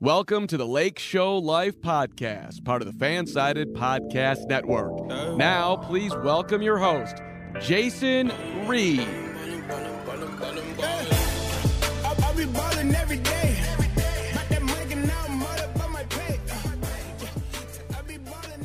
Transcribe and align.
Welcome 0.00 0.46
to 0.46 0.56
the 0.56 0.64
Lake 0.64 1.00
Show 1.00 1.38
Life 1.38 1.80
Podcast, 1.80 2.64
part 2.64 2.82
of 2.82 2.86
the 2.86 3.04
Fansided 3.04 3.72
Podcast 3.72 4.46
Network. 4.46 4.96
Now, 5.36 5.74
please 5.74 6.14
welcome 6.18 6.62
your 6.62 6.78
host, 6.78 7.16
Jason 7.60 8.30
Reed. 8.68 9.08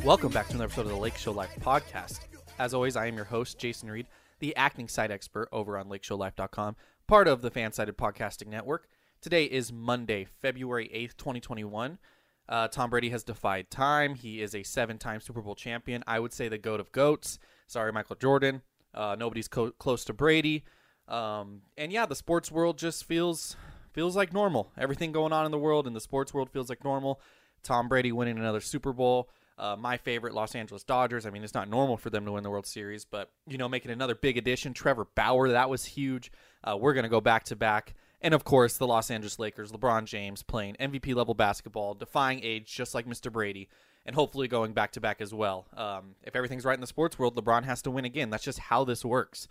Welcome 0.03 0.31
back 0.31 0.49
to 0.49 0.53
another 0.53 0.65
episode 0.65 0.81
of 0.81 0.89
the 0.89 0.97
Lake 0.97 1.17
Show 1.17 1.31
Life 1.31 1.55
podcast. 1.61 2.19
As 2.59 2.75
always, 2.75 2.95
I 2.95 3.07
am 3.07 3.15
your 3.15 3.25
host, 3.25 3.57
Jason 3.57 3.89
Reed, 3.89 4.05
the 4.37 4.55
acting 4.55 4.87
site 4.87 5.09
expert 5.09 5.49
over 5.51 5.79
on 5.79 5.89
LakeShowLife.com, 5.89 6.75
part 7.07 7.27
of 7.27 7.41
the 7.41 7.49
Fansided 7.49 7.93
Podcasting 7.93 8.49
Network. 8.49 8.87
Today 9.23 9.45
is 9.45 9.71
Monday, 9.71 10.27
February 10.41 10.89
8th, 10.93 11.15
2021. 11.15 11.97
Uh, 12.49 12.67
Tom 12.67 12.89
Brady 12.89 13.09
has 13.11 13.23
defied 13.23 13.71
time. 13.71 14.15
He 14.15 14.41
is 14.41 14.53
a 14.53 14.63
seven 14.63 14.97
time 14.97 15.21
Super 15.21 15.41
Bowl 15.41 15.55
champion. 15.55 16.03
I 16.05 16.19
would 16.19 16.33
say 16.33 16.49
the 16.49 16.57
GOAT 16.57 16.81
of 16.81 16.91
GOATs. 16.91 17.39
Sorry, 17.67 17.93
Michael 17.93 18.17
Jordan. 18.17 18.63
Uh, 18.93 19.15
nobody's 19.17 19.47
co- 19.47 19.71
close 19.71 20.03
to 20.05 20.13
Brady. 20.13 20.65
Um, 21.07 21.61
and 21.77 21.89
yeah, 21.89 22.05
the 22.05 22.17
sports 22.17 22.51
world 22.51 22.77
just 22.77 23.05
feels 23.05 23.55
feels 23.93 24.17
like 24.17 24.33
normal. 24.33 24.73
Everything 24.77 25.13
going 25.13 25.31
on 25.31 25.45
in 25.45 25.51
the 25.51 25.57
world 25.57 25.87
in 25.87 25.93
the 25.93 26.01
sports 26.01 26.33
world 26.33 26.49
feels 26.49 26.67
like 26.67 26.83
normal. 26.83 27.21
Tom 27.63 27.87
Brady 27.87 28.11
winning 28.11 28.37
another 28.37 28.59
Super 28.59 28.91
Bowl. 28.91 29.29
Uh, 29.57 29.77
my 29.79 29.95
favorite 29.95 30.33
Los 30.33 30.53
Angeles 30.53 30.83
Dodgers. 30.83 31.25
I 31.25 31.29
mean, 31.29 31.45
it's 31.45 31.53
not 31.53 31.69
normal 31.69 31.95
for 31.95 32.09
them 32.09 32.25
to 32.25 32.33
win 32.33 32.43
the 32.43 32.49
World 32.49 32.67
Series, 32.67 33.05
but 33.05 33.31
you 33.47 33.57
know, 33.57 33.69
making 33.69 33.91
another 33.91 34.15
big 34.15 34.37
addition. 34.37 34.73
Trevor 34.73 35.07
Bauer, 35.15 35.47
that 35.47 35.69
was 35.69 35.85
huge. 35.85 36.29
Uh, 36.61 36.75
we're 36.75 36.93
gonna 36.93 37.07
go 37.07 37.21
back 37.21 37.45
to 37.45 37.55
back, 37.55 37.95
and 38.23 38.33
of 38.33 38.43
course, 38.45 38.77
the 38.77 38.87
Los 38.87 39.11
Angeles 39.11 39.37
Lakers. 39.37 39.71
LeBron 39.71 40.05
James 40.05 40.41
playing 40.41 40.75
MVP 40.79 41.13
level 41.13 41.33
basketball, 41.33 41.93
defying 41.93 42.39
age, 42.41 42.73
just 42.73 42.95
like 42.95 43.05
Mr. 43.05 43.31
Brady, 43.31 43.69
and 44.05 44.15
hopefully 44.15 44.47
going 44.47 44.73
back 44.73 44.93
to 44.93 45.01
back 45.01 45.21
as 45.21 45.33
well. 45.33 45.67
Um, 45.75 46.15
if 46.23 46.35
everything's 46.35 46.65
right 46.65 46.73
in 46.73 46.81
the 46.81 46.87
sports 46.87 47.19
world, 47.19 47.35
LeBron 47.35 47.65
has 47.65 47.81
to 47.83 47.91
win 47.91 48.05
again. 48.05 48.29
That's 48.29 48.43
just 48.43 48.59
how 48.59 48.85
this 48.85 49.03
works. 49.03 49.47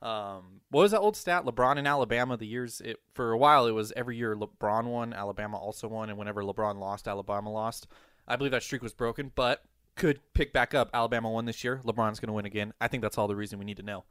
Um, 0.00 0.60
what 0.70 0.82
was 0.82 0.90
that 0.90 1.00
old 1.00 1.16
stat? 1.16 1.44
LeBron 1.44 1.76
in 1.76 1.86
Alabama. 1.86 2.36
The 2.36 2.46
years 2.46 2.80
it, 2.80 2.98
for 3.12 3.32
a 3.32 3.38
while, 3.38 3.66
it 3.66 3.72
was 3.72 3.92
every 3.94 4.16
year 4.16 4.34
LeBron 4.34 4.84
won, 4.84 5.12
Alabama 5.12 5.58
also 5.58 5.86
won, 5.86 6.08
and 6.08 6.18
whenever 6.18 6.42
LeBron 6.42 6.78
lost, 6.78 7.06
Alabama 7.06 7.52
lost. 7.52 7.86
I 8.26 8.36
believe 8.36 8.52
that 8.52 8.62
streak 8.62 8.82
was 8.82 8.94
broken, 8.94 9.32
but 9.34 9.62
could 9.96 10.20
pick 10.32 10.52
back 10.52 10.74
up. 10.74 10.90
Alabama 10.92 11.30
won 11.30 11.44
this 11.44 11.62
year. 11.62 11.80
LeBron's 11.84 12.20
going 12.20 12.28
to 12.28 12.32
win 12.32 12.46
again. 12.46 12.72
I 12.80 12.88
think 12.88 13.02
that's 13.02 13.18
all 13.18 13.28
the 13.28 13.36
reason 13.36 13.58
we 13.58 13.64
need 13.64 13.76
to 13.76 13.82
know. 13.82 14.04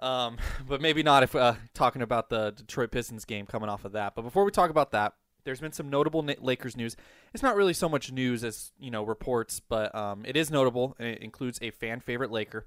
Um, 0.00 0.38
but 0.68 0.80
maybe 0.80 1.02
not 1.02 1.22
if 1.22 1.36
uh, 1.36 1.54
talking 1.74 2.02
about 2.02 2.30
the 2.30 2.50
Detroit 2.50 2.90
Pistons 2.90 3.24
game 3.24 3.46
coming 3.46 3.68
off 3.68 3.84
of 3.84 3.92
that. 3.92 4.14
But 4.14 4.22
before 4.22 4.44
we 4.44 4.50
talk 4.50 4.70
about 4.70 4.92
that, 4.92 5.14
there's 5.44 5.60
been 5.60 5.72
some 5.72 5.88
notable 5.88 6.22
Lakers 6.40 6.76
news. 6.76 6.96
It's 7.32 7.42
not 7.42 7.56
really 7.56 7.72
so 7.72 7.88
much 7.88 8.12
news 8.12 8.44
as 8.44 8.72
you 8.78 8.90
know 8.90 9.04
reports, 9.04 9.60
but 9.60 9.94
um, 9.94 10.24
it 10.26 10.36
is 10.36 10.50
notable, 10.50 10.96
and 10.98 11.08
it 11.08 11.22
includes 11.22 11.58
a 11.62 11.70
fan 11.70 12.00
favorite 12.00 12.30
Laker. 12.30 12.66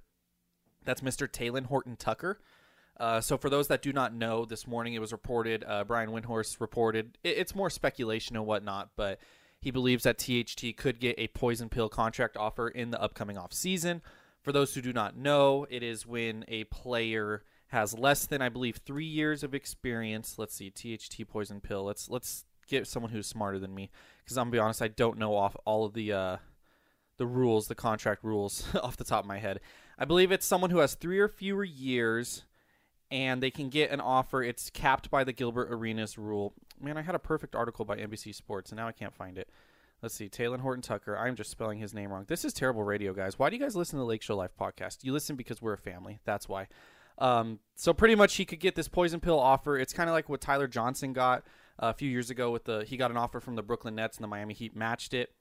That's 0.84 1.02
Mr. 1.02 1.28
Talen 1.28 1.66
Horton 1.66 1.96
Tucker. 1.96 2.40
Uh, 3.00 3.22
so, 3.22 3.38
for 3.38 3.50
those 3.50 3.68
that 3.70 3.82
do 3.82 3.92
not 3.92 4.14
know, 4.14 4.46
this 4.46 4.68
morning 4.68 4.94
it 4.94 5.00
was 5.00 5.12
reported, 5.12 5.64
uh, 5.68 5.84
Brian 5.84 6.10
Windhorst 6.10 6.62
reported, 6.62 7.18
it, 7.24 7.38
it's 7.38 7.56
more 7.56 7.70
speculation 7.70 8.36
and 8.36 8.46
whatnot, 8.46 8.90
but 8.96 9.20
he 9.60 9.72
believes 9.72 10.04
that 10.04 10.18
THT 10.18 10.78
could 10.78 11.00
get 11.00 11.18
a 11.18 11.28
poison 11.30 11.70
pill 11.70 11.90
contract 11.90 12.38
offer 12.38 12.68
in 12.68 12.92
the 12.92 13.02
upcoming 13.02 13.38
offseason. 13.38 14.02
For 14.44 14.52
those 14.52 14.76
who 14.76 14.82
do 14.82 14.92
not 14.92 15.16
know, 15.16 15.66
it 15.70 15.84
is 15.84 16.06
when 16.06 16.44
a 16.50 16.66
player 16.66 17.44
has 17.68 17.98
less 17.98 18.26
than, 18.26 18.42
I 18.42 18.50
believe, 18.50 18.76
three 18.76 19.06
years 19.06 19.42
of 19.42 19.56
experience. 19.56 20.36
Let's 20.38 20.54
see, 20.54 20.70
THT 20.70 21.28
poison 21.30 21.62
pill. 21.62 21.86
Let's 21.86 22.10
let's 22.10 22.46
get 22.68 22.86
someone 22.86 23.12
who's 23.12 23.26
smarter 23.26 23.58
than 23.58 23.74
me, 23.74 23.90
because 24.24 24.38
I'm 24.38 24.44
gonna 24.48 24.52
be 24.52 24.60
honest, 24.60 24.82
I 24.82 24.90
don't 24.90 25.18
know 25.18 25.36
off 25.36 25.56
all 25.66 25.86
of 25.86 25.94
the 25.94 26.12
uh, 26.12 26.38
the 27.18 27.26
rules, 27.26 27.68
the 27.68 27.76
contract 27.76 28.22
rules 28.24 28.66
off 28.84 28.98
the 28.98 29.06
top 29.06 29.24
of 29.24 29.28
my 29.28 29.40
head. 29.40 29.62
I 29.98 30.04
believe 30.04 30.32
it's 30.32 30.46
someone 30.46 30.72
who 30.72 30.80
has 30.80 30.96
three 30.96 31.20
or 31.20 31.30
fewer 31.30 31.64
years, 31.64 32.44
and 33.10 33.42
they 33.42 33.52
can 33.52 33.70
get 33.70 33.92
an 33.92 34.02
offer. 34.02 34.44
It's 34.44 34.70
capped 34.70 35.10
by 35.10 35.24
the 35.24 35.34
Gilbert 35.34 35.70
Arenas 35.72 36.18
rule. 36.18 36.54
Man, 36.82 36.98
I 36.98 37.02
had 37.02 37.16
a 37.16 37.20
perfect 37.20 37.56
article 37.56 37.86
by 37.86 37.96
NBC 37.96 38.36
Sports, 38.36 38.72
and 38.72 38.78
now 38.78 38.88
I 38.90 38.92
can't 38.92 39.16
find 39.16 39.38
it. 39.38 39.50
Let's 40.04 40.16
see, 40.16 40.28
Taylor 40.28 40.58
Horton 40.58 40.82
Tucker. 40.82 41.18
I'm 41.18 41.36
just 41.38 41.50
spelling 41.50 41.80
his 41.80 41.94
name 41.94 42.12
wrong. 42.12 42.26
This 42.28 42.44
is 42.44 42.52
terrible 42.52 42.84
radio, 42.84 43.14
guys. 43.14 43.40
Why 43.40 43.50
do 43.50 43.56
you 43.56 43.62
guys 43.62 43.74
listen 43.74 43.98
to 43.98 44.02
the 44.02 44.06
Lake 44.06 44.22
Show 44.22 44.36
Life 44.36 44.52
podcast? 44.60 44.98
You 45.06 45.14
listen 45.14 45.38
because 45.38 45.62
we're 45.62 45.74
a 45.74 45.78
family. 45.78 46.20
That's 46.26 46.50
why. 46.50 46.68
Um, 47.20 47.60
so 47.76 47.94
pretty 47.94 48.16
much, 48.16 48.36
he 48.36 48.44
could 48.44 48.60
get 48.60 48.76
this 48.76 48.90
poison 48.90 49.22
pill 49.22 49.40
offer. 49.40 49.78
It's 49.78 49.94
kind 49.94 50.10
of 50.10 50.14
like 50.14 50.28
what 50.28 50.42
Tyler 50.42 50.68
Johnson 50.68 51.14
got 51.14 51.44
uh, 51.82 51.88
a 51.88 51.94
few 51.94 52.10
years 52.10 52.30
ago 52.30 52.52
with 52.52 52.66
the. 52.66 52.84
He 52.86 52.98
got 52.98 53.12
an 53.12 53.18
offer 53.18 53.40
from 53.40 53.56
the 53.56 53.64
Brooklyn 53.64 53.96
Nets, 53.96 54.18
and 54.18 54.24
the 54.26 54.28
Miami 54.28 54.54
Heat 54.54 54.76
matched 54.76 55.14
it 55.14 55.34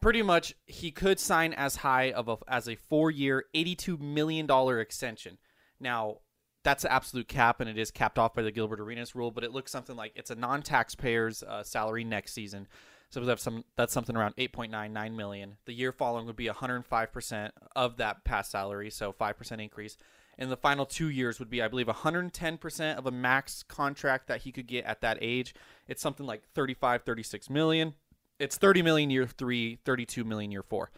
pretty 0.00 0.22
much 0.22 0.54
he 0.66 0.90
could 0.90 1.20
sign 1.20 1.52
as 1.52 1.76
high 1.76 2.10
of 2.10 2.26
a 2.26 2.38
as 2.48 2.68
a 2.70 2.76
four 2.76 3.10
year, 3.10 3.44
eighty 3.52 3.74
two 3.74 3.98
million 3.98 4.46
dollar 4.46 4.80
extension. 4.80 5.36
Now 5.78 6.20
that's 6.64 6.84
an 6.84 6.90
absolute 6.90 7.28
cap, 7.28 7.60
and 7.60 7.68
it 7.68 7.78
is 7.78 7.90
capped 7.90 8.18
off 8.18 8.34
by 8.34 8.42
the 8.42 8.50
Gilbert 8.50 8.80
Arenas 8.80 9.14
rule. 9.14 9.30
But 9.30 9.44
it 9.44 9.52
looks 9.52 9.70
something 9.70 9.96
like 9.96 10.12
it's 10.16 10.30
a 10.30 10.34
non 10.34 10.62
taxpayer's 10.62 11.42
uh, 11.42 11.62
salary 11.62 12.04
next 12.04 12.32
season. 12.32 12.66
So 13.10 13.20
that's 13.20 13.42
some 13.42 13.64
that's 13.76 13.92
something 13.92 14.16
around 14.16 14.34
eight 14.38 14.52
point 14.52 14.72
nine 14.72 14.92
nine 14.92 15.16
million. 15.16 15.56
The 15.66 15.72
year 15.72 15.92
following 15.92 16.26
would 16.26 16.36
be 16.36 16.46
one 16.46 16.56
hundred 16.56 16.86
five 16.86 17.12
percent 17.12 17.54
of 17.74 17.96
that 17.96 18.24
past 18.24 18.50
salary, 18.50 18.90
so 18.90 19.12
five 19.12 19.36
percent 19.36 19.60
increase. 19.60 19.96
And 20.38 20.50
the 20.50 20.56
final 20.56 20.86
two 20.86 21.10
years 21.10 21.38
would 21.38 21.50
be, 21.50 21.60
I 21.60 21.68
believe, 21.68 21.86
110% 21.88 22.96
of 22.96 23.04
a 23.04 23.10
max 23.10 23.62
contract 23.62 24.26
that 24.28 24.40
he 24.40 24.52
could 24.52 24.66
get 24.66 24.86
at 24.86 25.02
that 25.02 25.18
age. 25.20 25.54
It's 25.86 26.00
something 26.00 26.24
like 26.24 26.44
35, 26.54 27.02
36 27.02 27.50
million 27.50 27.92
it's 28.40 28.56
30 28.56 28.82
million 28.82 29.10
year 29.10 29.26
three, 29.26 29.78
32 29.84 30.24
million 30.24 30.50
year 30.50 30.62
four. 30.62 30.90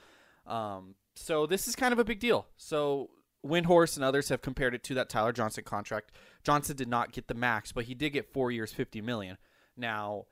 Um, 0.47 0.95
so 1.15 1.45
this 1.45 1.69
is 1.69 1.77
kind 1.77 1.93
of 1.93 1.99
a 1.99 2.05
big 2.05 2.21
deal. 2.21 2.47
So 2.57 3.11
Windhorst 3.45 3.97
and 3.97 4.05
others 4.05 4.29
have 4.31 4.41
compared 4.41 4.75
it 4.75 4.85
to 4.85 4.95
that 4.95 5.11
Tyler 5.11 5.33
Johnson 5.33 5.65
contract. 5.65 6.13
Johnson 6.45 6.77
did 6.77 6.89
not 6.89 7.13
get 7.13 7.27
the 7.27 7.35
max, 7.35 7.73
but 7.73 7.85
he 7.85 7.95
did 7.95 8.11
get 8.11 8.33
four 8.33 8.51
years, 8.51 8.73
50 8.73 9.01
million. 9.03 9.37
Now, 9.77 10.27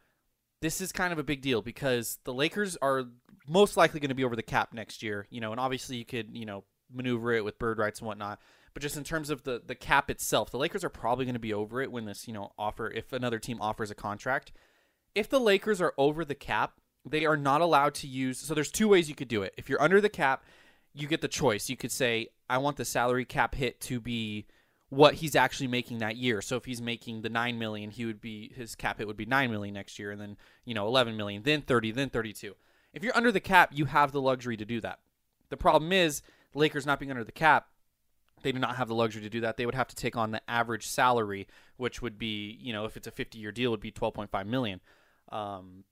this 0.60 0.80
is 0.80 0.92
kind 0.92 1.12
of 1.12 1.18
a 1.18 1.24
big 1.24 1.40
deal 1.40 1.62
because 1.62 2.18
the 2.24 2.34
Lakers 2.34 2.76
are 2.82 3.04
most 3.48 3.76
likely 3.76 4.00
going 4.00 4.10
to 4.10 4.14
be 4.14 4.24
over 4.24 4.36
the 4.36 4.42
cap 4.42 4.72
next 4.72 5.02
year, 5.02 5.26
you 5.30 5.40
know, 5.40 5.52
and 5.52 5.60
obviously 5.60 5.96
you 5.96 6.04
could, 6.04 6.36
you 6.36 6.46
know, 6.46 6.64
maneuver 6.92 7.32
it 7.32 7.44
with 7.44 7.58
bird 7.58 7.78
rights 7.78 8.00
and 8.00 8.06
whatnot. 8.06 8.40
But 8.74 8.82
just 8.82 8.96
in 8.96 9.04
terms 9.04 9.30
of 9.30 9.42
the, 9.42 9.60
the 9.64 9.74
cap 9.74 10.10
itself, 10.10 10.50
the 10.50 10.58
Lakers 10.58 10.84
are 10.84 10.90
probably 10.90 11.24
going 11.24 11.34
to 11.34 11.40
be 11.40 11.54
over 11.54 11.80
it 11.82 11.90
when 11.90 12.04
this, 12.04 12.28
you 12.28 12.34
know, 12.34 12.52
offer, 12.58 12.90
if 12.90 13.12
another 13.12 13.38
team 13.38 13.60
offers 13.60 13.90
a 13.90 13.94
contract. 13.94 14.52
If 15.14 15.28
the 15.28 15.40
Lakers 15.40 15.80
are 15.80 15.94
over 15.98 16.24
the 16.24 16.36
cap, 16.36 16.74
they 17.04 17.24
are 17.24 17.36
not 17.36 17.60
allowed 17.60 17.94
to 17.94 18.06
use 18.06 18.38
so 18.38 18.54
there's 18.54 18.70
two 18.70 18.88
ways 18.88 19.08
you 19.08 19.14
could 19.14 19.28
do 19.28 19.42
it 19.42 19.54
if 19.56 19.68
you're 19.68 19.80
under 19.82 20.00
the 20.00 20.08
cap 20.08 20.44
you 20.92 21.06
get 21.06 21.20
the 21.20 21.28
choice 21.28 21.68
you 21.68 21.76
could 21.76 21.92
say 21.92 22.28
i 22.48 22.58
want 22.58 22.76
the 22.76 22.84
salary 22.84 23.24
cap 23.24 23.54
hit 23.54 23.80
to 23.80 24.00
be 24.00 24.46
what 24.90 25.14
he's 25.14 25.36
actually 25.36 25.68
making 25.68 25.98
that 25.98 26.16
year. 26.16 26.42
So 26.42 26.56
if 26.56 26.64
he's 26.64 26.82
making 26.82 27.22
the 27.22 27.28
9 27.28 27.58
million 27.58 27.90
he 27.90 28.04
would 28.04 28.20
be 28.20 28.52
his 28.54 28.74
cap 28.74 28.98
hit 28.98 29.06
would 29.06 29.16
be 29.16 29.24
9 29.24 29.50
million 29.50 29.74
next 29.74 29.98
year 29.98 30.10
and 30.10 30.20
then 30.20 30.36
you 30.64 30.74
know 30.74 30.86
11 30.86 31.16
million 31.16 31.42
then 31.42 31.62
30 31.62 31.92
then 31.92 32.10
32 32.10 32.54
if 32.92 33.04
you're 33.04 33.16
under 33.16 33.32
the 33.32 33.40
cap 33.40 33.70
you 33.72 33.86
have 33.86 34.12
the 34.12 34.20
luxury 34.20 34.56
to 34.56 34.64
do 34.64 34.80
that. 34.80 34.98
The 35.48 35.56
problem 35.56 35.92
is 35.92 36.22
lakers 36.54 36.86
not 36.86 36.98
being 36.98 37.10
under 37.10 37.24
the 37.24 37.32
cap 37.32 37.68
they 38.42 38.52
do 38.52 38.58
not 38.58 38.76
have 38.76 38.88
the 38.88 38.94
luxury 38.94 39.22
to 39.22 39.28
do 39.28 39.42
that. 39.42 39.58
They 39.58 39.66
would 39.66 39.74
have 39.74 39.88
to 39.88 39.96
take 39.96 40.16
on 40.16 40.30
the 40.30 40.40
average 40.48 40.86
salary 40.86 41.46
which 41.76 42.02
would 42.02 42.18
be 42.18 42.58
you 42.60 42.72
know 42.72 42.84
if 42.84 42.96
it's 42.96 43.06
a 43.06 43.12
50 43.12 43.38
year 43.38 43.52
deal 43.52 43.70
would 43.70 43.80
be 43.80 43.92
12.5 43.92 44.46
million. 44.46 44.80
Um, 45.30 45.84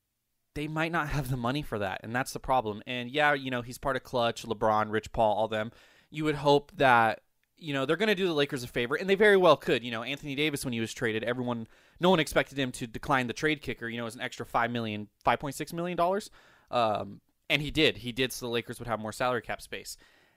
they 0.55 0.67
might 0.67 0.91
not 0.91 1.09
have 1.09 1.31
the 1.31 1.37
money 1.37 1.63
for 1.63 1.79
that, 1.79 2.01
and 2.03 2.13
that's 2.13 2.33
the 2.33 2.41
problem. 2.41 2.83
And 2.85 3.11
yeah, 3.11 3.33
you 3.33 3.49
know, 3.49 3.63
he's 3.63 3.79
part 3.79 3.95
of 3.95 4.03
Clutch, 4.03 4.45
LeBron, 4.45 4.91
Rich 4.91 5.13
Paul, 5.13 5.37
all 5.37 5.47
them. 5.47 5.71
You 6.11 6.25
would 6.25 6.35
hope 6.35 6.73
that 6.77 7.21
you 7.59 7.75
know 7.75 7.87
they're 7.87 7.97
going 7.97 8.09
to 8.09 8.15
do 8.15 8.27
the 8.27 8.33
Lakers 8.33 8.63
a 8.63 8.69
favor, 8.69 8.95
and 8.95 9.09
they 9.09 9.15
very 9.15 9.37
well 9.37 9.57
could. 9.57 9.85
You 9.85 9.91
know, 9.91 10.03
Anthony 10.03 10.35
Davis 10.35 10.65
when 10.65 10.73
he 10.73 10.81
was 10.81 10.93
traded, 10.93 11.25
everyone, 11.25 11.67
no 12.01 12.11
one 12.11 12.21
expected 12.21 12.59
him 12.59 12.73
to 12.73 12.87
decline 12.87 13.27
the 13.27 13.33
trade 13.33 13.63
kicker. 13.63 13.89
You 13.89 13.99
know, 13.99 14.07
as 14.07 14.15
an 14.15 14.21
extra 14.21 14.47
five 14.47 14.71
million, 14.71 15.09
five 15.25 15.41
point 15.41 15.55
six 15.55 15.73
million 15.73 15.97
dollars, 15.97 16.31
um, 16.71 17.21
and 17.51 17.63
he 17.63 17.71
did. 17.71 17.99
He 17.99 18.13
did, 18.13 18.33
so 18.33 18.47
the 18.47 18.53
Lakers 18.53 18.79
would 18.79 18.89
have 18.89 19.01
more 19.01 19.13
salary 19.13 19.43
cap 19.43 19.61
space. 19.61 19.97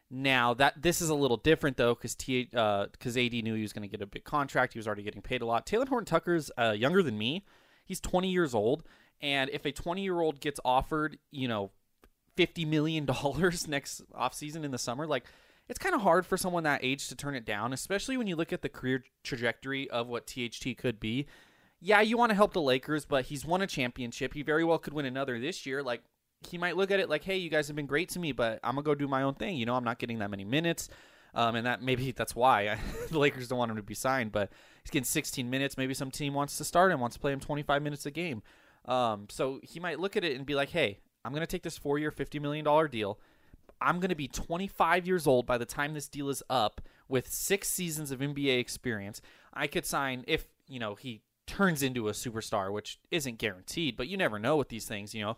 Now 0.09 0.53
that 0.55 0.81
this 0.81 1.01
is 1.01 1.09
a 1.09 1.15
little 1.15 1.37
different 1.37 1.77
though, 1.77 1.95
because 1.95 2.15
T 2.15 2.45
because 2.45 3.17
AD 3.17 3.31
knew 3.31 3.55
he 3.55 3.61
was 3.61 3.73
going 3.73 3.87
to 3.87 3.91
get 3.91 4.01
a 4.01 4.07
big 4.07 4.23
contract. 4.23 4.73
He 4.73 4.79
was 4.79 4.87
already 4.87 5.03
getting 5.03 5.21
paid 5.21 5.41
a 5.41 5.45
lot. 5.45 5.65
Taylor 5.65 5.85
Horton 5.85 6.05
Tucker's 6.05 6.51
uh, 6.57 6.71
younger 6.71 7.01
than 7.01 7.17
me. 7.17 7.45
He's 7.85 7.99
20 7.99 8.29
years 8.29 8.53
old. 8.53 8.83
And 9.21 9.49
if 9.51 9.65
a 9.65 9.71
20 9.71 10.01
year 10.01 10.19
old 10.19 10.39
gets 10.39 10.59
offered, 10.65 11.17
you 11.31 11.47
know, 11.47 11.71
$50 12.37 12.67
million 12.67 13.05
next 13.67 14.01
offseason 14.13 14.63
in 14.63 14.71
the 14.71 14.77
summer, 14.77 15.05
like, 15.05 15.25
it's 15.69 15.79
kind 15.79 15.95
of 15.95 16.01
hard 16.01 16.25
for 16.25 16.37
someone 16.37 16.63
that 16.63 16.83
age 16.83 17.07
to 17.07 17.15
turn 17.15 17.35
it 17.35 17.45
down, 17.45 17.73
especially 17.73 18.17
when 18.17 18.27
you 18.27 18.35
look 18.35 18.51
at 18.51 18.61
the 18.61 18.69
career 18.69 19.03
trajectory 19.23 19.89
of 19.89 20.07
what 20.07 20.27
THT 20.27 20.77
could 20.77 20.99
be. 20.99 21.27
Yeah, 21.79 22.01
you 22.01 22.17
want 22.17 22.29
to 22.29 22.35
help 22.35 22.53
the 22.53 22.61
Lakers, 22.61 23.05
but 23.05 23.25
he's 23.25 23.45
won 23.45 23.61
a 23.61 23.67
championship. 23.67 24.33
He 24.33 24.43
very 24.43 24.63
well 24.63 24.77
could 24.77 24.93
win 24.93 25.05
another 25.05 25.39
this 25.39 25.65
year. 25.65 25.81
Like, 25.81 26.01
he 26.47 26.57
might 26.57 26.77
look 26.77 26.91
at 26.91 26.99
it 26.99 27.09
like, 27.09 27.23
hey, 27.23 27.37
you 27.37 27.49
guys 27.49 27.67
have 27.67 27.75
been 27.75 27.85
great 27.85 28.09
to 28.09 28.19
me, 28.19 28.31
but 28.31 28.59
I'm 28.63 28.75
going 28.75 28.83
to 28.83 28.89
go 28.89 28.95
do 28.95 29.07
my 29.07 29.23
own 29.23 29.35
thing. 29.35 29.57
You 29.57 29.65
know, 29.65 29.75
I'm 29.75 29.83
not 29.83 29.99
getting 29.99 30.19
that 30.19 30.29
many 30.29 30.43
minutes. 30.43 30.89
Um, 31.33 31.55
and 31.55 31.65
that 31.65 31.81
maybe 31.81 32.11
that's 32.11 32.35
why 32.35 32.77
the 33.09 33.17
Lakers 33.17 33.47
don't 33.47 33.57
want 33.57 33.71
him 33.71 33.77
to 33.77 33.83
be 33.83 33.93
signed, 33.93 34.31
but 34.31 34.51
he's 34.83 34.91
getting 34.91 35.05
16 35.05 35.49
minutes. 35.49 35.77
Maybe 35.77 35.93
some 35.93 36.11
team 36.11 36.33
wants 36.33 36.57
to 36.57 36.65
start 36.65 36.91
him, 36.91 36.99
wants 36.99 37.15
to 37.15 37.21
play 37.21 37.31
him 37.31 37.39
25 37.39 37.81
minutes 37.81 38.05
a 38.05 38.11
game. 38.11 38.43
Um, 38.85 39.27
so 39.29 39.59
he 39.63 39.79
might 39.79 39.99
look 39.99 40.17
at 40.17 40.23
it 40.23 40.35
and 40.35 40.45
be 40.45 40.55
like, 40.55 40.69
"Hey, 40.69 40.99
I'm 41.23 41.31
going 41.31 41.41
to 41.41 41.47
take 41.47 41.63
this 41.63 41.77
four-year, 41.77 42.11
fifty 42.11 42.39
million 42.39 42.65
dollar 42.65 42.87
deal. 42.87 43.19
I'm 43.81 43.99
going 43.99 44.09
to 44.09 44.15
be 44.15 44.27
25 44.27 45.07
years 45.07 45.27
old 45.27 45.45
by 45.45 45.57
the 45.57 45.65
time 45.65 45.93
this 45.93 46.07
deal 46.07 46.29
is 46.29 46.43
up, 46.49 46.81
with 47.11 47.31
six 47.31 47.67
seasons 47.67 48.11
of 48.11 48.19
NBA 48.19 48.57
experience. 48.57 49.21
I 49.53 49.67
could 49.67 49.85
sign 49.85 50.23
if 50.27 50.45
you 50.67 50.79
know 50.79 50.95
he 50.95 51.21
turns 51.45 51.83
into 51.83 52.07
a 52.07 52.13
superstar, 52.13 52.71
which 52.71 52.99
isn't 53.11 53.37
guaranteed, 53.37 53.97
but 53.97 54.07
you 54.07 54.17
never 54.17 54.39
know 54.39 54.55
with 54.55 54.69
these 54.69 54.85
things. 54.85 55.13
You 55.13 55.21
know, 55.21 55.37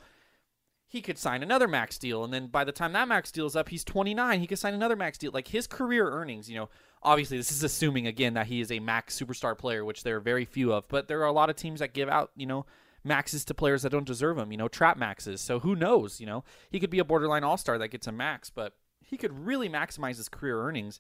he 0.88 1.02
could 1.02 1.18
sign 1.18 1.42
another 1.42 1.68
max 1.68 1.98
deal, 1.98 2.24
and 2.24 2.32
then 2.32 2.48
by 2.48 2.64
the 2.64 2.72
time 2.72 2.94
that 2.94 3.08
max 3.08 3.32
deal 3.32 3.48
is 3.48 3.56
up, 3.56 3.70
he's 3.70 3.84
29. 3.84 4.40
He 4.40 4.48
could 4.48 4.60
sign 4.60 4.76
another 4.76 4.96
max 4.96 5.18
deal. 5.18 5.32
Like 5.34 5.48
his 5.48 5.66
career 5.66 6.10
earnings, 6.10 6.50
you 6.50 6.56
know, 6.56 6.70
obviously 7.02 7.38
this 7.38 7.52
is 7.52 7.64
assuming 7.64 8.06
again 8.08 8.36
that 8.36 8.48
he 8.48 8.62
is 8.62 8.72
a 8.72 8.80
max 8.80 9.20
superstar 9.20 9.58
player, 9.58 9.84
which 9.84 10.04
there 10.04 10.18
are 10.18 10.22
very 10.22 10.46
few 10.46 10.72
of. 10.72 10.88
But 10.88 11.08
there 11.08 11.22
are 11.22 11.28
a 11.28 11.32
lot 11.32 11.50
of 11.50 11.56
teams 11.56 11.80
that 11.80 11.94
give 11.94 12.10
out, 12.10 12.32
you 12.36 12.46
know, 12.46 12.66
maxes 13.04 13.46
to 13.46 13.54
players 13.54 13.84
that 13.84 13.92
don't 13.92 14.08
deserve 14.08 14.38
them. 14.38 14.52
You 14.52 14.58
know, 14.58 14.68
trap 14.68 14.98
maxes. 14.98 15.42
So 15.42 15.60
who 15.60 15.76
knows? 15.76 16.20
You 16.20 16.26
know, 16.26 16.44
he 16.70 16.80
could 16.80 16.90
be 16.90 17.00
a 17.00 17.06
borderline 17.06 17.44
all 17.44 17.58
star 17.58 17.78
that 17.78 17.90
gets 17.90 18.08
a 18.08 18.12
max, 18.12 18.50
but 18.50 18.74
he 19.06 19.18
could 19.18 19.46
really 19.46 19.70
maximize 19.70 20.18
his 20.18 20.30
career 20.30 20.62
earnings. 20.62 21.00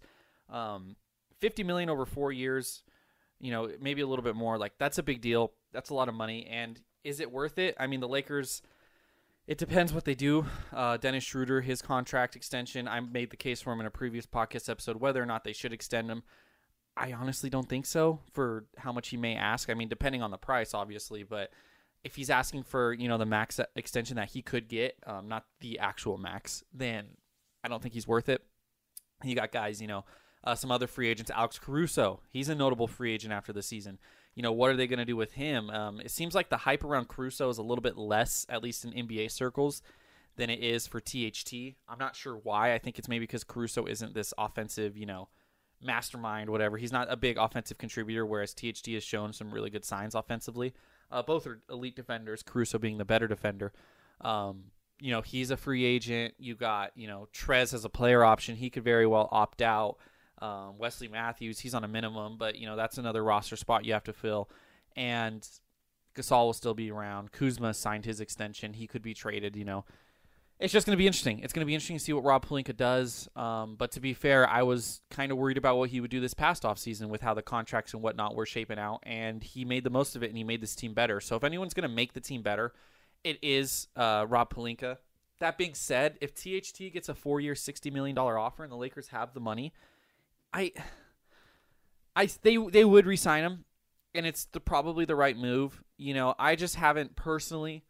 Um, 0.50 0.96
50 1.40 1.64
million 1.64 1.90
over 1.90 2.06
four 2.06 2.32
years. 2.32 2.84
You 3.40 3.52
know, 3.52 3.70
maybe 3.82 4.02
a 4.02 4.08
little 4.08 4.24
bit 4.24 4.36
more. 4.36 4.58
Like 4.58 4.74
that's 4.78 4.98
a 4.98 5.04
big 5.04 5.22
deal. 5.22 5.52
That's 5.72 5.90
a 5.90 5.94
lot 5.94 6.10
of 6.10 6.16
money. 6.16 6.48
And 6.50 6.80
is 7.04 7.20
it 7.20 7.32
worth 7.32 7.58
it? 7.58 7.76
I 7.80 7.88
mean, 7.88 8.00
the 8.00 8.08
Lakers 8.08 8.62
it 9.46 9.58
depends 9.58 9.92
what 9.94 10.06
they 10.06 10.16
do. 10.16 10.46
Uh, 10.72 10.98
Dennis 10.98 11.24
Schroeder, 11.24 11.62
his 11.62 11.82
contract 11.82 12.36
extension, 12.36 12.88
I 12.88 13.02
made 13.02 13.30
the 13.30 13.38
case 13.38 13.62
for 13.62 13.74
him 13.74 13.82
in 13.82 13.86
a 13.86 13.92
previous 13.92 14.26
podcast 14.26 14.70
episode 14.70 14.98
whether 14.98 15.22
or 15.22 15.26
not 15.26 15.44
they 15.44 15.54
should 15.54 15.74
extend 15.74 16.10
him. 16.10 16.24
I 16.96 17.12
honestly 17.12 17.50
don't 17.50 17.68
think 17.68 17.86
so 17.86 18.20
for 18.32 18.66
how 18.78 18.94
much 18.94 19.10
he 19.10 19.18
may 19.18 19.36
ask. 19.36 19.70
I 19.70 19.74
mean, 19.74 19.90
depending 19.90 20.22
on 20.22 20.32
the 20.32 20.38
price, 20.38 20.74
obviously, 20.74 21.24
but 21.24 21.52
if 22.04 22.16
he's 22.16 22.30
asking 22.30 22.64
for 22.64 22.94
you 22.94 23.08
know 23.08 23.18
the 23.18 23.26
max 23.26 23.60
extension 23.76 24.16
that 24.18 24.30
he 24.32 24.42
could 24.42 24.68
get, 24.68 24.96
um, 25.06 25.28
not 25.28 25.46
the 25.62 25.80
actual 25.80 26.18
max, 26.18 26.64
then 26.74 27.06
I 27.64 27.68
don't 27.68 27.82
think 27.82 27.94
he's 27.94 28.08
worth 28.08 28.30
it. 28.30 28.44
You 29.24 29.36
got 29.36 29.52
guys, 29.52 29.82
you 29.82 29.88
know, 29.88 30.06
uh, 30.44 30.56
some 30.56 30.72
other 30.72 30.88
free 30.88 31.08
agents. 31.10 31.32
Alex 31.32 31.60
Caruso, 31.60 32.20
he's 32.30 32.50
a 32.50 32.56
notable 32.56 32.88
free 32.88 33.14
agent 33.14 33.34
after 33.34 33.54
the 33.54 33.62
season 33.62 34.00
you 34.36 34.42
know, 34.42 34.52
what 34.52 34.72
are 34.72 34.76
they 34.76 34.88
going 34.88 35.00
to 35.00 35.06
do 35.06 35.16
with 35.16 35.34
him? 35.34 35.70
Um, 35.70 36.00
it 36.00 36.12
seems 36.12 36.34
like 36.34 36.50
the 36.50 36.58
hype 36.58 36.84
around 36.84 37.08
Caruso 37.08 37.50
is 37.50 37.58
a 37.58 37.64
little 37.64 37.82
bit 37.82 37.98
less, 37.98 38.46
at 38.50 38.64
least 38.64 38.84
in 38.86 38.92
NBA 38.92 39.32
circles, 39.32 39.82
than 40.36 40.50
it 40.50 40.60
is 40.60 40.88
for 40.88 41.00
THT. 41.00 41.76
I'm 41.88 42.00
not 42.00 42.16
sure 42.16 42.36
why. 42.36 42.74
I 42.74 42.80
think 42.80 42.98
it's 42.98 43.08
maybe 43.08 43.24
because 43.24 43.44
Caruso 43.44 43.86
isn't 43.86 44.16
this 44.16 44.34
offensive, 44.38 44.98
you 44.98 45.06
know, 45.06 45.30
mastermind, 45.82 46.50
whatever. 46.50 46.78
He's 46.78 46.92
not 46.92 47.12
a 47.12 47.18
big 47.18 47.38
offensive 47.38 47.78
contributor, 47.78 48.26
whereas 48.26 48.54
THT 48.54 48.88
has 48.94 49.04
shown 49.04 49.34
some 49.34 49.54
really 49.54 49.70
good 49.70 49.86
signs 49.86 50.16
offensively. 50.16 50.74
Uh, 51.12 51.22
both 51.22 51.46
are 51.46 51.62
elite 51.70 51.96
defenders, 51.96 52.44
Caruso 52.44 52.80
being 52.80 52.98
the 52.98 53.06
better 53.06 53.28
defender. 53.28 53.72
Um, 54.22 54.66
you 55.00 55.12
know, 55.12 55.22
he's 55.22 55.52
a 55.52 55.58
free 55.58 55.84
agent. 55.84 56.34
You 56.38 56.56
got, 56.56 56.92
you 56.96 57.08
know, 57.08 57.28
Trez 57.34 57.74
as 57.74 57.86
a 57.86 57.90
player 57.90 58.24
option. 58.24 58.56
He 58.56 58.70
could 58.70 58.84
very 58.84 59.06
well 59.06 59.30
opt 59.32 59.62
out. 59.62 59.98
Um, 60.44 60.78
Wesley 60.78 61.08
Matthews, 61.08 61.60
he's 61.60 61.74
on 61.74 61.84
a 61.86 61.88
minimum, 61.88 62.38
but 62.38 62.58
you 62.58 62.66
know 62.66 62.76
that's 62.76 62.98
another 62.98 63.24
roster 63.24 63.56
spot 63.56 63.86
you 63.86 63.94
have 63.94 64.04
to 64.04 64.14
fill. 64.14 64.50
And 64.96 65.48
Gasol 66.16 66.46
will 66.46 66.54
still 66.54 66.74
be 66.74 66.92
around. 66.92 67.32
Kuzma 67.32 67.74
signed 67.74 68.04
his 68.04 68.20
extension; 68.20 68.74
he 68.74 68.86
could 68.86 69.02
be 69.02 69.14
traded. 69.14 69.56
You 69.56 69.64
know, 69.64 69.86
it's 70.60 70.72
just 70.72 70.86
going 70.86 70.96
to 70.96 70.98
be 70.98 71.08
interesting. 71.08 71.40
It's 71.40 71.52
going 71.52 71.62
to 71.62 71.66
be 71.66 71.74
interesting 71.74 71.98
to 71.98 72.04
see 72.04 72.14
what 72.14 72.24
Rob 72.24 72.46
Pelinka 72.46 72.76
does. 72.76 73.28
Um, 73.36 73.76
but 73.76 73.92
to 73.92 74.00
be 74.00 74.14
fair, 74.14 74.48
I 74.50 74.64
was 74.64 75.02
kind 75.10 75.32
of 75.32 75.38
worried 75.38 75.58
about 75.58 75.78
what 75.78 75.90
he 75.90 76.00
would 76.00 76.12
do 76.12 76.20
this 76.20 76.34
past 76.34 76.64
offseason 76.64 77.10
with 77.10 77.22
how 77.22 77.34
the 77.34 77.42
contracts 77.42 77.94
and 77.94 78.02
whatnot 78.02 78.36
were 78.36 78.46
shaping 78.46 78.80
out, 78.80 79.00
and 79.04 79.44
he 79.44 79.66
made 79.66 79.84
the 79.84 79.90
most 79.90 80.16
of 80.16 80.24
it 80.24 80.28
and 80.28 80.38
he 80.38 80.44
made 80.44 80.62
this 80.62 80.76
team 80.76 80.94
better. 80.94 81.20
So 81.20 81.36
if 81.36 81.44
anyone's 81.44 81.74
going 81.74 81.90
to 81.90 81.94
make 81.94 82.14
the 82.14 82.22
team 82.22 82.42
better, 82.42 82.74
it 83.24 83.40
is 83.42 83.88
uh, 83.96 84.26
Rob 84.28 84.54
Pelinka. 84.54 84.98
That 85.40 85.58
being 85.58 85.74
said, 85.74 86.18
if 86.22 86.34
THT 86.34 86.94
gets 86.94 87.10
a 87.10 87.16
four-year, 87.16 87.56
sixty 87.56 87.92
million 87.92 88.16
dollar 88.16 88.38
offer 88.38 88.64
and 88.64 88.72
the 88.72 88.78
Lakers 88.78 89.10
have 89.10 89.34
the 89.34 89.42
money 89.42 89.74
I, 90.54 90.72
I 92.16 92.30
they 92.44 92.58
they 92.58 92.86
would 92.86 93.06
resign 93.06 93.44
him, 93.44 93.66
and 94.14 94.26
it's 94.26 94.46
the, 94.46 94.60
probably 94.60 95.06
the 95.06 95.16
right 95.16 95.36
move. 95.36 95.84
You 95.98 96.14
know, 96.14 96.36
I 96.38 96.56
just 96.56 96.76
haven't 96.76 97.16
personally 97.16 97.84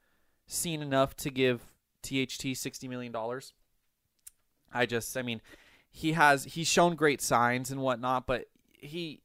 seen 0.48 0.82
enough 0.82 1.16
to 1.18 1.30
give 1.30 1.62
THT 2.04 2.56
sixty 2.56 2.88
million 2.88 3.12
dollars. 3.12 3.54
I 4.74 4.86
just, 4.86 5.16
I 5.18 5.22
mean, 5.22 5.42
he 5.92 6.14
has 6.14 6.44
he's 6.46 6.68
shown 6.68 6.96
great 6.96 7.22
signs 7.22 7.72
and 7.72 7.82
whatnot, 7.82 8.26
but 8.26 8.46
he, 8.74 9.22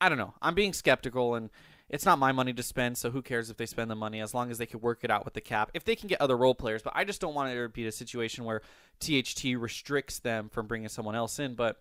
I 0.00 0.08
don't 0.08 0.18
know. 0.18 0.34
I'm 0.42 0.54
being 0.54 0.72
skeptical, 0.72 1.34
and 1.34 1.50
it's 1.88 2.04
not 2.04 2.18
my 2.18 2.32
money 2.32 2.52
to 2.52 2.62
spend, 2.62 2.98
so 2.98 3.10
who 3.10 3.22
cares 3.22 3.50
if 3.50 3.56
they 3.56 3.66
spend 3.66 3.90
the 3.90 3.94
money 3.94 4.20
as 4.20 4.34
long 4.34 4.50
as 4.50 4.58
they 4.58 4.66
can 4.66 4.80
work 4.80 5.04
it 5.04 5.10
out 5.10 5.24
with 5.24 5.34
the 5.34 5.40
cap. 5.40 5.70
If 5.74 5.84
they 5.84 5.94
can 5.94 6.08
get 6.08 6.20
other 6.20 6.36
role 6.36 6.54
players, 6.54 6.82
but 6.82 6.92
I 6.96 7.04
just 7.04 7.20
don't 7.20 7.34
want 7.34 7.52
it 7.52 7.54
to 7.54 7.68
be 7.68 7.86
a 7.86 7.92
situation 7.92 8.44
where 8.44 8.62
THT 9.00 9.44
restricts 9.56 10.18
them 10.18 10.48
from 10.48 10.66
bringing 10.66 10.88
someone 10.88 11.14
else 11.14 11.38
in. 11.38 11.54
But 11.54 11.80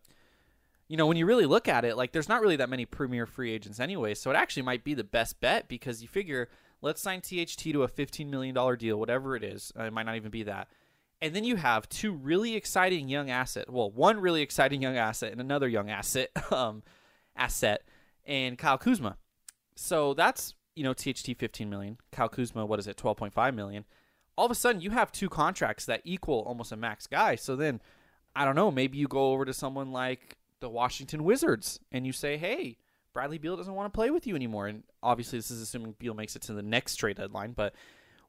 you 0.88 0.97
know, 0.97 1.07
when 1.07 1.18
you 1.18 1.25
really 1.25 1.45
look 1.47 1.68
at 1.68 1.85
it, 1.85 1.97
like 1.97 2.12
there's 2.12 2.30
not 2.30 2.41
really 2.41 2.57
that 2.57 2.69
many 2.69 2.85
premier 2.85 3.25
free 3.25 3.51
agents 3.51 3.80
anyway. 3.80 4.13
So 4.13 4.30
it 4.30 4.35
actually 4.35 4.63
might 4.63 4.83
be 4.83 4.94
the 4.94 5.03
best 5.03 5.39
bet 5.39 5.68
because 5.68 6.01
you 6.01 6.07
figure 6.07 6.50
let's 6.83 7.01
sign 7.01 7.21
THT 7.21 7.57
to 7.71 7.83
a 7.83 7.88
$15 7.88 8.30
million 8.30 8.53
deal, 8.77 9.00
whatever 9.00 9.35
it 9.35 9.44
is. 9.44 9.71
Uh, 9.80 9.83
it 9.83 9.94
might 9.94 10.06
not 10.06 10.18
even 10.18 10.30
be 10.30 10.44
that. 10.44 10.68
And 11.21 11.33
then 11.33 11.45
you 11.45 11.56
have 11.56 11.88
two 11.88 12.12
really 12.12 12.56
exciting 12.56 13.07
young 13.07 13.30
asset. 13.30 13.69
Well, 13.69 13.89
one 13.89 14.19
really 14.19 14.41
exciting 14.41 14.81
young 14.81 14.97
asset 14.97 15.31
and 15.31 15.39
another 15.39 15.69
young 15.69 15.89
asset 15.89 16.30
um, 16.51 16.83
asset 17.35 17.83
and 18.25 18.57
Kyle 18.57 18.77
Kuzma. 18.77 19.18
So 19.75 20.13
that's, 20.13 20.53
you 20.75 20.83
know, 20.83 20.94
THT 20.94 21.38
15 21.38 21.69
million. 21.69 21.97
Kyle 22.12 22.30
Kuzma, 22.30 22.65
what 22.65 22.80
is 22.80 22.88
it, 22.88 22.97
12.5 22.97 23.56
million. 23.56 23.85
All 24.38 24.45
of 24.45 24.51
a 24.51 24.56
sudden 24.56 24.81
you 24.81 24.91
have 24.91 25.12
two 25.12 25.30
contracts 25.30 25.85
that 25.85 26.01
equal 26.03 26.41
almost 26.41 26.74
a 26.74 26.75
max 26.75 27.07
guy. 27.07 27.35
So 27.35 27.56
then 27.56 27.80
I 28.35 28.44
don't 28.44 28.56
know, 28.56 28.71
maybe 28.71 28.97
you 28.97 29.07
go 29.07 29.31
over 29.31 29.45
to 29.45 29.53
someone 29.53 29.94
like 29.94 30.38
the 30.59 30.69
Washington 30.69 31.24
Wizards 31.24 31.80
and 31.91 32.06
you 32.06 32.12
say, 32.12 32.35
hey, 32.35 32.77
Bradley 33.13 33.38
Beal 33.38 33.56
doesn't 33.56 33.74
want 33.74 33.92
to 33.92 33.95
play 33.95 34.10
with 34.10 34.25
you 34.25 34.36
anymore. 34.36 34.68
And 34.68 34.83
obviously, 35.01 35.38
this 35.39 35.51
is 35.51 35.62
assuming 35.62 35.95
Beal 36.00 36.13
makes 36.13 36.36
it 36.36 36.42
to 36.44 36.54
the 36.54 36.62
next 36.62 36.95
trade 36.95 37.18
deadline, 37.18 37.54
but 37.54 37.74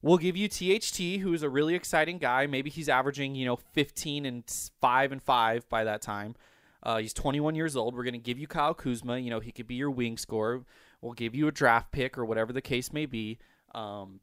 we'll 0.03 0.19
give 0.19 0.37
you 0.37 0.49
THT, 0.49 1.21
who 1.21 1.33
is 1.33 1.43
a 1.43 1.49
really 1.49 1.75
exciting 1.75 2.19
guy. 2.19 2.47
Maybe 2.47 2.71
he's 2.71 2.89
averaging, 2.89 3.35
you 3.35 3.47
know, 3.47 3.57
15 3.57 4.27
and 4.27 4.45
5 4.81 5.13
and 5.13 5.23
5 5.23 5.69
by 5.69 5.85
that 5.85 6.03
time. 6.03 6.37
Uh, 6.83 6.99
he's 6.99 7.15
21 7.15 7.55
years 7.55 7.77
old. 7.77 7.97
We're 7.97 8.05
going 8.05 8.13
to 8.13 8.19
give 8.19 8.39
you 8.39 8.47
Kyle 8.47 8.75
Kuzma. 8.75 9.19
You 9.19 9.31
know, 9.31 9.41
he 9.41 9.53
could 9.53 9.67
be 9.67 9.75
your 9.75 9.91
wing 9.91 10.19
scorer. 10.19 10.65
We'll 11.01 11.13
give 11.15 11.35
you 11.35 11.49
a 11.49 11.53
draft 11.53 11.91
pick 11.93 12.19
or 12.19 12.25
whatever 12.25 12.53
the 12.53 12.61
case 12.61 12.93
may 12.93 13.07
be. 13.07 13.39
Um, 13.75 14.21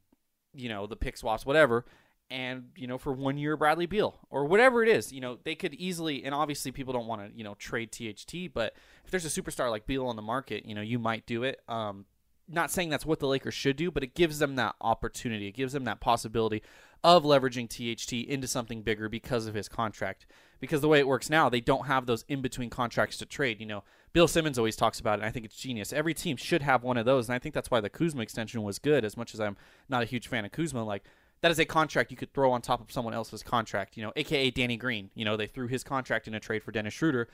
you 0.54 0.68
know, 0.68 0.86
the 0.86 0.96
pick 0.96 1.16
swaps, 1.16 1.44
whatever 1.44 1.84
and 2.32 2.70
you 2.76 2.86
know 2.86 2.96
for 2.98 3.12
one 3.12 3.36
year 3.36 3.56
Bradley 3.56 3.86
Beal 3.86 4.18
or 4.30 4.46
whatever 4.46 4.82
it 4.82 4.88
is, 4.88 5.12
you 5.12 5.20
know 5.20 5.38
they 5.44 5.54
could 5.54 5.74
easily 5.74 6.24
and 6.24 6.34
obviously 6.34 6.72
people 6.72 6.92
don't 6.92 7.06
want 7.06 7.30
to 7.30 7.36
you 7.36 7.44
know 7.44 7.54
trade 7.54 7.92
THT, 7.92 8.52
but 8.52 8.74
if 9.04 9.10
there's 9.10 9.26
a 9.26 9.42
superstar 9.42 9.70
like 9.70 9.86
Beal 9.86 10.06
on 10.06 10.16
the 10.16 10.22
market, 10.22 10.64
you 10.66 10.74
know 10.74 10.80
you 10.80 10.98
might 10.98 11.26
do 11.26 11.44
it. 11.44 11.60
Um, 11.68 12.06
not 12.48 12.70
saying 12.70 12.88
that's 12.88 13.06
what 13.06 13.20
the 13.20 13.28
Lakers 13.28 13.54
should 13.54 13.76
do, 13.76 13.90
but 13.90 14.02
it 14.02 14.14
gives 14.14 14.38
them 14.38 14.56
that 14.56 14.74
opportunity. 14.80 15.46
It 15.46 15.52
gives 15.52 15.72
them 15.72 15.84
that 15.84 16.00
possibility 16.00 16.62
of 17.04 17.24
leveraging 17.24 17.68
THT 17.68 18.12
into 18.28 18.46
something 18.46 18.82
bigger 18.82 19.08
because 19.08 19.46
of 19.46 19.54
his 19.54 19.68
contract. 19.68 20.26
Because 20.60 20.80
the 20.80 20.88
way 20.88 20.98
it 20.98 21.08
works 21.08 21.28
now, 21.28 21.48
they 21.48 21.60
don't 21.60 21.86
have 21.86 22.06
those 22.06 22.24
in 22.28 22.40
between 22.40 22.70
contracts 22.70 23.16
to 23.18 23.26
trade. 23.26 23.60
You 23.60 23.66
know, 23.66 23.84
Bill 24.12 24.28
Simmons 24.28 24.58
always 24.58 24.76
talks 24.76 25.00
about 25.00 25.18
it, 25.18 25.22
and 25.22 25.24
I 25.24 25.30
think 25.30 25.44
it's 25.44 25.56
genius. 25.56 25.92
Every 25.92 26.14
team 26.14 26.36
should 26.36 26.62
have 26.62 26.84
one 26.84 26.96
of 26.96 27.06
those, 27.06 27.28
and 27.28 27.34
I 27.34 27.38
think 27.38 27.54
that's 27.54 27.70
why 27.70 27.80
the 27.80 27.90
Kuzma 27.90 28.22
extension 28.22 28.62
was 28.62 28.78
good. 28.78 29.04
As 29.04 29.16
much 29.16 29.34
as 29.34 29.40
I'm 29.40 29.56
not 29.88 30.02
a 30.02 30.06
huge 30.06 30.28
fan 30.28 30.44
of 30.44 30.52
Kuzma, 30.52 30.84
like 30.84 31.04
that 31.42 31.50
is 31.50 31.58
a 31.58 31.64
contract 31.64 32.10
you 32.10 32.16
could 32.16 32.32
throw 32.32 32.52
on 32.52 32.62
top 32.62 32.80
of 32.80 32.90
someone 32.90 33.14
else's 33.14 33.42
contract, 33.42 33.96
you 33.96 34.02
know, 34.02 34.12
aka 34.16 34.50
Danny 34.50 34.76
Green. 34.76 35.10
You 35.14 35.24
know, 35.24 35.36
they 35.36 35.46
threw 35.46 35.66
his 35.66 35.84
contract 35.84 36.26
in 36.26 36.34
a 36.34 36.40
trade 36.40 36.62
for 36.62 36.72
Dennis 36.72 36.94
Schroeder. 36.94 37.28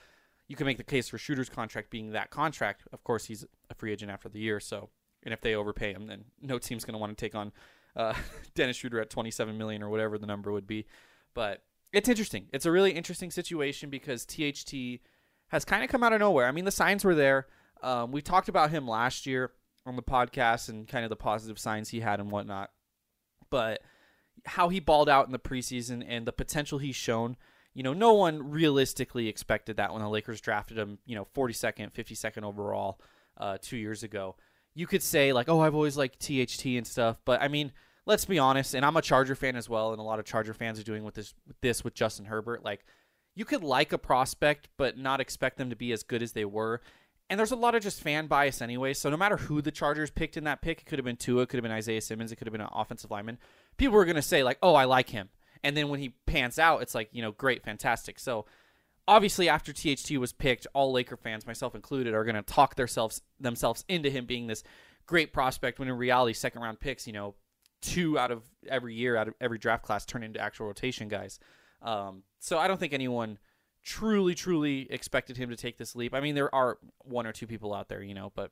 You 0.49 0.57
can 0.57 0.67
make 0.67 0.79
the 0.79 0.85
case 0.85 1.09
for 1.09 1.19
Schroeder's 1.19 1.51
contract 1.51 1.91
being 1.91 2.13
that 2.13 2.31
contract. 2.31 2.83
Of 2.93 3.05
course, 3.05 3.27
he's 3.27 3.45
a 3.71 3.75
free 3.75 3.93
agent 3.93 4.11
after 4.11 4.29
the 4.29 4.41
year, 4.41 4.61
so 4.61 4.89
and 5.25 5.35
if 5.35 5.41
they 5.41 5.55
overpay 5.55 5.93
him, 5.93 6.07
then 6.07 6.25
no 6.41 6.59
team's 6.59 6.85
going 6.85 6.95
to 6.95 6.99
want 6.99 7.17
to 7.17 7.23
take 7.23 7.35
on 7.35 7.53
uh, 7.97 8.15
Dennis 8.55 8.77
Schroeder 8.77 9.01
at 9.01 9.11
27 9.11 9.57
million 9.59 9.83
or 9.83 9.91
whatever 9.91 10.17
the 10.17 10.27
number 10.27 10.53
would 10.53 10.67
be. 10.67 10.87
But 11.35 11.63
it's 11.93 12.09
interesting. 12.09 12.47
It's 12.53 12.67
a 12.67 12.71
really 12.71 12.93
interesting 12.93 13.31
situation 13.31 13.91
because 13.91 14.25
THT 14.25 15.01
has 15.49 15.65
kind 15.65 15.85
of 15.85 15.91
come 15.91 16.03
out 16.03 16.13
of 16.13 16.21
nowhere. 16.21 16.47
I 16.47 16.53
mean, 16.53 16.65
the 16.65 16.71
signs 16.71 17.05
were 17.05 17.15
there. 17.15 17.47
Um, 17.83 18.11
we 18.11 18.23
talked 18.23 18.49
about 18.49 18.71
him 18.71 18.89
last 18.89 19.27
year 19.27 19.53
on 19.87 19.97
the 19.97 20.03
podcast 20.03 20.69
and 20.69 20.87
kind 20.87 21.05
of 21.05 21.11
the 21.11 21.17
positive 21.17 21.59
signs 21.59 21.91
he 21.91 22.01
had 22.01 22.21
and 22.21 22.31
whatnot. 22.31 22.71
But 23.51 23.83
how 24.47 24.69
he 24.69 24.81
balled 24.81 25.09
out 25.09 25.27
in 25.27 25.33
the 25.33 25.39
preseason 25.39 26.05
and 26.07 26.27
the 26.27 26.33
potential 26.33 26.79
he's 26.79 26.97
shown. 26.97 27.37
You 27.75 27.83
know, 27.83 27.93
no 27.93 28.15
one 28.15 28.51
realistically 28.51 29.29
expected 29.29 29.77
that 29.77 29.93
when 29.93 30.03
the 30.03 30.09
Lakers 30.09 30.41
drafted 30.41 30.79
him, 30.79 30.99
you 31.07 31.15
know, 31.15 31.27
42nd, 31.35 31.93
52nd 31.93 32.43
overall 32.43 33.01
uh, 33.37 33.59
two 33.61 33.77
years 33.77 34.03
ago. 34.03 34.37
You 34.75 34.87
could 34.87 35.03
say, 35.03 35.33
like, 35.33 35.49
oh, 35.49 35.61
I've 35.61 35.75
always 35.75 35.97
liked 35.97 36.21
THT 36.21 36.67
and 36.67 36.87
stuff. 36.87 37.19
But, 37.25 37.41
I 37.41 37.49
mean, 37.49 37.73
let's 38.07 38.25
be 38.25 38.39
honest, 38.39 38.75
and 38.75 38.85
I'm 38.85 38.97
a 38.97 39.03
Charger 39.03 39.35
fan 39.35 39.57
as 39.57 39.69
well, 39.69 39.93
and 39.93 40.01
a 40.01 40.05
lot 40.05 40.19
of 40.19 40.25
Charger 40.25 40.55
fans 40.55 40.81
are 40.81 40.85
doing 40.85 41.05
with 41.05 41.15
this, 41.15 41.35
with 41.47 41.61
this 41.61 41.85
with 41.85 41.95
Justin 41.95 42.27
Herbert. 42.27 42.65
Like, 42.65 42.85
you 43.35 43.45
could 43.45 43.63
like 43.63 43.93
a 43.93 43.99
prospect, 43.99 44.69
but 44.77 44.99
not 44.99 45.21
expect 45.21 45.59
them 45.59 45.71
to 45.71 45.77
be 45.77 45.93
as 45.93 46.03
good 46.03 46.23
as 46.23 46.33
they 46.33 46.45
were. 46.45 46.81
And 47.31 47.39
there's 47.39 47.53
a 47.53 47.57
lot 47.57 47.75
of 47.75 47.83
just 47.83 48.01
fan 48.01 48.27
bias 48.27 48.63
anyway. 48.63 48.95
So 48.95 49.11
no 49.11 49.17
matter 49.17 49.37
who 49.37 49.61
the 49.61 49.71
Chargers 49.71 50.11
picked 50.11 50.37
in 50.37 50.45
that 50.45 50.63
pick, 50.63 50.81
it 50.81 50.87
could 50.87 50.99
have 50.99 51.05
been 51.05 51.17
Tua, 51.17 51.43
it 51.43 51.49
could 51.49 51.59
have 51.59 51.63
been 51.63 51.73
Isaiah 51.73 52.01
Simmons, 52.01 52.33
it 52.33 52.37
could 52.37 52.47
have 52.47 52.53
been 52.53 52.61
an 52.61 52.69
offensive 52.73 53.11
lineman. 53.11 53.39
People 53.77 53.97
were 53.97 54.05
going 54.05 54.17
to 54.17 54.23
say 54.23 54.43
like, 54.43 54.59
"Oh, 54.63 54.75
I 54.75 54.85
like 54.85 55.11
him," 55.11 55.29
and 55.63 55.77
then 55.77 55.89
when 55.89 56.01
he 56.01 56.15
pans 56.27 56.59
out, 56.59 56.83
it's 56.83 56.95
like, 56.95 57.09
you 57.13 57.23
know, 57.23 57.33
great, 57.33 57.63
fantastic. 57.65 58.19
So 58.19 58.47
obviously, 59.07 59.49
after 59.49 59.73
THT 59.73 60.19
was 60.19 60.33
picked, 60.33 60.67
all 60.75 60.93
Laker 60.93 61.17
fans, 61.17 61.47
myself 61.47 61.75
included, 61.75 62.15
are 62.15 62.25
going 62.25 62.37
to 62.37 62.43
talk 62.43 62.77
themselves 62.77 63.23
themselves 63.41 63.85
into 63.89 64.11
him 64.11 64.27
being 64.27 64.47
this 64.47 64.63
great 65.07 65.33
prospect. 65.33 65.79
When 65.79 65.89
in 65.89 65.97
reality, 65.97 66.35
second 66.35 66.63
round 66.63 66.81
picks, 66.81 67.07
you 67.07 67.13
know, 67.13 67.35
two 67.81 68.19
out 68.19 68.31
of 68.31 68.43
every 68.69 68.95
year 68.95 69.17
out 69.17 69.29
of 69.29 69.35
every 69.41 69.59
draft 69.59 69.83
class 69.83 70.05
turn 70.05 70.23
into 70.23 70.41
actual 70.41 70.67
rotation 70.67 71.09
guys. 71.09 71.39
Um, 71.83 72.23
so 72.41 72.59
I 72.59 72.69
don't 72.69 72.79
think 72.79 72.93
anyone 72.93 73.39
truly, 73.89 74.35
truly 74.35 74.87
expected 74.91 75.39
him 75.39 75.49
to 75.49 75.57
take 75.57 75.79
this 75.79 75.97
leap. 75.97 76.15
I 76.15 76.21
mean, 76.21 76.35
there 76.35 76.55
are 76.55 76.77
one 76.99 77.27
or 77.27 77.33
two 77.33 77.47
people 77.47 77.73
out 77.73 77.89
there, 77.89 78.03
you 78.03 78.13
know, 78.13 78.31
but 78.35 78.51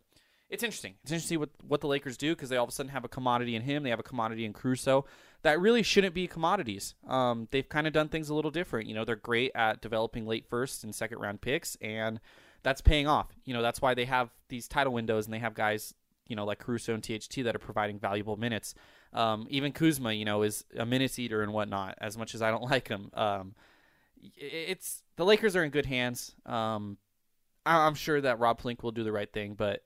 it's 0.48 0.62
interesting. 0.62 0.94
It's 1.02 1.12
interesting 1.12 1.38
what 1.38 1.50
what 1.66 1.80
the 1.82 1.88
Lakers 1.88 2.16
do 2.16 2.34
because 2.34 2.48
they 2.48 2.56
all 2.56 2.64
of 2.64 2.70
a 2.70 2.72
sudden 2.72 2.90
have 2.90 3.04
a 3.04 3.08
commodity 3.08 3.54
in 3.54 3.62
him. 3.62 3.82
They 3.82 3.90
have 3.90 4.00
a 4.00 4.04
commodity 4.04 4.46
in 4.46 4.54
Caruso 4.54 5.04
that 5.42 5.60
really 5.60 5.82
shouldn't 5.82 6.14
be 6.14 6.26
commodities. 6.26 6.94
Um, 7.06 7.48
they've 7.50 7.68
kind 7.68 7.86
of 7.86 7.92
done 7.92 8.08
things 8.08 8.30
a 8.30 8.34
little 8.34 8.50
different. 8.50 8.88
You 8.88 8.94
know, 8.94 9.04
they're 9.04 9.16
great 9.16 9.52
at 9.54 9.82
developing 9.82 10.26
late 10.26 10.46
first 10.48 10.84
and 10.84 10.94
second 10.94 11.18
round 11.18 11.42
picks, 11.42 11.76
and 11.82 12.18
that's 12.62 12.80
paying 12.80 13.06
off. 13.06 13.28
You 13.44 13.52
know, 13.52 13.62
that's 13.62 13.82
why 13.82 13.92
they 13.92 14.06
have 14.06 14.30
these 14.48 14.68
title 14.68 14.94
windows 14.94 15.26
and 15.26 15.34
they 15.34 15.38
have 15.38 15.54
guys, 15.54 15.92
you 16.26 16.34
know, 16.34 16.46
like 16.46 16.60
Caruso 16.60 16.94
and 16.94 17.02
THT 17.02 17.44
that 17.44 17.54
are 17.54 17.60
providing 17.60 17.98
valuable 17.98 18.36
minutes. 18.36 18.74
Um, 19.12 19.46
even 19.50 19.72
Kuzma, 19.72 20.12
you 20.12 20.24
know, 20.24 20.42
is 20.42 20.64
a 20.78 20.86
minutes 20.86 21.18
eater 21.18 21.42
and 21.42 21.52
whatnot. 21.52 21.96
As 22.00 22.16
much 22.16 22.34
as 22.34 22.40
I 22.40 22.50
don't 22.50 22.62
like 22.70 22.88
him, 22.88 23.10
um, 23.14 23.54
it's 24.34 25.02
the 25.16 25.24
Lakers 25.24 25.56
are 25.56 25.64
in 25.64 25.70
good 25.70 25.86
hands. 25.86 26.34
Um, 26.44 26.98
I'm 27.64 27.94
sure 27.94 28.20
that 28.20 28.38
Rob 28.38 28.60
Pelinka 28.60 28.82
will 28.82 28.92
do 28.92 29.04
the 29.04 29.12
right 29.12 29.32
thing, 29.32 29.54
but 29.54 29.82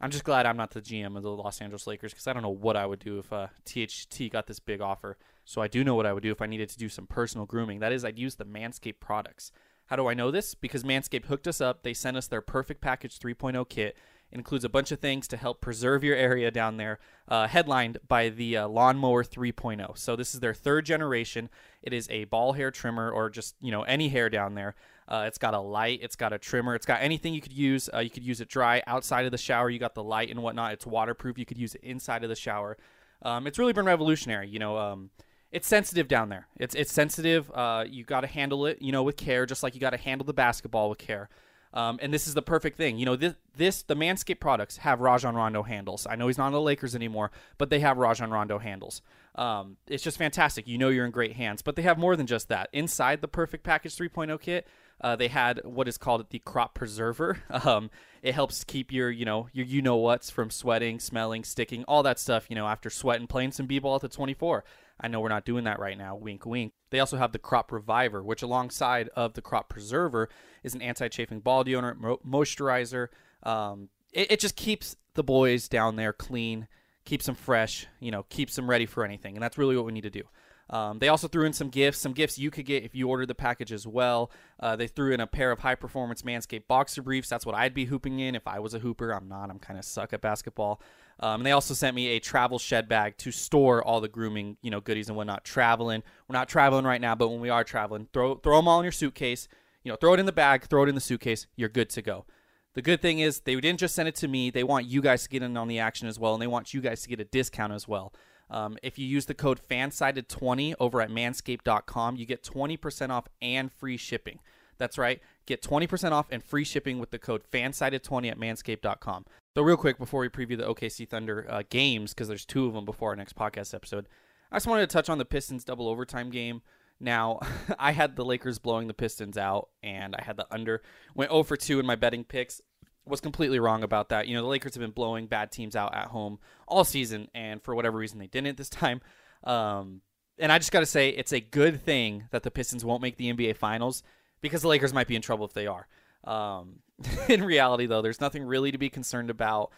I'm 0.00 0.10
just 0.10 0.24
glad 0.24 0.46
I'm 0.46 0.56
not 0.56 0.70
the 0.70 0.80
GM 0.80 1.16
of 1.16 1.22
the 1.22 1.30
Los 1.30 1.60
Angeles 1.60 1.86
Lakers 1.86 2.12
because 2.12 2.26
I 2.26 2.32
don't 2.32 2.42
know 2.42 2.48
what 2.48 2.76
I 2.76 2.86
would 2.86 3.00
do 3.00 3.18
if 3.18 3.32
uh, 3.32 3.48
THT 3.64 4.30
got 4.30 4.46
this 4.46 4.60
big 4.60 4.80
offer. 4.80 5.18
So 5.44 5.60
I 5.60 5.68
do 5.68 5.82
know 5.82 5.94
what 5.94 6.06
I 6.06 6.12
would 6.12 6.22
do 6.22 6.30
if 6.30 6.40
I 6.40 6.46
needed 6.46 6.68
to 6.70 6.78
do 6.78 6.88
some 6.88 7.06
personal 7.06 7.46
grooming. 7.46 7.80
That 7.80 7.92
is, 7.92 8.04
I'd 8.04 8.18
use 8.18 8.36
the 8.36 8.44
Manscaped 8.44 9.00
products. 9.00 9.50
How 9.86 9.96
do 9.96 10.06
I 10.06 10.14
know 10.14 10.30
this? 10.30 10.54
Because 10.54 10.84
Manscaped 10.84 11.24
hooked 11.24 11.48
us 11.48 11.60
up. 11.60 11.82
They 11.82 11.94
sent 11.94 12.16
us 12.16 12.28
their 12.28 12.42
Perfect 12.42 12.80
Package 12.80 13.18
3.0 13.18 13.68
kit. 13.68 13.96
It 14.30 14.36
includes 14.36 14.64
a 14.64 14.68
bunch 14.68 14.92
of 14.92 15.00
things 15.00 15.26
to 15.28 15.36
help 15.36 15.60
preserve 15.60 16.04
your 16.04 16.16
area 16.16 16.50
down 16.50 16.76
there, 16.76 16.98
uh, 17.28 17.46
headlined 17.46 17.98
by 18.06 18.28
the 18.28 18.58
uh, 18.58 18.68
Lawnmower 18.68 19.24
3.0. 19.24 19.96
So 19.96 20.16
this 20.16 20.34
is 20.34 20.40
their 20.40 20.52
third 20.52 20.84
generation. 20.84 21.48
It 21.82 21.92
is 21.92 22.08
a 22.10 22.24
ball 22.24 22.52
hair 22.52 22.70
trimmer 22.70 23.10
or 23.10 23.30
just 23.30 23.54
you 23.60 23.70
know 23.70 23.82
any 23.82 24.08
hair 24.08 24.28
down 24.28 24.54
there. 24.54 24.74
Uh, 25.08 25.24
it's 25.26 25.38
got 25.38 25.54
a 25.54 25.58
light, 25.58 26.00
it's 26.02 26.16
got 26.16 26.34
a 26.34 26.38
trimmer, 26.38 26.74
it's 26.74 26.84
got 26.84 27.00
anything 27.00 27.32
you 27.32 27.40
could 27.40 27.52
use. 27.52 27.88
Uh, 27.92 28.00
you 28.00 28.10
could 28.10 28.22
use 28.22 28.42
it 28.42 28.48
dry 28.48 28.82
outside 28.86 29.24
of 29.24 29.30
the 29.30 29.38
shower. 29.38 29.70
You 29.70 29.78
got 29.78 29.94
the 29.94 30.04
light 30.04 30.30
and 30.30 30.42
whatnot. 30.42 30.74
It's 30.74 30.86
waterproof. 30.86 31.38
You 31.38 31.46
could 31.46 31.58
use 31.58 31.74
it 31.74 31.80
inside 31.82 32.22
of 32.22 32.28
the 32.28 32.36
shower. 32.36 32.76
Um, 33.22 33.46
it's 33.46 33.58
really 33.58 33.72
been 33.72 33.86
revolutionary. 33.86 34.48
You 34.48 34.58
know, 34.58 34.76
um, 34.76 35.10
it's 35.50 35.66
sensitive 35.66 36.08
down 36.08 36.28
there. 36.28 36.46
It's 36.58 36.74
it's 36.74 36.92
sensitive. 36.92 37.50
Uh, 37.52 37.84
you 37.88 38.04
got 38.04 38.20
to 38.20 38.26
handle 38.26 38.66
it, 38.66 38.82
you 38.82 38.92
know, 38.92 39.02
with 39.02 39.16
care, 39.16 39.46
just 39.46 39.62
like 39.62 39.74
you 39.74 39.80
got 39.80 39.90
to 39.90 39.96
handle 39.96 40.26
the 40.26 40.34
basketball 40.34 40.90
with 40.90 40.98
care. 40.98 41.30
Um, 41.78 42.00
and 42.02 42.12
this 42.12 42.26
is 42.26 42.34
the 42.34 42.42
perfect 42.42 42.76
thing. 42.76 42.98
You 42.98 43.06
know, 43.06 43.14
this, 43.14 43.34
this 43.56 43.82
the 43.82 43.94
Manscaped 43.94 44.40
products 44.40 44.78
have 44.78 45.00
Rajon 45.00 45.36
Rondo 45.36 45.62
handles. 45.62 46.08
I 46.10 46.16
know 46.16 46.26
he's 46.26 46.36
not 46.36 46.46
on 46.46 46.52
the 46.52 46.60
Lakers 46.60 46.96
anymore, 46.96 47.30
but 47.56 47.70
they 47.70 47.78
have 47.78 47.98
Rajon 47.98 48.32
Rondo 48.32 48.58
handles. 48.58 49.00
Um, 49.36 49.76
it's 49.86 50.02
just 50.02 50.18
fantastic. 50.18 50.66
You 50.66 50.76
know 50.76 50.88
you're 50.88 51.04
in 51.04 51.12
great 51.12 51.34
hands. 51.34 51.62
But 51.62 51.76
they 51.76 51.82
have 51.82 51.96
more 51.96 52.16
than 52.16 52.26
just 52.26 52.48
that. 52.48 52.68
Inside 52.72 53.20
the 53.20 53.28
Perfect 53.28 53.62
Package 53.62 53.96
3.0 53.96 54.40
kit, 54.40 54.66
uh, 55.00 55.16
they 55.16 55.28
had 55.28 55.60
what 55.64 55.88
is 55.88 55.98
called 55.98 56.26
the 56.30 56.38
crop 56.40 56.74
preserver. 56.74 57.38
Um, 57.68 57.90
it 58.22 58.34
helps 58.34 58.64
keep 58.64 58.92
your, 58.92 59.10
you 59.10 59.24
know, 59.24 59.48
your 59.52 59.66
you 59.66 59.80
know 59.82 59.96
what's 59.96 60.30
from 60.30 60.50
sweating, 60.50 60.98
smelling, 60.98 61.44
sticking, 61.44 61.84
all 61.84 62.02
that 62.02 62.18
stuff. 62.18 62.46
You 62.48 62.56
know, 62.56 62.66
after 62.66 62.90
sweating, 62.90 63.26
playing 63.26 63.52
some 63.52 63.66
b-ball 63.66 63.96
at 63.96 64.00
the 64.00 64.08
24. 64.08 64.64
I 65.00 65.08
know 65.08 65.20
we're 65.20 65.28
not 65.28 65.44
doing 65.44 65.64
that 65.64 65.78
right 65.78 65.96
now. 65.96 66.16
Wink, 66.16 66.44
wink. 66.44 66.72
They 66.90 66.98
also 67.00 67.16
have 67.16 67.32
the 67.32 67.38
Crop 67.38 67.70
Reviver, 67.70 68.22
which 68.22 68.42
alongside 68.42 69.08
of 69.14 69.34
the 69.34 69.42
Crop 69.42 69.68
Preserver 69.68 70.28
is 70.62 70.74
an 70.74 70.82
anti-chafing 70.82 71.40
ball 71.40 71.64
deodorant, 71.64 71.98
mo- 71.98 72.20
moisturizer. 72.26 73.08
Um, 73.44 73.90
it, 74.12 74.32
it 74.32 74.40
just 74.40 74.56
keeps 74.56 74.96
the 75.14 75.22
boys 75.22 75.68
down 75.68 75.96
there 75.96 76.12
clean, 76.12 76.66
keeps 77.04 77.26
them 77.26 77.34
fresh, 77.34 77.86
you 78.00 78.10
know, 78.10 78.24
keeps 78.24 78.56
them 78.56 78.68
ready 78.68 78.86
for 78.86 79.04
anything, 79.04 79.36
and 79.36 79.42
that's 79.42 79.58
really 79.58 79.76
what 79.76 79.84
we 79.84 79.92
need 79.92 80.02
to 80.02 80.10
do. 80.10 80.24
Um, 80.70 80.98
they 80.98 81.08
also 81.08 81.28
threw 81.28 81.44
in 81.44 81.52
some 81.52 81.70
gifts, 81.70 81.98
some 81.98 82.12
gifts 82.12 82.38
you 82.38 82.50
could 82.50 82.66
get 82.66 82.84
if 82.84 82.94
you 82.94 83.08
ordered 83.08 83.28
the 83.28 83.34
package 83.34 83.72
as 83.72 83.86
well. 83.86 84.30
Uh, 84.60 84.76
they 84.76 84.86
threw 84.86 85.12
in 85.12 85.20
a 85.20 85.26
pair 85.26 85.50
of 85.50 85.60
high 85.60 85.74
performance 85.74 86.22
Manscaped 86.22 86.66
boxer 86.66 87.02
briefs. 87.02 87.28
That's 87.28 87.46
what 87.46 87.54
I'd 87.54 87.74
be 87.74 87.86
hooping 87.86 88.20
in 88.20 88.34
if 88.34 88.46
I 88.46 88.58
was 88.58 88.74
a 88.74 88.78
hooper. 88.78 89.10
I'm 89.12 89.28
not. 89.28 89.50
I'm 89.50 89.58
kind 89.58 89.78
of 89.78 89.84
suck 89.84 90.12
at 90.12 90.20
basketball. 90.20 90.80
Um, 91.20 91.40
and 91.40 91.46
they 91.46 91.52
also 91.52 91.74
sent 91.74 91.96
me 91.96 92.08
a 92.08 92.20
travel 92.20 92.58
shed 92.58 92.88
bag 92.88 93.16
to 93.18 93.32
store 93.32 93.82
all 93.82 94.00
the 94.00 94.08
grooming, 94.08 94.56
you 94.62 94.70
know, 94.70 94.80
goodies 94.80 95.08
and 95.08 95.16
whatnot. 95.16 95.44
Traveling, 95.44 96.02
we're 96.28 96.34
not 96.34 96.48
traveling 96.48 96.84
right 96.84 97.00
now, 97.00 97.14
but 97.14 97.28
when 97.28 97.40
we 97.40 97.50
are 97.50 97.64
traveling, 97.64 98.08
throw 98.12 98.36
throw 98.36 98.56
them 98.56 98.68
all 98.68 98.78
in 98.78 98.84
your 98.84 98.92
suitcase. 98.92 99.48
You 99.82 99.92
know, 99.92 99.96
throw 99.96 100.14
it 100.14 100.20
in 100.20 100.26
the 100.26 100.32
bag, 100.32 100.66
throw 100.66 100.82
it 100.84 100.88
in 100.88 100.94
the 100.94 101.00
suitcase. 101.00 101.46
You're 101.56 101.68
good 101.68 101.88
to 101.90 102.02
go. 102.02 102.26
The 102.74 102.82
good 102.82 103.00
thing 103.00 103.18
is 103.18 103.40
they 103.40 103.56
didn't 103.56 103.80
just 103.80 103.94
send 103.94 104.08
it 104.08 104.14
to 104.16 104.28
me. 104.28 104.50
They 104.50 104.62
want 104.62 104.86
you 104.86 105.00
guys 105.00 105.24
to 105.24 105.28
get 105.28 105.42
in 105.42 105.56
on 105.56 105.66
the 105.66 105.78
action 105.78 106.06
as 106.06 106.18
well, 106.18 106.34
and 106.34 106.42
they 106.42 106.46
want 106.46 106.74
you 106.74 106.80
guys 106.80 107.02
to 107.02 107.08
get 107.08 107.18
a 107.18 107.24
discount 107.24 107.72
as 107.72 107.88
well. 107.88 108.12
Um, 108.50 108.78
if 108.82 108.98
you 108.98 109.06
use 109.06 109.26
the 109.26 109.34
code 109.34 109.60
FANSIDED20 109.68 110.74
over 110.80 111.00
at 111.00 111.10
manscaped.com, 111.10 112.16
you 112.16 112.26
get 112.26 112.42
20% 112.42 113.10
off 113.10 113.26
and 113.42 113.70
free 113.72 113.96
shipping. 113.96 114.38
That's 114.78 114.96
right. 114.96 115.20
Get 115.46 115.62
20% 115.62 116.12
off 116.12 116.26
and 116.30 116.42
free 116.42 116.64
shipping 116.64 116.98
with 116.98 117.10
the 117.10 117.18
code 117.18 117.42
FANSIDED20 117.52 118.30
at 118.30 118.38
manscaped.com. 118.38 119.26
So, 119.54 119.62
real 119.62 119.76
quick, 119.76 119.98
before 119.98 120.20
we 120.20 120.28
preview 120.28 120.56
the 120.56 120.72
OKC 120.72 121.08
Thunder 121.08 121.46
uh, 121.48 121.62
games, 121.68 122.14
because 122.14 122.28
there's 122.28 122.44
two 122.44 122.66
of 122.66 122.74
them 122.74 122.84
before 122.84 123.10
our 123.10 123.16
next 123.16 123.34
podcast 123.34 123.74
episode, 123.74 124.06
I 124.52 124.56
just 124.56 124.66
wanted 124.66 124.88
to 124.88 124.92
touch 124.92 125.08
on 125.08 125.18
the 125.18 125.24
Pistons 125.24 125.64
double 125.64 125.88
overtime 125.88 126.30
game. 126.30 126.62
Now, 127.00 127.40
I 127.78 127.92
had 127.92 128.16
the 128.16 128.24
Lakers 128.24 128.58
blowing 128.58 128.86
the 128.86 128.94
Pistons 128.94 129.36
out, 129.36 129.68
and 129.82 130.14
I 130.14 130.22
had 130.22 130.36
the 130.36 130.46
under. 130.50 130.82
Went 131.14 131.32
0 131.32 131.42
for 131.42 131.56
2 131.56 131.80
in 131.80 131.86
my 131.86 131.96
betting 131.96 132.24
picks 132.24 132.60
was 133.08 133.20
completely 133.20 133.58
wrong 133.58 133.82
about 133.82 134.10
that. 134.10 134.28
You 134.28 134.34
know, 134.34 134.42
the 134.42 134.48
Lakers 134.48 134.74
have 134.74 134.80
been 134.80 134.90
blowing 134.90 135.26
bad 135.26 135.50
teams 135.50 135.76
out 135.76 135.94
at 135.94 136.08
home 136.08 136.38
all 136.66 136.84
season, 136.84 137.28
and 137.34 137.62
for 137.62 137.74
whatever 137.74 137.98
reason, 137.98 138.18
they 138.18 138.26
didn't 138.26 138.56
this 138.56 138.68
time. 138.70 139.00
Um, 139.44 140.02
and 140.38 140.52
I 140.52 140.58
just 140.58 140.72
got 140.72 140.80
to 140.80 140.86
say, 140.86 141.10
it's 141.10 141.32
a 141.32 141.40
good 141.40 141.82
thing 141.82 142.24
that 142.30 142.42
the 142.42 142.50
Pistons 142.50 142.84
won't 142.84 143.02
make 143.02 143.16
the 143.16 143.32
NBA 143.32 143.56
Finals 143.56 144.02
because 144.40 144.62
the 144.62 144.68
Lakers 144.68 144.94
might 144.94 145.08
be 145.08 145.16
in 145.16 145.22
trouble 145.22 145.46
if 145.46 145.52
they 145.52 145.66
are. 145.66 145.88
Um, 146.24 146.80
in 147.28 147.42
reality, 147.42 147.86
though, 147.86 148.02
there's 148.02 148.20
nothing 148.20 148.44
really 148.44 148.72
to 148.72 148.78
be 148.78 148.90
concerned 148.90 149.30
about. 149.30 149.72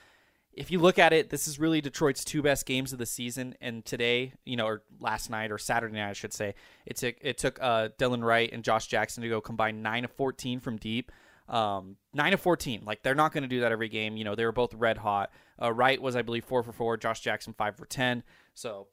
If 0.53 0.71
you 0.71 0.81
look 0.81 0.99
at 0.99 1.13
it, 1.13 1.31
this 1.31 1.47
is 1.47 1.61
really 1.61 1.81
Detroit's 1.81 2.25
two 2.25 2.43
best 2.43 2.67
games 2.67 2.93
of 2.93 2.99
the 2.99 3.07
season. 3.07 3.55
And 3.61 3.85
today, 3.85 4.35
you 4.45 4.57
know, 4.57 4.67
or 4.67 4.83
last 4.99 5.31
night 5.31 5.53
or 5.53 5.59
Saturday 5.59 5.95
night, 5.95 6.11
I 6.11 6.13
should 6.13 6.33
say, 6.33 6.55
it 6.87 6.97
took 6.97 7.17
it 7.21 7.39
took 7.39 7.59
uh, 7.63 7.91
Delon 7.99 8.25
Wright 8.25 8.51
and 8.53 8.65
Josh 8.65 8.89
Jackson 8.89 9.23
to 9.23 9.29
go 9.29 9.41
combine 9.41 9.81
nine 9.81 10.05
of 10.05 10.11
14 10.11 10.61
from 10.61 10.77
deep. 10.77 11.13
Um, 11.51 11.97
nine 12.15 12.33
of 12.33 12.41
14. 12.41 12.83
Like 12.85 13.03
they're 13.03 13.15
not 13.15 13.33
going 13.33 13.43
to 13.43 13.49
do 13.49 13.61
that 13.61 13.73
every 13.73 13.89
game. 13.89 14.17
You 14.17 14.25
know, 14.25 14.35
they 14.35 14.45
were 14.45 14.53
both 14.53 14.73
red 14.73 14.99
hot. 14.99 15.31
Uh, 15.61 15.73
Wright 15.73 16.01
was, 16.01 16.17
I 16.17 16.23
believe, 16.23 16.45
four 16.45 16.63
for 16.63 16.73
four. 16.73 16.97
Josh 16.97 17.21
Jackson 17.21 17.53
five 17.53 17.77
for 17.77 17.87
10. 17.87 18.23
So, 18.55 18.87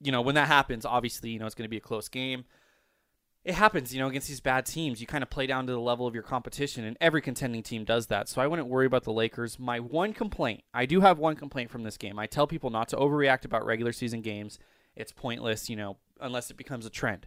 you 0.00 0.12
know, 0.12 0.22
when 0.22 0.36
that 0.36 0.46
happens, 0.46 0.86
obviously, 0.86 1.30
you 1.30 1.38
know, 1.38 1.46
it's 1.46 1.54
going 1.54 1.64
to 1.64 1.70
be 1.70 1.76
a 1.76 1.80
close 1.80 2.08
game. 2.08 2.44
It 3.44 3.54
happens, 3.54 3.92
you 3.92 4.00
know, 4.00 4.08
against 4.08 4.28
these 4.28 4.40
bad 4.40 4.64
teams. 4.64 5.02
You 5.02 5.06
kind 5.06 5.22
of 5.22 5.28
play 5.28 5.46
down 5.46 5.66
to 5.66 5.72
the 5.72 5.80
level 5.80 6.06
of 6.06 6.14
your 6.14 6.22
competition, 6.22 6.84
and 6.84 6.96
every 6.98 7.20
contending 7.20 7.62
team 7.62 7.84
does 7.84 8.06
that. 8.06 8.26
So 8.26 8.40
I 8.40 8.46
wouldn't 8.46 8.68
worry 8.68 8.86
about 8.86 9.04
the 9.04 9.12
Lakers. 9.12 9.58
My 9.58 9.80
one 9.80 10.14
complaint, 10.14 10.62
I 10.72 10.86
do 10.86 11.02
have 11.02 11.18
one 11.18 11.36
complaint 11.36 11.70
from 11.70 11.82
this 11.82 11.98
game. 11.98 12.18
I 12.18 12.26
tell 12.26 12.46
people 12.46 12.70
not 12.70 12.88
to 12.88 12.96
overreact 12.96 13.44
about 13.44 13.66
regular 13.66 13.92
season 13.92 14.22
games. 14.22 14.58
It's 14.96 15.12
pointless, 15.12 15.68
you 15.68 15.76
know, 15.76 15.98
unless 16.20 16.50
it 16.50 16.56
becomes 16.56 16.86
a 16.86 16.90
trend. 16.90 17.26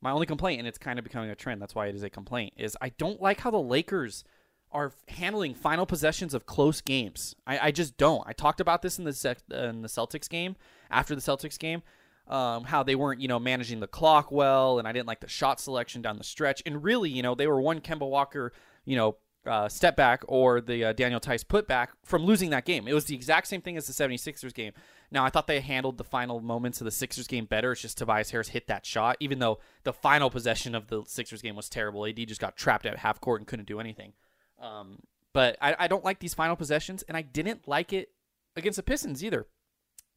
My 0.00 0.10
only 0.10 0.26
complaint, 0.26 0.60
and 0.60 0.68
it's 0.68 0.78
kind 0.78 0.98
of 0.98 1.04
becoming 1.04 1.30
a 1.30 1.34
trend, 1.34 1.60
that's 1.60 1.74
why 1.74 1.86
it 1.86 1.94
is 1.94 2.02
a 2.02 2.10
complaint, 2.10 2.54
is 2.56 2.76
I 2.80 2.90
don't 2.90 3.20
like 3.20 3.40
how 3.40 3.50
the 3.50 3.60
Lakers 3.60 4.24
are 4.70 4.92
handling 5.08 5.54
final 5.54 5.86
possessions 5.86 6.34
of 6.34 6.46
close 6.46 6.80
games. 6.80 7.34
I, 7.46 7.58
I 7.58 7.70
just 7.70 7.96
don't. 7.96 8.22
I 8.26 8.32
talked 8.32 8.60
about 8.60 8.82
this 8.82 8.98
in 8.98 9.04
the 9.04 9.36
in 9.50 9.82
the 9.82 9.88
Celtics 9.88 10.28
game 10.28 10.56
after 10.90 11.14
the 11.14 11.20
Celtics 11.20 11.58
game, 11.58 11.82
um, 12.28 12.64
how 12.64 12.82
they 12.82 12.94
weren't 12.94 13.20
you 13.20 13.28
know 13.28 13.38
managing 13.38 13.80
the 13.80 13.86
clock 13.86 14.30
well, 14.30 14.78
and 14.78 14.86
I 14.86 14.92
didn't 14.92 15.08
like 15.08 15.20
the 15.20 15.28
shot 15.28 15.60
selection 15.60 16.02
down 16.02 16.18
the 16.18 16.24
stretch. 16.24 16.62
And 16.66 16.82
really, 16.84 17.10
you 17.10 17.22
know, 17.22 17.34
they 17.34 17.46
were 17.46 17.60
one 17.60 17.80
Kemba 17.80 18.08
Walker, 18.08 18.52
you 18.84 18.96
know, 18.96 19.16
uh, 19.46 19.68
step 19.68 19.96
back 19.96 20.22
or 20.28 20.60
the 20.60 20.84
uh, 20.84 20.92
Daniel 20.92 21.20
Theis 21.20 21.44
putback 21.44 21.88
from 22.04 22.24
losing 22.24 22.50
that 22.50 22.64
game. 22.64 22.86
It 22.86 22.94
was 22.94 23.06
the 23.06 23.14
exact 23.14 23.46
same 23.46 23.62
thing 23.62 23.76
as 23.76 23.86
the 23.86 23.92
76ers 23.92 24.52
game. 24.52 24.72
Now, 25.10 25.24
I 25.24 25.30
thought 25.30 25.46
they 25.46 25.60
handled 25.60 25.96
the 25.96 26.04
final 26.04 26.40
moments 26.40 26.80
of 26.80 26.84
the 26.84 26.90
Sixers 26.90 27.26
game 27.26 27.46
better. 27.46 27.72
It's 27.72 27.80
just 27.80 27.96
Tobias 27.96 28.30
Harris 28.30 28.48
hit 28.48 28.66
that 28.66 28.84
shot, 28.84 29.16
even 29.20 29.38
though 29.38 29.58
the 29.84 29.92
final 29.92 30.28
possession 30.28 30.74
of 30.74 30.88
the 30.88 31.02
Sixers 31.06 31.40
game 31.40 31.56
was 31.56 31.68
terrible. 31.68 32.04
AD 32.06 32.16
just 32.28 32.40
got 32.40 32.56
trapped 32.56 32.84
at 32.84 32.98
half 32.98 33.20
court 33.20 33.40
and 33.40 33.46
couldn't 33.46 33.68
do 33.68 33.80
anything. 33.80 34.12
Um, 34.60 34.98
but 35.32 35.56
I, 35.62 35.76
I 35.78 35.88
don't 35.88 36.04
like 36.04 36.18
these 36.18 36.34
final 36.34 36.56
possessions, 36.56 37.02
and 37.04 37.16
I 37.16 37.22
didn't 37.22 37.66
like 37.66 37.92
it 37.92 38.10
against 38.56 38.76
the 38.76 38.82
Pistons 38.82 39.24
either. 39.24 39.46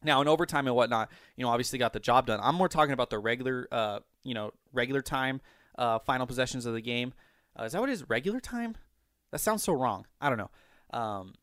Now 0.03 0.19
in 0.21 0.27
overtime 0.27 0.67
and 0.67 0.75
whatnot, 0.75 1.11
you 1.35 1.45
know, 1.45 1.51
obviously 1.51 1.77
got 1.79 1.93
the 1.93 1.99
job 1.99 2.25
done. 2.25 2.39
I'm 2.41 2.55
more 2.55 2.67
talking 2.67 2.93
about 2.93 3.09
the 3.11 3.19
regular, 3.19 3.67
uh, 3.71 3.99
you 4.23 4.33
know, 4.33 4.51
regular 4.73 5.01
time, 5.01 5.41
uh, 5.77 5.99
final 5.99 6.25
possessions 6.25 6.65
of 6.65 6.73
the 6.73 6.81
game. 6.81 7.13
Uh, 7.57 7.63
is 7.63 7.73
that 7.73 7.81
what 7.81 7.89
it 7.89 7.93
is? 7.93 8.09
Regular 8.09 8.39
time? 8.39 8.75
That 9.31 9.39
sounds 9.39 9.63
so 9.63 9.73
wrong. 9.73 10.07
I 10.19 10.29
don't 10.29 10.37
know. 10.39 10.49
Um, 10.97 11.33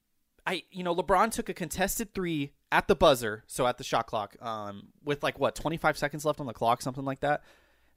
I 0.49 0.63
you 0.71 0.83
know 0.83 0.97
LeBron 0.97 1.31
took 1.31 1.51
a 1.51 1.55
contested 1.55 2.15
three 2.15 2.53
at 2.73 2.89
the 2.89 2.97
buzzer, 2.97 3.45
so 3.47 3.67
at 3.67 3.77
the 3.77 3.85
shot 3.85 4.07
clock, 4.07 4.35
um, 4.41 4.89
with 5.05 5.23
like 5.23 5.39
what 5.39 5.55
25 5.55 5.99
seconds 5.99 6.25
left 6.25 6.41
on 6.41 6.47
the 6.47 6.55
clock, 6.55 6.81
something 6.81 7.05
like 7.05 7.21
that. 7.21 7.43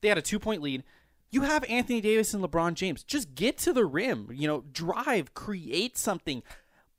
They 0.02 0.10
had 0.10 0.18
a 0.18 0.22
two 0.22 0.38
point 0.38 0.62
lead. 0.62 0.84
You 1.30 1.44
have 1.44 1.64
Anthony 1.70 2.02
Davis 2.02 2.34
and 2.34 2.44
LeBron 2.44 2.74
James. 2.74 3.04
Just 3.04 3.36
get 3.36 3.58
to 3.60 3.72
the 3.72 3.86
rim. 3.86 4.28
You 4.34 4.50
know, 4.50 4.64
drive, 4.70 5.34
create 5.34 5.98
something. 5.98 6.44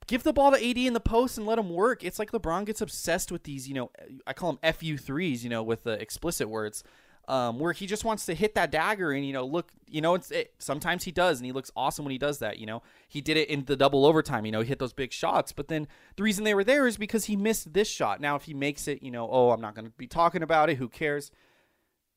Give 0.07 0.23
the 0.23 0.33
ball 0.33 0.51
to 0.51 0.57
AD 0.57 0.77
in 0.77 0.93
the 0.93 0.99
post 0.99 1.37
and 1.37 1.45
let 1.45 1.59
him 1.59 1.69
work. 1.69 2.03
It's 2.03 2.17
like 2.17 2.31
LeBron 2.31 2.65
gets 2.65 2.81
obsessed 2.81 3.31
with 3.31 3.43
these, 3.43 3.67
you 3.69 3.75
know, 3.75 3.91
I 4.25 4.33
call 4.33 4.53
them 4.53 4.73
FU 4.73 4.97
threes, 4.97 5.43
you 5.43 5.51
know, 5.51 5.61
with 5.61 5.83
the 5.83 5.93
explicit 6.01 6.49
words 6.49 6.83
um, 7.27 7.57
where 7.57 7.71
he 7.71 7.85
just 7.85 8.03
wants 8.03 8.25
to 8.25 8.33
hit 8.33 8.55
that 8.55 8.71
dagger 8.71 9.11
and 9.11 9.25
you 9.25 9.31
know 9.31 9.45
look 9.45 9.71
you 9.87 10.01
know 10.01 10.13
it's 10.13 10.29
it, 10.31 10.53
sometimes 10.59 11.03
he 11.03 11.11
does 11.11 11.39
and 11.39 11.45
he 11.45 11.51
looks 11.51 11.71
awesome 11.75 12.03
when 12.03 12.11
he 12.11 12.17
does 12.17 12.39
that 12.39 12.59
you 12.59 12.65
know. 12.65 12.81
He 13.07 13.21
did 13.21 13.37
it 13.37 13.49
in 13.49 13.65
the 13.65 13.75
double 13.75 14.05
overtime 14.05 14.45
you 14.45 14.51
know 14.51 14.61
he 14.61 14.67
hit 14.67 14.79
those 14.79 14.93
big 14.93 15.13
shots 15.13 15.51
but 15.51 15.67
then 15.67 15.87
the 16.15 16.23
reason 16.23 16.43
they 16.43 16.53
were 16.53 16.63
there 16.63 16.87
is 16.87 16.97
because 16.97 17.25
he 17.25 17.35
missed 17.35 17.73
this 17.73 17.87
shot. 17.87 18.19
Now 18.19 18.35
if 18.35 18.43
he 18.43 18.53
makes 18.53 18.87
it 18.87 19.01
you 19.01 19.11
know 19.11 19.29
oh 19.31 19.51
i'm 19.51 19.61
not 19.61 19.75
going 19.75 19.85
to 19.85 19.91
be 19.91 20.07
talking 20.07 20.43
about 20.43 20.69
it 20.69 20.77
who 20.77 20.89
cares? 20.89 21.31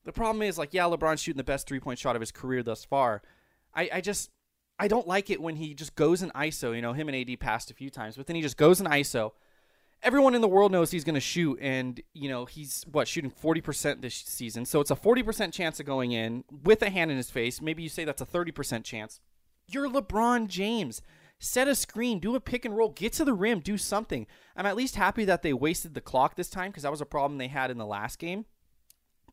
The 0.03 0.11
problem 0.11 0.41
is 0.41 0.57
like 0.57 0.73
yeah 0.73 0.83
lebron's 0.83 1.21
shooting 1.21 1.37
the 1.37 1.43
best 1.43 1.67
three 1.67 1.79
point 1.79 1.99
shot 1.99 2.15
of 2.15 2.21
his 2.21 2.31
career 2.31 2.63
thus 2.63 2.83
far. 2.83 3.21
I 3.73 3.89
i 3.93 4.01
just 4.01 4.31
i 4.77 4.87
don't 4.87 5.07
like 5.07 5.29
it 5.29 5.41
when 5.41 5.55
he 5.55 5.73
just 5.73 5.95
goes 5.95 6.21
in 6.21 6.29
iso 6.31 6.75
you 6.75 6.81
know 6.81 6.93
him 6.93 7.07
and 7.07 7.15
ad 7.15 7.39
passed 7.39 7.71
a 7.71 7.73
few 7.73 7.89
times 7.89 8.17
but 8.17 8.27
then 8.27 8.35
he 8.35 8.41
just 8.41 8.57
goes 8.57 8.81
in 8.81 8.87
iso 8.87 9.31
everyone 10.03 10.35
in 10.35 10.41
the 10.41 10.47
world 10.47 10.71
knows 10.71 10.91
he's 10.91 11.03
going 11.03 11.15
to 11.15 11.19
shoot 11.19 11.59
and 11.61 12.01
you 12.13 12.29
know 12.29 12.45
he's 12.45 12.85
what 12.91 13.07
shooting 13.07 13.31
40% 13.31 14.01
this 14.01 14.15
season. 14.15 14.65
So 14.65 14.79
it's 14.79 14.91
a 14.91 14.95
40% 14.95 15.51
chance 15.51 15.79
of 15.79 15.85
going 15.85 16.11
in 16.11 16.43
with 16.63 16.81
a 16.81 16.89
hand 16.89 17.11
in 17.11 17.17
his 17.17 17.31
face. 17.31 17.61
Maybe 17.61 17.83
you 17.83 17.89
say 17.89 18.05
that's 18.05 18.21
a 18.21 18.25
30% 18.25 18.83
chance. 18.83 19.19
You're 19.67 19.89
lebron 19.89 20.47
james. 20.47 21.01
Set 21.39 21.67
a 21.67 21.75
screen. 21.75 22.19
Do 22.19 22.35
a 22.35 22.39
pick 22.39 22.65
and 22.65 22.75
roll. 22.75 22.89
Get 22.89 23.13
to 23.13 23.25
the 23.25 23.33
rim. 23.33 23.59
Do 23.59 23.77
something. 23.77 24.25
I'm 24.55 24.65
at 24.65 24.75
least 24.75 24.95
happy 24.95 25.25
that 25.25 25.43
they 25.43 25.53
wasted 25.53 25.93
the 25.93 26.01
clock 26.01 26.35
this 26.35 26.49
time 26.49 26.71
because 26.71 26.83
that 26.83 26.91
was 26.91 27.01
a 27.01 27.05
problem 27.05 27.37
they 27.37 27.47
had 27.47 27.69
in 27.69 27.77
the 27.77 27.85
last 27.85 28.17
game. 28.17 28.45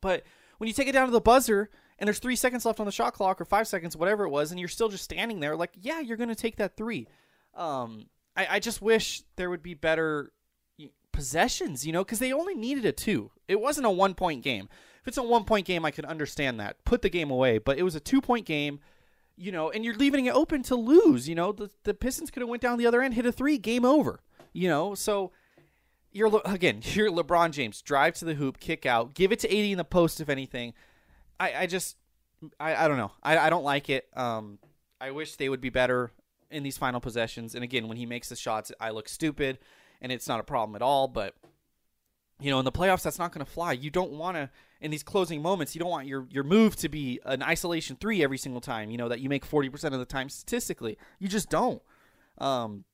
But 0.01 0.25
when 0.59 0.69
you 0.69 0.75
take 0.75 0.89
it 0.89 0.93
down 0.93 1.07
to 1.07 1.13
the 1.13 1.21
buzzer 1.21 1.71
and 1.99 2.07
there's 2.07 2.19
three 2.19 2.37
seconds 2.37 2.67
left 2.67 2.81
on 2.81 2.87
the 2.87 2.93
shot 2.93 3.15
clock 3.15 3.41
or 3.41 3.45
five 3.45 3.67
seconds 3.67 3.97
whatever 3.97 4.25
it 4.25 4.31
was 4.31 4.51
and 4.51 4.61
you're 4.61 4.69
still 4.69 4.89
just 4.89 5.05
standing 5.05 5.41
there 5.41 5.57
like 5.57 5.71
yeah 5.81 6.01
you're 6.01 6.17
going 6.17 6.29
to 6.29 6.35
take 6.35 6.57
that 6.57 6.77
three. 6.77 7.09
Um, 7.55 8.07
I, 8.37 8.47
I 8.51 8.59
just 8.59 8.83
wish 8.83 9.23
there 9.37 9.49
would 9.49 9.63
be 9.63 9.75
better 9.75 10.33
possessions, 11.15 11.87
you 11.87 11.93
know, 11.93 12.05
because 12.05 12.19
they 12.19 12.33
only 12.33 12.55
needed 12.55 12.85
a 12.85 12.93
two. 12.93 13.31
It 13.47 13.61
wasn't 13.61 13.87
a 13.87 13.91
one 13.91 14.15
point 14.15 14.43
game. 14.43 14.69
If 15.01 15.09
it's 15.09 15.17
a 15.17 15.23
one 15.23 15.45
point 15.45 15.67
game, 15.67 15.85
I 15.85 15.91
could 15.91 16.05
understand 16.05 16.59
that. 16.61 16.85
Put 16.85 17.03
the 17.03 17.09
game 17.09 17.31
away. 17.31 17.59
But 17.59 17.79
it 17.79 17.85
was 17.85 17.95
a 17.95 18.01
two 18.01 18.21
point 18.21 18.47
game, 18.47 18.81
you 19.37 19.53
know, 19.53 19.71
and 19.71 19.85
you're 19.85 19.95
leaving 19.95 20.27
it 20.27 20.35
open 20.35 20.63
to 20.65 20.75
lose. 20.75 21.29
You 21.29 21.37
know, 21.37 21.53
the, 21.53 21.71
the 21.85 21.95
Pistons 21.95 22.31
could 22.31 22.41
have 22.41 22.49
went 22.49 22.63
down 22.63 22.79
the 22.79 22.87
other 22.87 23.01
end, 23.01 23.15
hit 23.15 23.25
a 23.25 23.33
three, 23.33 23.57
game 23.57 23.85
over. 23.85 24.21
You 24.53 24.69
know, 24.69 24.95
so 24.95 25.31
you're 26.11 26.41
again, 26.45 26.81
you're 26.83 27.11
LeBron 27.11 27.53
James. 27.53 27.81
Drive 27.81 28.15
to 28.17 28.25
the 28.25 28.35
hoop, 28.35 28.59
kick 28.59 28.85
out, 28.85 29.15
give 29.15 29.31
it 29.31 29.39
to 29.41 29.49
AD 29.49 29.65
in 29.65 29.79
the 29.79 29.85
post, 29.85 30.21
if 30.21 30.29
anything. 30.29 30.75
I, 31.39 31.55
I 31.61 31.67
just, 31.67 31.97
I, 32.59 32.75
I 32.85 32.89
don't 32.89 32.99
know. 32.99 33.13
I, 33.23 33.39
I 33.39 33.51
don't 33.51 33.65
like 33.65 33.89
it. 33.89 34.09
Um, 34.17 34.59
I 35.01 35.13
wish 35.13 35.37
they 35.37 35.49
would 35.49 35.61
be 35.61 35.71
better 35.71 36.11
in 36.51 36.63
these 36.63 36.79
final 36.79 37.01
possessions. 37.01 37.55
And 37.55 37.63
again, 37.63 37.89
when 37.89 37.97
he 37.97 38.07
makes 38.07 38.29
the 38.29 38.37
shots, 38.37 38.73
I 38.81 38.91
look 38.91 39.09
stupid 39.09 39.59
and 40.01 40.13
it's 40.13 40.29
not 40.29 40.41
a 40.41 40.45
problem 40.45 40.77
at 40.77 40.83
all. 40.83 41.09
But 41.09 41.35
you 42.41 42.51
know, 42.51 42.59
in 42.59 42.65
the 42.65 42.73
playoffs, 42.73 43.03
that's 43.03 43.19
not 43.19 43.33
going 43.33 43.45
to 43.45 43.51
fly. 43.51 43.73
You 43.73 43.91
don't 43.91 44.13
want 44.13 44.37
to 44.37 44.51
in 44.81 44.91
these 44.91 45.03
closing 45.03 45.41
moments. 45.41 45.75
You 45.75 45.81
don't 45.81 45.91
want 45.91 46.07
your 46.07 46.27
your 46.31 46.45
move 46.45 46.77
to 46.77 46.89
be 46.89 47.21
an 47.25 47.43
isolation 47.43 47.97
three 47.97 48.23
every 48.23 48.39
single 48.39 48.61
time. 48.61 48.91
You 48.91 48.99
know 48.99 49.09
that 49.09 49.21
you 49.21 49.29
make 49.29 49.45
forty 49.45 49.69
percent 49.69 49.95
of 49.95 50.01
the 50.01 50.07
time 50.07 50.29
statistically. 50.29 50.99
You 51.19 51.29
just 51.29 51.49
don't. 51.49 51.83
Um, 52.39 52.85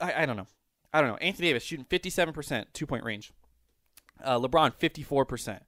I, 0.00 0.22
I 0.22 0.26
don't 0.26 0.36
know. 0.36 0.46
I 0.92 1.00
don't 1.00 1.10
know. 1.10 1.16
Anthony 1.16 1.48
Davis 1.48 1.62
shooting 1.62 1.86
fifty 1.88 2.10
seven 2.10 2.34
percent 2.34 2.68
two 2.72 2.86
point 2.86 3.04
range. 3.04 3.32
Uh, 4.22 4.38
LeBron 4.38 4.74
fifty 4.74 5.02
four 5.02 5.24
percent. 5.24 5.62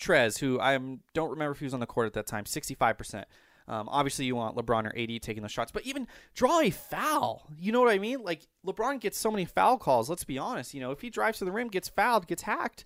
Trez, 0.00 0.38
who 0.38 0.60
I 0.60 0.78
don't 1.14 1.30
remember 1.30 1.52
if 1.52 1.58
he 1.58 1.64
was 1.64 1.74
on 1.74 1.80
the 1.80 1.86
court 1.86 2.06
at 2.06 2.12
that 2.14 2.26
time, 2.26 2.46
sixty 2.46 2.74
five 2.74 2.96
percent. 2.96 3.26
Um, 3.68 3.88
obviously, 3.90 4.24
you 4.24 4.34
want 4.34 4.56
LeBron 4.56 4.86
or 4.86 4.98
AD 4.98 5.22
taking 5.22 5.42
the 5.42 5.48
shots, 5.48 5.70
but 5.70 5.84
even 5.84 6.08
draw 6.34 6.60
a 6.60 6.70
foul. 6.70 7.46
You 7.58 7.70
know 7.70 7.80
what 7.80 7.92
I 7.92 7.98
mean? 7.98 8.22
Like 8.22 8.46
LeBron 8.66 8.98
gets 8.98 9.18
so 9.18 9.30
many 9.30 9.44
foul 9.44 9.76
calls. 9.76 10.08
Let's 10.08 10.24
be 10.24 10.38
honest. 10.38 10.72
You 10.72 10.80
know, 10.80 10.90
if 10.90 11.02
he 11.02 11.10
drives 11.10 11.38
to 11.38 11.44
the 11.44 11.52
rim, 11.52 11.68
gets 11.68 11.88
fouled, 11.88 12.26
gets 12.26 12.42
hacked, 12.42 12.84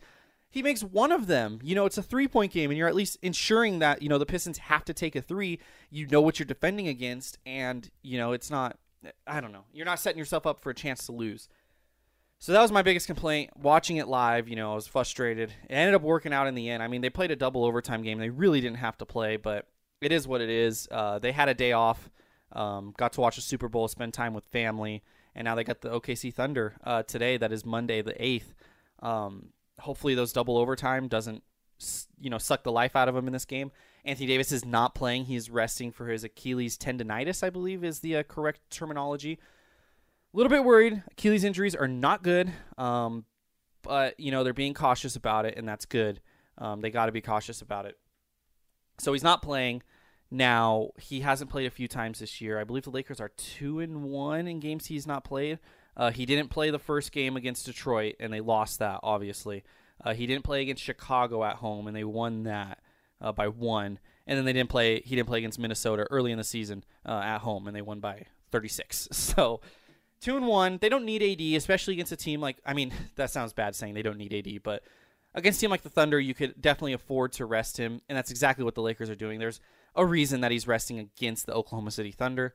he 0.50 0.62
makes 0.62 0.82
one 0.82 1.12
of 1.12 1.28
them. 1.28 1.60
You 1.62 1.76
know, 1.76 1.86
it's 1.86 1.98
a 1.98 2.02
three 2.02 2.26
point 2.26 2.52
game, 2.52 2.70
and 2.70 2.76
you're 2.76 2.88
at 2.88 2.96
least 2.96 3.16
ensuring 3.22 3.78
that 3.78 4.02
you 4.02 4.08
know 4.08 4.18
the 4.18 4.26
Pistons 4.26 4.58
have 4.58 4.84
to 4.86 4.94
take 4.94 5.14
a 5.14 5.22
three. 5.22 5.60
You 5.88 6.06
know 6.08 6.20
what 6.20 6.38
you're 6.38 6.46
defending 6.46 6.88
against, 6.88 7.38
and 7.46 7.88
you 8.02 8.18
know 8.18 8.32
it's 8.32 8.50
not. 8.50 8.76
I 9.26 9.40
don't 9.40 9.52
know. 9.52 9.64
You're 9.72 9.86
not 9.86 10.00
setting 10.00 10.18
yourself 10.18 10.46
up 10.46 10.60
for 10.60 10.70
a 10.70 10.74
chance 10.74 11.06
to 11.06 11.12
lose. 11.12 11.48
So 12.38 12.50
that 12.50 12.60
was 12.60 12.72
my 12.72 12.82
biggest 12.82 13.06
complaint. 13.06 13.50
Watching 13.56 13.98
it 13.98 14.08
live, 14.08 14.48
you 14.48 14.56
know, 14.56 14.72
I 14.72 14.74
was 14.74 14.88
frustrated. 14.88 15.50
It 15.50 15.72
ended 15.72 15.94
up 15.94 16.02
working 16.02 16.32
out 16.32 16.48
in 16.48 16.56
the 16.56 16.70
end. 16.70 16.82
I 16.82 16.88
mean, 16.88 17.00
they 17.00 17.08
played 17.08 17.30
a 17.30 17.36
double 17.36 17.64
overtime 17.64 18.02
game. 18.02 18.18
They 18.18 18.30
really 18.30 18.60
didn't 18.60 18.78
have 18.78 18.98
to 18.98 19.06
play, 19.06 19.36
but 19.36 19.68
it 20.02 20.12
is 20.12 20.26
what 20.26 20.40
it 20.40 20.50
is. 20.50 20.88
Uh, 20.90 21.18
they 21.18 21.32
had 21.32 21.48
a 21.48 21.54
day 21.54 21.72
off, 21.72 22.10
um, 22.52 22.92
got 22.96 23.12
to 23.14 23.20
watch 23.20 23.36
the 23.36 23.42
Super 23.42 23.68
Bowl, 23.68 23.88
spend 23.88 24.12
time 24.12 24.34
with 24.34 24.44
family, 24.46 25.02
and 25.34 25.44
now 25.44 25.54
they 25.54 25.64
got 25.64 25.80
the 25.80 25.88
OKC 25.88 26.34
Thunder 26.34 26.74
uh, 26.84 27.02
today. 27.04 27.36
That 27.36 27.52
is 27.52 27.64
Monday 27.64 28.02
the 28.02 28.20
eighth. 28.22 28.54
Um, 29.00 29.50
hopefully, 29.78 30.14
those 30.14 30.32
double 30.32 30.58
overtime 30.58 31.08
doesn't 31.08 31.42
you 32.20 32.30
know 32.30 32.38
suck 32.38 32.62
the 32.62 32.72
life 32.72 32.94
out 32.94 33.08
of 33.08 33.16
him 33.16 33.26
in 33.26 33.32
this 33.32 33.44
game. 33.44 33.70
Anthony 34.04 34.26
Davis 34.26 34.52
is 34.52 34.64
not 34.64 34.94
playing; 34.94 35.26
he's 35.26 35.48
resting 35.48 35.92
for 35.92 36.08
his 36.08 36.24
Achilles 36.24 36.76
tendonitis, 36.76 37.42
I 37.42 37.50
believe, 37.50 37.84
is 37.84 38.00
the 38.00 38.16
uh, 38.16 38.22
correct 38.24 38.60
terminology. 38.70 39.38
A 40.34 40.36
little 40.36 40.50
bit 40.50 40.64
worried. 40.64 41.02
Achilles 41.12 41.44
injuries 41.44 41.74
are 41.74 41.88
not 41.88 42.22
good, 42.22 42.52
um, 42.76 43.24
but 43.82 44.18
you 44.18 44.32
know 44.32 44.42
they're 44.42 44.52
being 44.52 44.74
cautious 44.74 45.14
about 45.16 45.46
it, 45.46 45.56
and 45.56 45.68
that's 45.68 45.86
good. 45.86 46.20
Um, 46.58 46.80
they 46.80 46.90
got 46.90 47.06
to 47.06 47.12
be 47.12 47.20
cautious 47.20 47.62
about 47.62 47.86
it. 47.86 47.96
So 48.98 49.12
he's 49.12 49.22
not 49.22 49.42
playing. 49.42 49.82
Now 50.30 50.90
he 50.98 51.20
hasn't 51.20 51.50
played 51.50 51.66
a 51.66 51.70
few 51.70 51.88
times 51.88 52.20
this 52.20 52.40
year. 52.40 52.58
I 52.58 52.64
believe 52.64 52.84
the 52.84 52.90
Lakers 52.90 53.20
are 53.20 53.30
two 53.36 53.80
and 53.80 54.04
one 54.04 54.46
in 54.46 54.60
games 54.60 54.86
he's 54.86 55.06
not 55.06 55.24
played. 55.24 55.58
Uh, 55.96 56.10
he 56.10 56.24
didn't 56.24 56.48
play 56.48 56.70
the 56.70 56.78
first 56.78 57.12
game 57.12 57.36
against 57.36 57.66
Detroit, 57.66 58.14
and 58.18 58.32
they 58.32 58.40
lost 58.40 58.78
that. 58.78 59.00
Obviously, 59.02 59.62
uh, 60.02 60.14
he 60.14 60.26
didn't 60.26 60.44
play 60.44 60.62
against 60.62 60.82
Chicago 60.82 61.44
at 61.44 61.56
home, 61.56 61.86
and 61.86 61.94
they 61.94 62.04
won 62.04 62.44
that 62.44 62.78
uh, 63.20 63.32
by 63.32 63.48
one. 63.48 63.98
And 64.26 64.38
then 64.38 64.44
they 64.44 64.52
didn't 64.52 64.70
play. 64.70 65.02
He 65.04 65.16
didn't 65.16 65.28
play 65.28 65.38
against 65.38 65.58
Minnesota 65.58 66.06
early 66.10 66.32
in 66.32 66.38
the 66.38 66.44
season 66.44 66.84
uh, 67.04 67.20
at 67.24 67.38
home, 67.38 67.66
and 67.66 67.76
they 67.76 67.82
won 67.82 68.00
by 68.00 68.26
36. 68.50 69.08
So 69.12 69.60
two 70.20 70.36
and 70.36 70.46
one. 70.46 70.78
They 70.80 70.88
don't 70.88 71.04
need 71.04 71.22
AD, 71.22 71.56
especially 71.56 71.94
against 71.94 72.12
a 72.12 72.16
team 72.16 72.40
like. 72.40 72.56
I 72.64 72.72
mean, 72.72 72.92
that 73.16 73.30
sounds 73.30 73.52
bad 73.52 73.74
saying 73.74 73.94
they 73.94 74.02
don't 74.02 74.18
need 74.18 74.32
AD, 74.32 74.62
but 74.62 74.82
against 75.34 75.58
a 75.58 75.60
team 75.62 75.70
like 75.70 75.82
the 75.82 75.88
Thunder, 75.88 76.20
you 76.20 76.34
could 76.34 76.60
definitely 76.60 76.92
afford 76.92 77.32
to 77.32 77.46
rest 77.46 77.76
him, 77.76 78.00
and 78.08 78.16
that's 78.16 78.30
exactly 78.30 78.64
what 78.64 78.74
the 78.74 78.82
Lakers 78.82 79.10
are 79.10 79.14
doing. 79.14 79.38
There's 79.38 79.60
a 79.94 80.04
reason 80.04 80.40
that 80.40 80.50
he's 80.50 80.66
resting 80.66 80.98
against 80.98 81.46
the 81.46 81.54
Oklahoma 81.54 81.90
City 81.90 82.12
Thunder. 82.12 82.54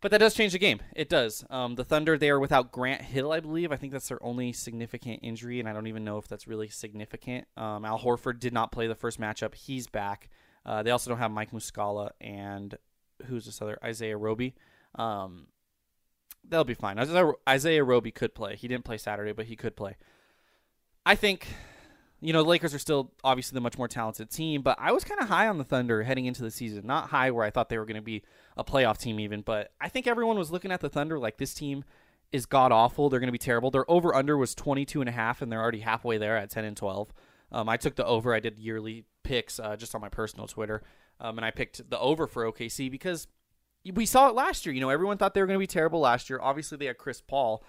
But 0.00 0.10
that 0.12 0.18
does 0.18 0.32
change 0.34 0.52
the 0.52 0.58
game. 0.58 0.80
It 0.96 1.10
does. 1.10 1.44
Um, 1.50 1.74
the 1.74 1.84
Thunder, 1.84 2.16
they 2.16 2.30
are 2.30 2.40
without 2.40 2.72
Grant 2.72 3.02
Hill, 3.02 3.32
I 3.32 3.40
believe. 3.40 3.70
I 3.70 3.76
think 3.76 3.92
that's 3.92 4.08
their 4.08 4.22
only 4.22 4.52
significant 4.52 5.20
injury, 5.22 5.60
and 5.60 5.68
I 5.68 5.74
don't 5.74 5.88
even 5.88 6.04
know 6.04 6.16
if 6.16 6.26
that's 6.26 6.48
really 6.48 6.68
significant. 6.68 7.46
Um, 7.56 7.84
Al 7.84 7.98
Horford 7.98 8.40
did 8.40 8.54
not 8.54 8.72
play 8.72 8.86
the 8.86 8.94
first 8.94 9.20
matchup. 9.20 9.54
He's 9.54 9.86
back. 9.86 10.30
Uh, 10.64 10.82
they 10.82 10.90
also 10.90 11.10
don't 11.10 11.18
have 11.18 11.30
Mike 11.30 11.50
Muscala 11.50 12.10
and 12.20 12.76
who's 13.26 13.44
this 13.44 13.60
other? 13.60 13.78
Isaiah 13.84 14.16
Roby. 14.16 14.54
Um, 14.94 15.48
they'll 16.48 16.64
be 16.64 16.74
fine. 16.74 16.98
Isaiah 17.48 17.84
Roby 17.84 18.10
could 18.10 18.34
play. 18.34 18.56
He 18.56 18.68
didn't 18.68 18.84
play 18.84 18.96
Saturday, 18.98 19.32
but 19.32 19.46
he 19.46 19.56
could 19.56 19.76
play. 19.76 19.96
I 21.04 21.14
think 21.14 21.46
you 22.20 22.32
know, 22.32 22.42
the 22.42 22.48
Lakers 22.48 22.74
are 22.74 22.78
still 22.78 23.12
obviously 23.24 23.56
the 23.56 23.60
much 23.60 23.78
more 23.78 23.88
talented 23.88 24.30
team, 24.30 24.62
but 24.62 24.76
I 24.78 24.92
was 24.92 25.04
kind 25.04 25.20
of 25.20 25.28
high 25.28 25.48
on 25.48 25.58
the 25.58 25.64
Thunder 25.64 26.02
heading 26.02 26.26
into 26.26 26.42
the 26.42 26.50
season. 26.50 26.86
Not 26.86 27.08
high 27.08 27.30
where 27.30 27.44
I 27.44 27.50
thought 27.50 27.68
they 27.68 27.78
were 27.78 27.86
going 27.86 27.96
to 27.96 28.02
be 28.02 28.22
a 28.56 28.64
playoff 28.64 28.98
team 28.98 29.18
even, 29.20 29.40
but 29.40 29.72
I 29.80 29.88
think 29.88 30.06
everyone 30.06 30.38
was 30.38 30.50
looking 30.50 30.70
at 30.70 30.80
the 30.80 30.90
Thunder 30.90 31.18
like 31.18 31.38
this 31.38 31.54
team 31.54 31.84
is 32.30 32.46
god 32.46 32.72
awful. 32.72 33.08
They're 33.08 33.20
going 33.20 33.28
to 33.28 33.32
be 33.32 33.38
terrible. 33.38 33.70
Their 33.70 33.90
over 33.90 34.14
under 34.14 34.36
was 34.36 34.54
22 34.54 35.00
and 35.00 35.08
a 35.08 35.12
half 35.12 35.40
and 35.40 35.50
they're 35.50 35.62
already 35.62 35.80
halfway 35.80 36.18
there 36.18 36.36
at 36.36 36.50
10 36.50 36.64
and 36.64 36.76
12. 36.76 37.12
Um, 37.52 37.68
I 37.68 37.76
took 37.76 37.96
the 37.96 38.04
over. 38.04 38.34
I 38.34 38.40
did 38.40 38.58
yearly 38.58 39.04
picks 39.22 39.58
uh, 39.58 39.76
just 39.76 39.94
on 39.94 40.00
my 40.00 40.08
personal 40.08 40.46
Twitter. 40.46 40.82
Um, 41.20 41.38
and 41.38 41.44
I 41.44 41.50
picked 41.50 41.88
the 41.90 41.98
over 41.98 42.26
for 42.26 42.50
OKC 42.50 42.90
because 42.90 43.26
we 43.94 44.06
saw 44.06 44.28
it 44.28 44.34
last 44.34 44.66
year. 44.66 44.74
You 44.74 44.80
know, 44.80 44.90
everyone 44.90 45.18
thought 45.18 45.34
they 45.34 45.40
were 45.40 45.46
going 45.46 45.58
to 45.58 45.62
be 45.62 45.66
terrible 45.66 46.00
last 46.00 46.30
year. 46.30 46.38
Obviously, 46.40 46.78
they 46.78 46.86
had 46.86 46.98
Chris 46.98 47.20
Paul. 47.20 47.62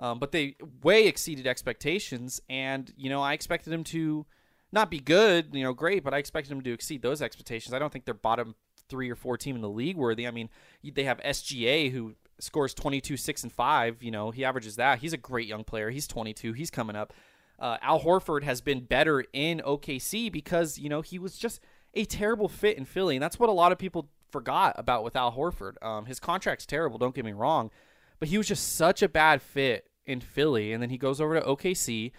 Um, 0.00 0.18
but 0.18 0.32
they 0.32 0.56
way 0.82 1.06
exceeded 1.06 1.46
expectations, 1.46 2.40
and 2.48 2.92
you 2.96 3.10
know 3.10 3.20
I 3.20 3.32
expected 3.32 3.70
them 3.70 3.84
to 3.84 4.26
not 4.72 4.90
be 4.90 5.00
good, 5.00 5.48
you 5.52 5.62
know, 5.62 5.72
great, 5.72 6.04
but 6.04 6.12
I 6.12 6.18
expected 6.18 6.50
them 6.50 6.60
to 6.62 6.72
exceed 6.72 7.02
those 7.02 7.22
expectations. 7.22 7.72
I 7.74 7.78
don't 7.78 7.92
think 7.92 8.04
they're 8.04 8.14
bottom 8.14 8.54
three 8.88 9.10
or 9.10 9.14
four 9.14 9.36
team 9.36 9.56
in 9.56 9.62
the 9.62 9.68
league 9.68 9.96
worthy. 9.96 10.26
I 10.26 10.30
mean, 10.30 10.48
they 10.82 11.04
have 11.04 11.20
SGA 11.20 11.90
who 11.90 12.14
scores 12.38 12.74
22, 12.74 13.16
6, 13.16 13.42
and 13.44 13.52
5. 13.52 14.02
You 14.02 14.10
know, 14.10 14.30
he 14.30 14.44
averages 14.44 14.76
that. 14.76 14.98
He's 14.98 15.12
a 15.12 15.18
great 15.18 15.46
young 15.46 15.64
player. 15.64 15.90
He's 15.90 16.06
22. 16.06 16.52
He's 16.52 16.70
coming 16.70 16.96
up. 16.96 17.12
Uh, 17.58 17.78
Al 17.82 18.00
Horford 18.00 18.44
has 18.44 18.60
been 18.60 18.80
better 18.80 19.24
in 19.32 19.60
OKC 19.60 20.30
because, 20.30 20.78
you 20.78 20.88
know, 20.88 21.00
he 21.00 21.18
was 21.18 21.38
just 21.38 21.60
a 21.94 22.04
terrible 22.04 22.48
fit 22.48 22.78
in 22.78 22.84
Philly. 22.84 23.16
And 23.16 23.22
that's 23.22 23.38
what 23.38 23.48
a 23.48 23.52
lot 23.52 23.72
of 23.72 23.78
people 23.78 24.10
forgot 24.30 24.74
about 24.78 25.02
with 25.02 25.16
Al 25.16 25.32
Horford. 25.32 25.82
Um, 25.82 26.06
his 26.06 26.20
contract's 26.20 26.66
terrible, 26.66 26.98
don't 26.98 27.14
get 27.14 27.24
me 27.24 27.32
wrong 27.32 27.70
but 28.18 28.28
he 28.28 28.38
was 28.38 28.48
just 28.48 28.76
such 28.76 29.02
a 29.02 29.08
bad 29.08 29.42
fit 29.42 29.90
in 30.06 30.20
Philly, 30.20 30.72
and 30.72 30.82
then 30.82 30.90
he 30.90 30.98
goes 30.98 31.20
over 31.20 31.38
to 31.38 31.46
OKC, 31.46 32.12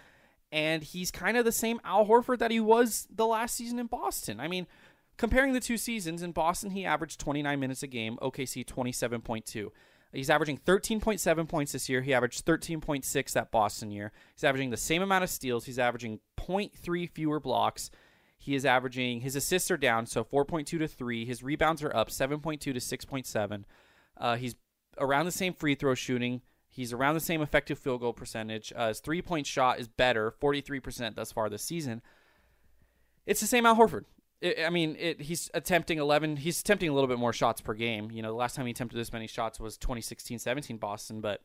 and 0.52 0.82
he's 0.82 1.10
kind 1.10 1.36
of 1.36 1.44
the 1.44 1.52
same 1.52 1.80
Al 1.84 2.06
Horford 2.06 2.38
that 2.38 2.50
he 2.50 2.60
was 2.60 3.06
the 3.10 3.26
last 3.26 3.56
season 3.56 3.78
in 3.78 3.86
Boston. 3.86 4.40
I 4.40 4.48
mean, 4.48 4.66
comparing 5.16 5.52
the 5.52 5.60
two 5.60 5.76
seasons 5.76 6.22
in 6.22 6.32
Boston, 6.32 6.70
he 6.70 6.84
averaged 6.84 7.20
29 7.20 7.60
minutes 7.60 7.82
a 7.82 7.86
game, 7.86 8.18
OKC 8.22 8.64
27.2. 8.64 9.70
He's 10.12 10.30
averaging 10.30 10.58
13.7 10.58 11.48
points 11.48 11.72
this 11.72 11.88
year. 11.88 12.02
He 12.02 12.12
averaged 12.12 12.44
13.6 12.44 13.32
that 13.32 13.52
Boston 13.52 13.92
year. 13.92 14.10
He's 14.34 14.42
averaging 14.42 14.70
the 14.70 14.76
same 14.76 15.02
amount 15.02 15.22
of 15.22 15.30
steals. 15.30 15.66
He's 15.66 15.78
averaging 15.78 16.18
0.3 16.36 17.08
fewer 17.08 17.38
blocks. 17.38 17.90
He 18.36 18.54
is 18.54 18.64
averaging 18.64 19.20
his 19.20 19.36
assists 19.36 19.70
are 19.70 19.76
down, 19.76 20.06
so 20.06 20.24
4.2 20.24 20.66
to 20.66 20.88
3. 20.88 21.24
His 21.26 21.42
rebounds 21.42 21.82
are 21.82 21.94
up, 21.94 22.08
7.2 22.08 22.58
to 22.58 22.72
6.7. 22.72 23.64
Uh, 24.16 24.36
he's 24.36 24.56
around 25.00 25.26
the 25.26 25.32
same 25.32 25.54
free 25.54 25.74
throw 25.74 25.94
shooting. 25.94 26.42
He's 26.68 26.92
around 26.92 27.14
the 27.14 27.20
same 27.20 27.42
effective 27.42 27.78
field 27.78 28.00
goal 28.00 28.12
percentage. 28.12 28.72
Uh, 28.76 28.88
his 28.88 29.00
three 29.00 29.22
point 29.22 29.46
shot 29.46 29.80
is 29.80 29.88
better, 29.88 30.32
43% 30.40 31.16
thus 31.16 31.32
far 31.32 31.48
this 31.48 31.62
season. 31.62 32.02
It's 33.26 33.40
the 33.40 33.46
same 33.46 33.66
Al 33.66 33.76
Horford. 33.76 34.04
It, 34.40 34.58
I 34.64 34.70
mean, 34.70 34.96
it, 34.98 35.22
he's 35.22 35.50
attempting 35.52 35.98
11. 35.98 36.36
He's 36.36 36.60
attempting 36.60 36.88
a 36.88 36.94
little 36.94 37.08
bit 37.08 37.18
more 37.18 37.32
shots 37.32 37.60
per 37.60 37.74
game. 37.74 38.10
You 38.10 38.22
know, 38.22 38.28
the 38.28 38.36
last 38.36 38.54
time 38.56 38.66
he 38.66 38.70
attempted 38.72 38.96
this 38.96 39.12
many 39.12 39.26
shots 39.26 39.58
was 39.58 39.76
2016-17 39.78 40.78
Boston, 40.78 41.20
but 41.20 41.42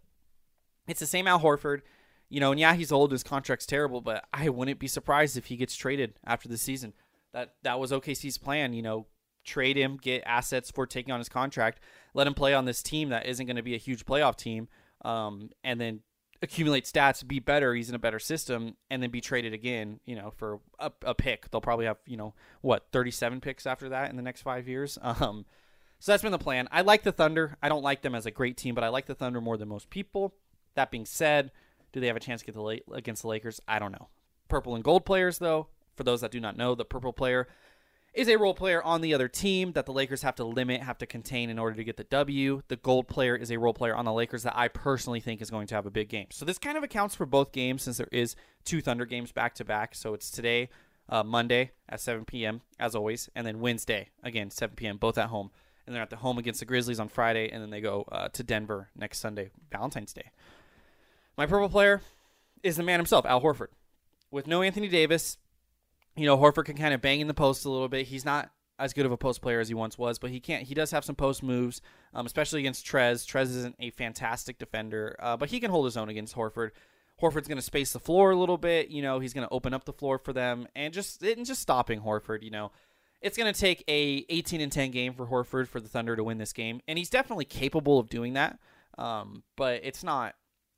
it's 0.88 1.00
the 1.00 1.06
same 1.06 1.28
Al 1.28 1.40
Horford. 1.40 1.82
You 2.30 2.40
know, 2.40 2.52
and 2.52 2.60
yeah, 2.60 2.74
he's 2.74 2.92
old. 2.92 3.12
His 3.12 3.24
contract's 3.24 3.66
terrible, 3.66 4.02
but 4.02 4.26
I 4.34 4.50
wouldn't 4.50 4.80
be 4.80 4.88
surprised 4.88 5.38
if 5.38 5.46
he 5.46 5.58
gets 5.58 5.76
traded 5.76 6.14
after 6.26 6.48
the 6.48 6.58
season. 6.58 6.94
That 7.34 7.54
that 7.64 7.80
was 7.80 7.92
OKC's 7.92 8.38
plan. 8.38 8.74
You 8.74 8.82
know, 8.82 9.08
trade 9.44 9.78
him, 9.78 9.98
get 10.02 10.24
assets 10.26 10.72
for 10.72 10.86
taking 10.86 11.14
on 11.14 11.20
his 11.20 11.30
contract, 11.30 11.80
let 12.16 12.26
him 12.26 12.34
play 12.34 12.56
on 12.56 12.66
this 12.66 12.82
team 12.82 13.10
that 13.10 13.28
isn't 13.28 13.46
going 13.46 13.58
to 13.58 13.62
be 13.62 13.76
a 13.76 13.78
huge 13.78 14.06
playoff 14.06 14.38
team, 14.38 14.70
um, 15.04 15.50
and 15.64 15.80
then 15.80 16.00
accumulate 16.42 16.86
stats, 16.86 17.28
be 17.28 17.40
better. 17.40 17.76
He's 17.76 17.90
in 17.90 17.96
a 17.96 18.00
better 18.00 18.20
system, 18.20 18.78
and 18.90 19.04
then 19.04 19.12
be 19.12 19.22
traded 19.22 19.54
again. 19.54 20.00
You 20.06 20.16
know, 20.16 20.32
for 20.36 20.62
a, 20.80 20.92
a 21.04 21.14
pick. 21.14 21.52
They'll 21.52 21.62
probably 21.62 21.86
have 21.86 21.98
you 22.08 22.18
know 22.18 22.34
what 22.62 22.88
thirty 22.92 23.12
seven 23.12 23.42
picks 23.42 23.68
after 23.68 23.90
that 23.90 24.10
in 24.10 24.16
the 24.16 24.24
next 24.24 24.42
five 24.42 24.68
years. 24.68 24.98
Um, 25.22 25.46
so 26.00 26.12
that's 26.12 26.24
been 26.24 26.34
the 26.34 26.38
plan. 26.38 26.68
I 26.72 26.82
like 26.82 27.04
the 27.04 27.14
Thunder. 27.14 27.58
I 27.64 27.70
don't 27.70 27.82
like 27.82 28.02
them 28.02 28.16
as 28.16 28.26
a 28.26 28.32
great 28.32 28.58
team, 28.58 28.76
but 28.76 28.84
I 28.84 28.90
like 28.90 29.06
the 29.06 29.16
Thunder 29.16 29.40
more 29.40 29.58
than 29.58 29.70
most 29.70 29.90
people. 29.90 30.36
That 30.76 30.92
being 30.92 31.06
said, 31.06 31.52
do 31.94 32.02
they 32.02 32.08
have 32.08 32.18
a 32.18 32.20
chance 32.20 32.42
to 32.42 32.46
get 32.46 32.54
the 32.54 32.62
late 32.62 32.84
against 32.94 33.22
the 33.22 33.30
Lakers? 33.30 33.62
I 33.66 33.80
don't 33.80 33.94
know. 33.94 34.10
Purple 34.50 34.76
and 34.76 34.84
gold 34.84 35.06
players, 35.06 35.40
though, 35.40 35.68
for 35.96 36.04
those 36.04 36.20
that 36.22 36.32
do 36.32 36.40
not 36.42 36.58
know, 36.58 36.76
the 36.76 36.84
purple 36.84 37.14
player 37.14 37.48
is 38.16 38.30
a 38.30 38.38
role 38.38 38.54
player 38.54 38.82
on 38.82 39.02
the 39.02 39.14
other 39.14 39.28
team 39.28 39.74
that 39.74 39.86
the 39.86 39.92
Lakers 39.92 40.22
have 40.22 40.36
to 40.36 40.46
limit, 40.46 40.82
have 40.82 40.98
to 41.00 41.06
contain 41.06 41.50
in 41.50 41.60
order 41.60 41.76
to 41.76 41.84
get 41.84 41.98
the 41.98 42.06
W. 42.06 42.62
The 42.70 42.78
gold 42.78 43.08
player 43.08 43.36
is 43.36 43.52
a 43.52 43.60
role 43.60 43.74
player 43.74 43.96
on 43.96 44.06
the 44.06 44.14
Lakers 44.14 44.44
that 44.44 44.58
I 44.58 44.70
personally 44.70 45.20
think 45.20 45.42
is 45.42 45.50
going 45.50 45.68
to 45.68 45.76
have 45.76 45.86
a 45.86 45.92
big 45.92 46.08
game. 46.08 46.28
So 46.32 46.46
this 46.46 46.58
kind 46.58 46.78
of 46.78 46.84
accounts 46.84 47.14
for 47.14 47.26
both 47.26 47.52
games 47.52 47.84
since 47.84 47.98
there 47.98 48.08
is 48.12 48.36
two 48.64 48.82
Thunder 48.82 49.06
games 49.06 49.32
back 49.32 49.54
to 49.56 49.66
back. 49.66 49.94
So 49.96 50.14
it's 50.14 50.32
today, 50.32 50.70
uh, 51.10 51.24
Monday 51.24 51.72
at 51.90 52.00
7 52.00 52.26
p.m. 52.26 52.62
as 52.80 52.96
always, 52.96 53.30
and 53.36 53.46
then 53.46 53.60
Wednesday 53.60 54.10
again 54.24 54.50
7 54.50 54.76
p.m. 54.76 54.98
both 54.98 55.18
at 55.18 55.28
home. 55.28 55.52
And 55.86 55.94
they're 55.94 56.02
at 56.02 56.10
the 56.10 56.16
home 56.16 56.40
against 56.40 56.62
the 56.62 56.66
Grizzlies 56.66 57.00
on 57.00 57.10
Friday, 57.10 57.50
and 57.52 57.62
then 57.62 57.70
they 57.70 57.82
go 57.82 58.06
uh, 58.12 58.30
to 58.30 58.42
Denver 58.42 58.90
next 58.96 59.20
Sunday, 59.20 59.52
Valentine's 59.72 60.14
Day. 60.14 60.32
My 61.38 61.46
purple 61.46 61.70
player 61.70 62.02
is 62.64 62.78
the 62.78 62.82
man 62.82 62.98
himself, 62.98 63.24
Al 63.26 63.42
Horford. 63.42 63.68
With 64.32 64.48
no 64.48 64.64
Anthony 64.64 64.88
Davis, 64.88 65.38
you 66.16 66.26
know, 66.26 66.38
Horford 66.38 66.66
can 66.66 66.78
kind 66.78 66.94
of 66.94 67.02
bang 67.02 67.20
in 67.20 67.28
the 67.28 67.34
post 67.34 67.66
a 67.66 67.70
little 67.70 67.88
bit. 67.88 68.08
He's 68.08 68.26
not 68.26 68.52
as 68.78 68.94
good 68.94 69.06
of 69.06 69.12
a 69.12 69.18
post 69.18 69.42
player 69.42 69.60
as 69.60 69.68
he 69.68 69.74
once 69.74 69.98
was, 69.98 70.20
but 70.20 70.32
he 70.32 70.40
can't. 70.40 70.64
He 70.64 70.74
does 70.74 70.92
have 70.92 71.06
some 71.06 71.16
post 71.16 71.44
moves, 71.44 71.82
um, 72.14 72.26
especially 72.26 72.60
against 72.60 72.86
Trez. 72.86 73.26
Trez 73.26 73.44
isn't 73.44 73.76
a 73.80 73.90
fantastic 73.92 74.58
defender, 74.58 75.16
uh, 75.20 75.38
but 75.38 75.50
he 75.50 75.60
can 75.60 75.72
hold 75.72 75.86
his 75.86 75.98
own 75.98 76.10
against 76.10 76.36
Horford. 76.36 76.72
Horford's 77.22 77.48
going 77.48 77.58
to 77.58 77.62
space 77.62 77.94
the 77.94 78.00
floor 78.00 78.32
a 78.32 78.36
little 78.36 78.58
bit. 78.58 78.90
You 78.90 79.02
know, 79.02 79.20
he's 79.20 79.34
going 79.34 79.48
to 79.48 79.54
open 79.54 79.74
up 79.74 79.86
the 79.86 79.94
floor 79.94 80.18
for 80.18 80.34
them, 80.34 80.68
and 80.76 80.94
just 80.94 81.24
and 81.24 81.46
just 81.46 81.62
stopping 81.62 82.02
Horford. 82.02 82.44
You 82.44 82.52
know, 82.52 82.72
it's 83.22 83.38
going 83.38 83.52
to 83.52 83.60
take 83.60 83.84
a 83.88 84.26
18 84.30 84.62
and 84.62 84.72
10 84.72 84.92
game 84.92 85.14
for 85.14 85.26
Horford 85.26 85.68
for 85.68 85.80
the 85.80 85.88
Thunder 85.88 86.16
to 86.16 86.24
win 86.24 86.38
this 86.38 86.54
game, 86.54 86.82
and 86.88 86.98
he's 86.98 87.10
definitely 87.10 87.46
capable 87.46 88.00
of 88.00 88.10
doing 88.10 88.34
that. 88.34 88.60
Um, 88.98 89.44
but 89.56 89.82
it's 89.84 90.04
not 90.04 90.36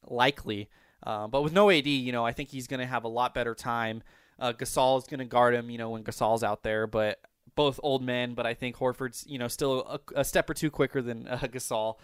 likely. 0.07 0.69
Uh, 1.03 1.27
but 1.27 1.43
with 1.43 1.53
no 1.53 1.69
AD, 1.69 1.85
you 1.85 2.11
know, 2.11 2.25
I 2.25 2.31
think 2.31 2.49
he's 2.49 2.67
going 2.67 2.79
to 2.79 2.85
have 2.85 3.03
a 3.03 3.07
lot 3.07 3.33
better 3.33 3.53
time. 3.53 4.01
Uh, 4.39 4.53
Gasol 4.53 4.97
is 4.99 5.05
going 5.05 5.19
to 5.19 5.25
guard 5.25 5.55
him, 5.55 5.69
you 5.69 5.77
know, 5.77 5.89
when 5.89 6.03
Gasol's 6.03 6.43
out 6.43 6.63
there. 6.63 6.87
But 6.87 7.19
both 7.55 7.79
old 7.83 8.03
men, 8.03 8.33
but 8.33 8.45
I 8.45 8.53
think 8.53 8.77
Horford's, 8.77 9.25
you 9.27 9.39
know, 9.39 9.47
still 9.47 9.81
a, 10.15 10.19
a 10.19 10.23
step 10.23 10.49
or 10.49 10.53
two 10.53 10.69
quicker 10.69 11.01
than 11.01 11.27
uh, 11.27 11.37
Gasol. 11.41 11.95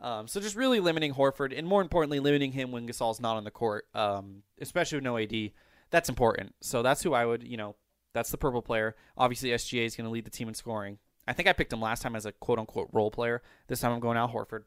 Um, 0.00 0.28
so 0.28 0.40
just 0.40 0.56
really 0.56 0.80
limiting 0.80 1.12
Horford, 1.12 1.56
and 1.56 1.66
more 1.66 1.82
importantly, 1.82 2.20
limiting 2.20 2.52
him 2.52 2.72
when 2.72 2.88
Gasol's 2.88 3.20
not 3.20 3.36
on 3.36 3.44
the 3.44 3.50
court, 3.50 3.86
um, 3.94 4.42
especially 4.60 4.96
with 4.96 5.04
no 5.04 5.18
AD. 5.18 5.50
That's 5.90 6.08
important. 6.08 6.54
So 6.60 6.82
that's 6.82 7.02
who 7.02 7.12
I 7.12 7.26
would, 7.26 7.42
you 7.42 7.58
know, 7.58 7.76
that's 8.14 8.30
the 8.30 8.38
purple 8.38 8.62
player. 8.62 8.96
Obviously, 9.18 9.50
SGA 9.50 9.84
is 9.84 9.96
going 9.96 10.06
to 10.06 10.10
lead 10.10 10.24
the 10.24 10.30
team 10.30 10.48
in 10.48 10.54
scoring. 10.54 10.98
I 11.28 11.32
think 11.32 11.48
I 11.48 11.52
picked 11.52 11.72
him 11.72 11.82
last 11.82 12.02
time 12.02 12.16
as 12.16 12.24
a 12.24 12.32
quote 12.32 12.58
unquote 12.58 12.88
role 12.92 13.10
player. 13.10 13.42
This 13.68 13.80
time 13.80 13.92
I'm 13.92 14.00
going 14.00 14.16
Al 14.16 14.28
Horford. 14.28 14.62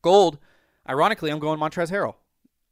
Gold, 0.00 0.38
ironically, 0.88 1.30
I'm 1.30 1.38
going 1.38 1.58
Montrezl 1.60 1.90
Harrell 1.90 2.14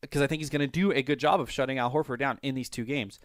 because 0.03 0.21
I 0.21 0.27
think 0.27 0.41
he's 0.41 0.51
going 0.51 0.61
to 0.61 0.67
do 0.67 0.93
a 0.93 1.03
good 1.03 1.19
job 1.19 1.41
of 1.41 1.51
shutting 1.51 1.79
Al 1.79 1.91
Horford 1.91 2.19
down 2.19 2.39
in 2.43 2.55
these 2.55 2.69
two 2.69 2.85
games. 2.85 3.19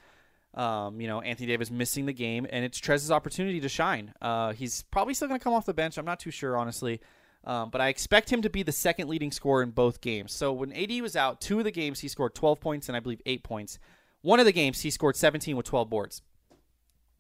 Um, 0.54 1.02
you 1.02 1.08
know, 1.08 1.20
Anthony 1.22 1.48
Davis 1.48 1.70
missing 1.70 2.06
the 2.06 2.14
game, 2.14 2.48
and 2.50 2.64
it's 2.64 2.80
Trez's 2.80 3.12
opportunity 3.12 3.60
to 3.60 3.70
shine. 3.70 4.14
Uh, 4.22 4.54
he's 4.54 4.84
probably 4.84 5.14
still 5.14 5.28
going 5.28 5.40
to 5.40 5.44
come 5.44 5.54
off 5.54 5.66
the 5.66 5.74
bench. 5.74 5.98
I'm 5.98 6.06
not 6.06 6.20
too 6.20 6.32
sure, 6.32 6.58
honestly. 6.58 7.02
Um, 7.44 7.70
but 7.70 7.80
I 7.80 7.88
expect 7.88 8.32
him 8.32 8.42
to 8.42 8.50
be 8.50 8.64
the 8.64 8.72
second 8.72 9.08
leading 9.08 9.32
scorer 9.32 9.64
in 9.64 9.72
both 9.72 10.02
games. 10.02 10.34
So 10.34 10.52
when 10.52 10.74
AD 10.74 11.02
was 11.02 11.16
out, 11.16 11.40
two 11.40 11.60
of 11.60 11.66
the 11.66 11.72
games 11.72 12.00
he 12.00 12.08
scored 12.08 12.36
12 12.36 12.60
points 12.60 12.90
and 12.90 12.96
I 12.96 13.00
believe 13.00 13.22
eight 13.26 13.44
points. 13.44 13.80
One 14.22 14.40
of 14.40 14.46
the 14.46 14.52
games 14.52 14.82
he 14.82 14.90
scored 14.90 15.16
17 15.16 15.56
with 15.56 15.66
12 15.66 15.90
boards. 15.90 16.22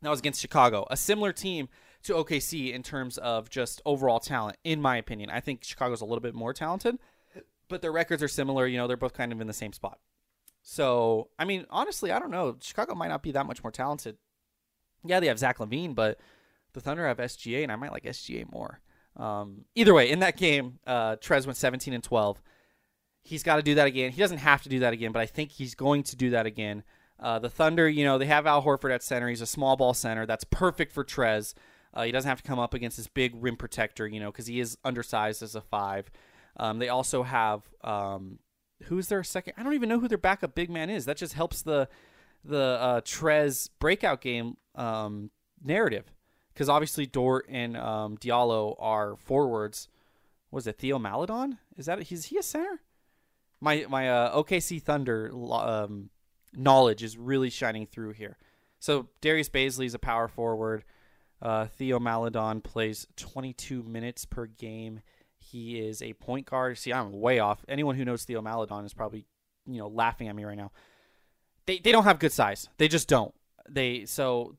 That 0.02 0.10
was 0.10 0.20
against 0.20 0.42
Chicago, 0.42 0.86
a 0.92 0.98
similar 0.98 1.32
team 1.32 1.70
to 2.04 2.14
OKC 2.14 2.74
in 2.74 2.84
terms 2.84 3.18
of 3.18 3.50
just 3.50 3.82
overall 3.86 4.20
talent, 4.20 4.58
in 4.64 4.82
my 4.82 4.98
opinion. 4.98 5.30
I 5.30 5.40
think 5.40 5.64
Chicago's 5.64 6.02
a 6.02 6.06
little 6.06 6.20
bit 6.20 6.36
more 6.36 6.54
talented, 6.54 7.00
but 7.70 7.82
their 7.82 7.92
records 7.92 8.24
are 8.24 8.28
similar. 8.28 8.68
You 8.68 8.78
know, 8.78 8.88
they're 8.88 8.98
both 8.98 9.14
kind 9.14 9.32
of 9.32 9.42
in 9.42 9.48
the 9.48 9.54
same 9.54 9.74
spot. 9.74 10.00
So, 10.62 11.30
I 11.40 11.46
mean, 11.46 11.66
honestly, 11.70 12.12
I 12.12 12.20
don't 12.20 12.32
know. 12.32 12.58
Chicago 12.62 12.94
might 12.96 13.08
not 13.08 13.24
be 13.24 13.32
that 13.32 13.46
much 13.46 13.64
more 13.64 13.72
talented. 13.72 14.18
Yeah, 15.06 15.20
they 15.20 15.28
have 15.28 15.40
Zach 15.40 15.60
LaVine, 15.60 15.96
but 15.96 16.20
the 16.74 16.82
Thunder 16.82 17.08
have 17.08 17.18
SGA, 17.18 17.64
and 17.64 17.72
I 17.72 17.76
might 17.76 17.92
like 17.92 18.04
SGA 18.04 18.52
more. 18.52 18.82
Um, 19.16 19.66
either 19.76 19.94
way, 19.94 20.10
in 20.10 20.20
that 20.20 20.38
game, 20.38 20.80
uh, 20.86 21.16
Trez 21.16 21.46
went 21.46 21.58
17 21.58 21.94
and 21.94 22.04
12. 22.04 22.42
He's 23.24 23.44
got 23.44 23.58
to 23.58 23.62
do 23.62 23.76
that 23.76 23.88
again. 23.88 24.12
He 24.12 24.20
doesn't 24.20 24.38
have 24.40 24.64
to 24.64 24.70
do 24.70 24.80
that 24.80 24.94
again, 24.94 25.12
but 25.12 25.22
I 25.22 25.26
think 25.26 25.52
he's 25.52 25.76
going 25.76 26.04
to 26.04 26.16
do 26.16 26.32
that 26.32 26.46
again. 26.46 26.84
Uh, 27.20 27.40
the 27.40 27.50
Thunder, 27.50 27.90
you 27.90 28.06
know, 28.06 28.18
they 28.18 28.28
have 28.28 28.46
Al 28.46 28.64
Horford 28.64 28.94
at 28.94 29.04
center. 29.04 29.28
He's 29.28 29.42
a 29.42 29.48
small 29.48 29.76
ball 29.76 29.94
center. 29.94 30.26
That's 30.26 30.44
perfect 30.44 30.94
for 30.94 31.04
Trez. 31.04 31.54
Uh, 31.94 32.04
he 32.04 32.12
doesn't 32.12 32.30
have 32.30 32.42
to 32.42 32.48
come 32.48 32.60
up 32.60 32.74
against 32.74 32.98
this 32.98 33.08
big 33.08 33.34
rim 33.36 33.58
protector, 33.58 34.08
you 34.08 34.20
know, 34.20 34.32
because 34.32 34.48
he 34.48 34.60
is 34.60 34.78
undersized 34.86 35.42
as 35.42 35.56
a 35.56 35.62
five. 35.62 36.12
Um, 36.58 36.80
they 36.80 36.90
also 36.90 37.24
have 37.24 37.64
um, 37.84 38.40
who's 38.84 39.08
their 39.08 39.24
second? 39.24 39.54
I 39.58 39.64
don't 39.64 39.74
even 39.74 39.90
know 39.90 40.00
who 40.00 40.08
their 40.08 40.18
backup 40.18 40.56
big 40.56 40.70
man 40.70 40.90
is. 40.90 41.06
That 41.06 41.18
just 41.18 41.34
helps 41.34 41.62
the 41.62 41.88
the 42.44 42.78
uh, 42.80 43.02
Trez 43.02 43.70
breakout 43.80 44.22
game 44.22 44.58
um, 44.76 45.32
narrative 45.64 46.06
because 46.54 46.70
obviously 46.70 47.06
Dort 47.06 47.46
and 47.50 47.78
um, 47.78 48.18
Diallo 48.18 48.76
are 48.80 49.16
forwards. 49.16 49.88
Was 50.52 50.66
it 50.66 50.78
Theo 50.78 50.98
Maledon? 50.98 51.60
Is 51.76 51.86
that 51.88 52.12
is 52.12 52.26
he 52.26 52.38
a 52.38 52.44
center? 52.44 52.82
My 53.60 53.86
my 53.90 54.10
uh, 54.10 54.42
OKC 54.44 54.82
Thunder 54.82 55.32
um, 55.52 56.10
knowledge 56.54 57.04
is 57.04 57.18
really 57.18 57.50
shining 57.50 57.86
through 57.86 58.14
here. 58.14 58.38
So 58.80 59.08
Darius 59.22 59.50
Bazley 59.50 59.86
is 59.86 59.94
a 59.94 60.00
power 60.00 60.28
forward. 60.28 60.84
Uh, 61.42 61.66
Theo 61.66 62.00
Maledon 62.00 62.62
plays 62.62 63.08
22 63.16 63.84
minutes 63.84 64.26
per 64.26 64.46
game. 64.46 65.02
He 65.52 65.80
is 65.80 66.02
a 66.02 66.14
point 66.14 66.46
guard. 66.46 66.78
See, 66.78 66.94
I'm 66.94 67.12
way 67.12 67.40
off. 67.40 67.64
Anyone 67.68 67.96
who 67.96 68.06
knows 68.06 68.24
Theo 68.24 68.42
Maledon 68.42 68.86
is 68.86 68.94
probably, 68.94 69.26
you 69.66 69.78
know, 69.78 69.88
laughing 69.88 70.28
at 70.28 70.36
me 70.36 70.44
right 70.44 70.58
now. 70.58 70.72
They 71.66 71.80
they 71.80 71.92
don't 71.92 72.06
have 72.06 72.20
good 72.20 72.32
size. 72.32 72.70
They 72.78 72.88
just 72.88 73.08
don't. 73.08 73.34
They 73.70 74.06
so 74.06 74.56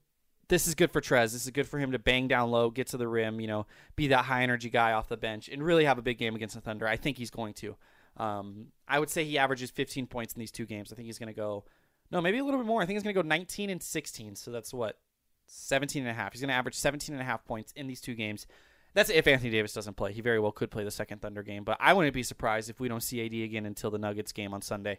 this 0.48 0.66
is 0.66 0.74
good 0.74 0.90
for 0.90 1.01
Trez. 1.01 1.33
This 1.33 1.44
is 1.44 1.51
good 1.51 1.68
for 1.68 1.79
him 1.79 1.92
to 1.92 1.98
bang 1.98 2.27
down 2.27 2.51
low, 2.51 2.70
get 2.70 2.88
to 2.88 2.96
the 2.96 3.09
rim, 3.09 3.40
you 3.40 3.46
know, 3.46 3.66
be 3.96 4.09
that 4.09 4.24
high 4.24 4.42
energy 4.42 4.70
guy 4.70 4.92
off 4.92 5.09
the 5.09 5.16
bench, 5.16 5.48
and 5.48 5.62
really 5.62 5.85
have 5.85 5.98
a 5.98 6.03
big 6.03 6.18
game 6.18 6.35
against 6.35 6.55
the 6.55 6.61
Thunder. 6.61 6.88
I 6.88 6.96
think 6.96 7.18
he's 7.18 7.31
going 7.31 7.55
to. 7.55 7.77
Um, 8.16 8.68
I 8.87 8.98
would 8.98 9.11
say 9.11 9.24
he 9.24 9.38
averages 9.38 9.70
15 9.70 10.07
points 10.07 10.35
in 10.35 10.40
these 10.40 10.51
two 10.51 10.66
games. 10.66 10.92
I 10.92 10.96
think 10.96 11.07
he's 11.07 11.18
going 11.18 11.29
to 11.29 11.35
go, 11.35 11.64
no, 12.11 12.20
maybe 12.20 12.38
a 12.38 12.44
little 12.44 12.59
bit 12.59 12.66
more. 12.66 12.83
I 12.83 12.87
think 12.87 12.96
he's 12.96 13.03
going 13.03 13.14
to 13.14 13.22
go 13.22 13.27
19 13.27 13.70
and 13.70 13.83
16. 13.83 14.37
So 14.37 14.51
that's 14.51 14.74
what, 14.74 14.98
17 15.46 16.03
and 16.03 16.11
a 16.11 16.14
half. 16.14 16.33
He's 16.33 16.40
going 16.40 16.48
to 16.48 16.55
average 16.55 16.74
17 16.74 17.14
and 17.14 17.22
a 17.22 17.24
half 17.24 17.44
points 17.44 17.72
in 17.77 17.87
these 17.87 18.01
two 18.01 18.14
games. 18.14 18.46
That's 18.94 19.11
if 19.11 19.27
Anthony 19.27 19.51
Davis 19.51 19.72
doesn't 19.72 19.96
play. 19.96 20.12
He 20.12 20.20
very 20.20 20.40
well 20.40 20.53
could 20.53 20.70
play 20.70 20.85
the 20.85 20.90
second 20.90 21.20
Thunder 21.20 21.42
game, 21.42 21.64
but 21.64 21.77
I 21.81 21.92
wouldn't 21.92 22.14
be 22.14 22.22
surprised 22.22 22.70
if 22.70 22.81
we 22.81 22.88
don't 22.88 23.03
see 23.03 23.24
AD 23.24 23.33
again 23.33 23.66
until 23.66 23.90
the 23.90 23.98
Nuggets 23.98 24.33
game 24.33 24.55
on 24.55 24.62
Sunday. 24.62 24.98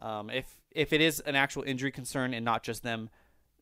Um, 0.00 0.30
if 0.30 0.46
if 0.70 0.92
it 0.92 1.00
is 1.00 1.20
an 1.20 1.36
actual 1.36 1.62
injury 1.62 1.90
concern 1.90 2.34
and 2.34 2.44
not 2.44 2.62
just 2.62 2.82
them 2.82 3.10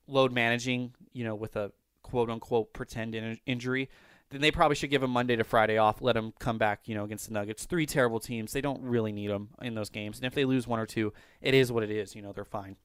load 0.07 0.33
managing, 0.33 0.95
you 1.13 1.25
know, 1.25 1.35
with 1.35 1.57
a 1.57 1.73
quote 2.03 2.31
unquote 2.31 2.73
pretend 2.73 3.15
in- 3.15 3.39
injury, 3.47 3.89
then 4.31 4.41
they 4.41 4.51
probably 4.51 4.75
should 4.75 4.91
give 4.91 5.03
him 5.03 5.11
Monday 5.11 5.37
to 5.37 5.45
Friday 5.45 5.77
off. 5.77 6.01
Let 6.01 6.17
him 6.17 6.33
come 6.39 6.59
back, 6.59 6.89
you 6.89 6.95
know, 6.95 7.05
against 7.05 7.29
the 7.29 7.35
Nuggets. 7.35 7.67
Three 7.67 7.87
terrible 7.87 8.19
teams. 8.19 8.53
They 8.53 8.61
don't 8.61 8.83
really 8.83 9.13
need 9.13 9.31
him 9.31 9.51
in 9.61 9.75
those 9.75 9.91
games. 9.91 10.19
And 10.19 10.27
if 10.27 10.35
they 10.35 10.45
lose 10.45 10.67
one 10.67 10.81
or 10.81 10.87
two, 10.87 11.13
it 11.41 11.55
is 11.55 11.71
what 11.71 11.83
it 11.83 11.91
is. 11.91 12.15
You 12.15 12.23
know, 12.23 12.33
they're 12.33 12.45
fine. 12.45 12.77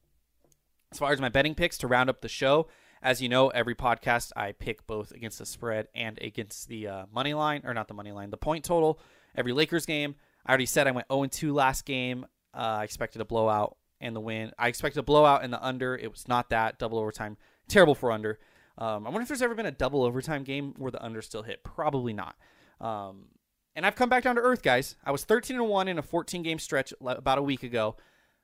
As 0.92 0.98
far 0.98 1.12
as 1.12 1.20
my 1.20 1.28
betting 1.28 1.54
picks 1.54 1.78
to 1.78 1.86
round 1.86 2.10
up 2.10 2.20
the 2.20 2.28
show, 2.28 2.68
as 3.02 3.22
you 3.22 3.28
know, 3.28 3.48
every 3.48 3.74
podcast 3.74 4.32
I 4.36 4.52
pick 4.52 4.86
both 4.86 5.12
against 5.12 5.38
the 5.38 5.46
spread 5.46 5.88
and 5.94 6.18
against 6.20 6.68
the 6.68 6.88
uh, 6.88 7.06
money 7.12 7.34
line, 7.34 7.62
or 7.64 7.74
not 7.74 7.88
the 7.88 7.94
money 7.94 8.12
line, 8.12 8.30
the 8.30 8.36
point 8.36 8.64
total. 8.64 8.98
Every 9.36 9.52
Lakers 9.52 9.86
game. 9.86 10.16
I 10.44 10.50
already 10.50 10.66
said 10.66 10.86
I 10.86 10.92
went 10.92 11.06
0 11.12 11.26
2 11.26 11.52
last 11.52 11.84
game. 11.84 12.26
Uh, 12.54 12.78
I 12.80 12.84
expected 12.84 13.20
a 13.20 13.24
blowout 13.24 13.76
and 14.00 14.16
the 14.16 14.20
win. 14.20 14.52
I 14.58 14.68
expected 14.68 15.00
a 15.00 15.02
blowout 15.02 15.44
and 15.44 15.52
the 15.52 15.64
under. 15.64 15.96
It 15.96 16.10
was 16.10 16.26
not 16.26 16.50
that. 16.50 16.78
Double 16.78 16.98
overtime. 16.98 17.36
Terrible 17.68 17.94
for 17.94 18.10
under. 18.10 18.38
Um, 18.78 19.06
I 19.06 19.10
wonder 19.10 19.22
if 19.22 19.28
there's 19.28 19.42
ever 19.42 19.54
been 19.54 19.66
a 19.66 19.72
double 19.72 20.02
overtime 20.04 20.44
game 20.44 20.74
where 20.78 20.90
the 20.90 21.04
under 21.04 21.20
still 21.20 21.42
hit. 21.42 21.64
Probably 21.64 22.12
not. 22.12 22.36
Um, 22.80 23.26
and 23.74 23.84
I've 23.84 23.96
come 23.96 24.08
back 24.08 24.24
down 24.24 24.36
to 24.36 24.42
earth, 24.42 24.62
guys. 24.62 24.96
I 25.04 25.12
was 25.12 25.24
13 25.24 25.56
and 25.56 25.68
1 25.68 25.88
in 25.88 25.98
a 25.98 26.02
14 26.02 26.42
game 26.42 26.58
stretch 26.58 26.92
about 27.00 27.38
a 27.38 27.42
week 27.42 27.62
ago. 27.62 27.96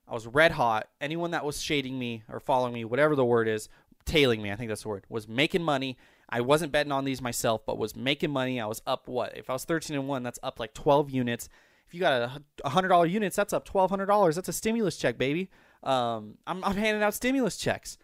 I 0.07 0.13
was 0.13 0.27
red 0.27 0.53
hot. 0.53 0.89
Anyone 1.01 1.31
that 1.31 1.45
was 1.45 1.63
shading 1.63 1.99
me 1.99 2.25
or 2.29 2.39
following 2.39 2.75
me, 2.75 2.85
whatever 2.85 3.17
the 3.17 3.25
word 3.25 3.49
is, 3.49 3.69
tailing 4.07 4.43
me, 4.43 4.51
I 4.51 4.57
think 4.57 4.69
that's 4.69 4.83
the 4.83 4.89
word, 4.89 5.05
was 5.09 5.29
making 5.29 5.63
money. 5.63 5.97
I 6.29 6.41
wasn't 6.41 6.73
betting 6.73 6.93
on 6.93 7.05
these 7.05 7.21
myself, 7.21 7.65
but 7.67 7.79
was 7.79 7.95
making 7.95 8.31
money. 8.31 8.61
I 8.61 8.67
was 8.67 8.83
up 8.87 9.09
what? 9.09 9.37
If 9.37 9.51
I 9.51 9.53
was 9.53 9.65
13 9.65 9.97
and 9.97 10.09
1, 10.09 10.23
that's 10.23 10.39
up 10.43 10.59
like 10.59 10.75
12 10.75 11.11
units. 11.11 11.49
If 11.87 11.95
you 11.95 12.01
got 12.01 12.43
a 12.65 12.69
$100 12.69 13.11
units, 13.11 13.37
that's 13.37 13.53
up 13.53 13.69
$1,200. 13.69 14.35
That's 14.35 14.49
a 14.49 14.53
stimulus 14.53 14.97
check, 14.97 15.19
baby. 15.19 15.51
Um, 15.83 16.39
I'm, 16.47 16.65
I'm 16.65 16.77
handing 16.77 17.03
out 17.03 17.15
stimulus 17.15 17.57
checks 17.57 17.99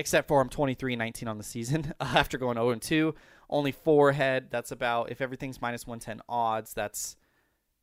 except 0.00 0.28
for 0.28 0.40
I'm 0.40 0.48
23 0.48 0.94
and 0.94 0.98
19 0.98 1.28
on 1.28 1.38
the 1.38 1.44
season 1.44 1.92
after 2.00 2.38
going 2.38 2.56
0 2.56 2.70
and 2.70 2.82
2. 2.82 3.14
Only 3.48 3.72
four 3.72 4.12
head. 4.12 4.48
That's 4.50 4.72
about 4.72 5.10
if 5.10 5.20
everything's 5.20 5.60
minus 5.60 5.86
110 5.86 6.22
odds. 6.28 6.72
That's 6.72 7.16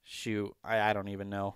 shoot. 0.04 0.54
I, 0.64 0.80
I 0.80 0.94
don't 0.94 1.10
even 1.10 1.30
know. 1.30 1.56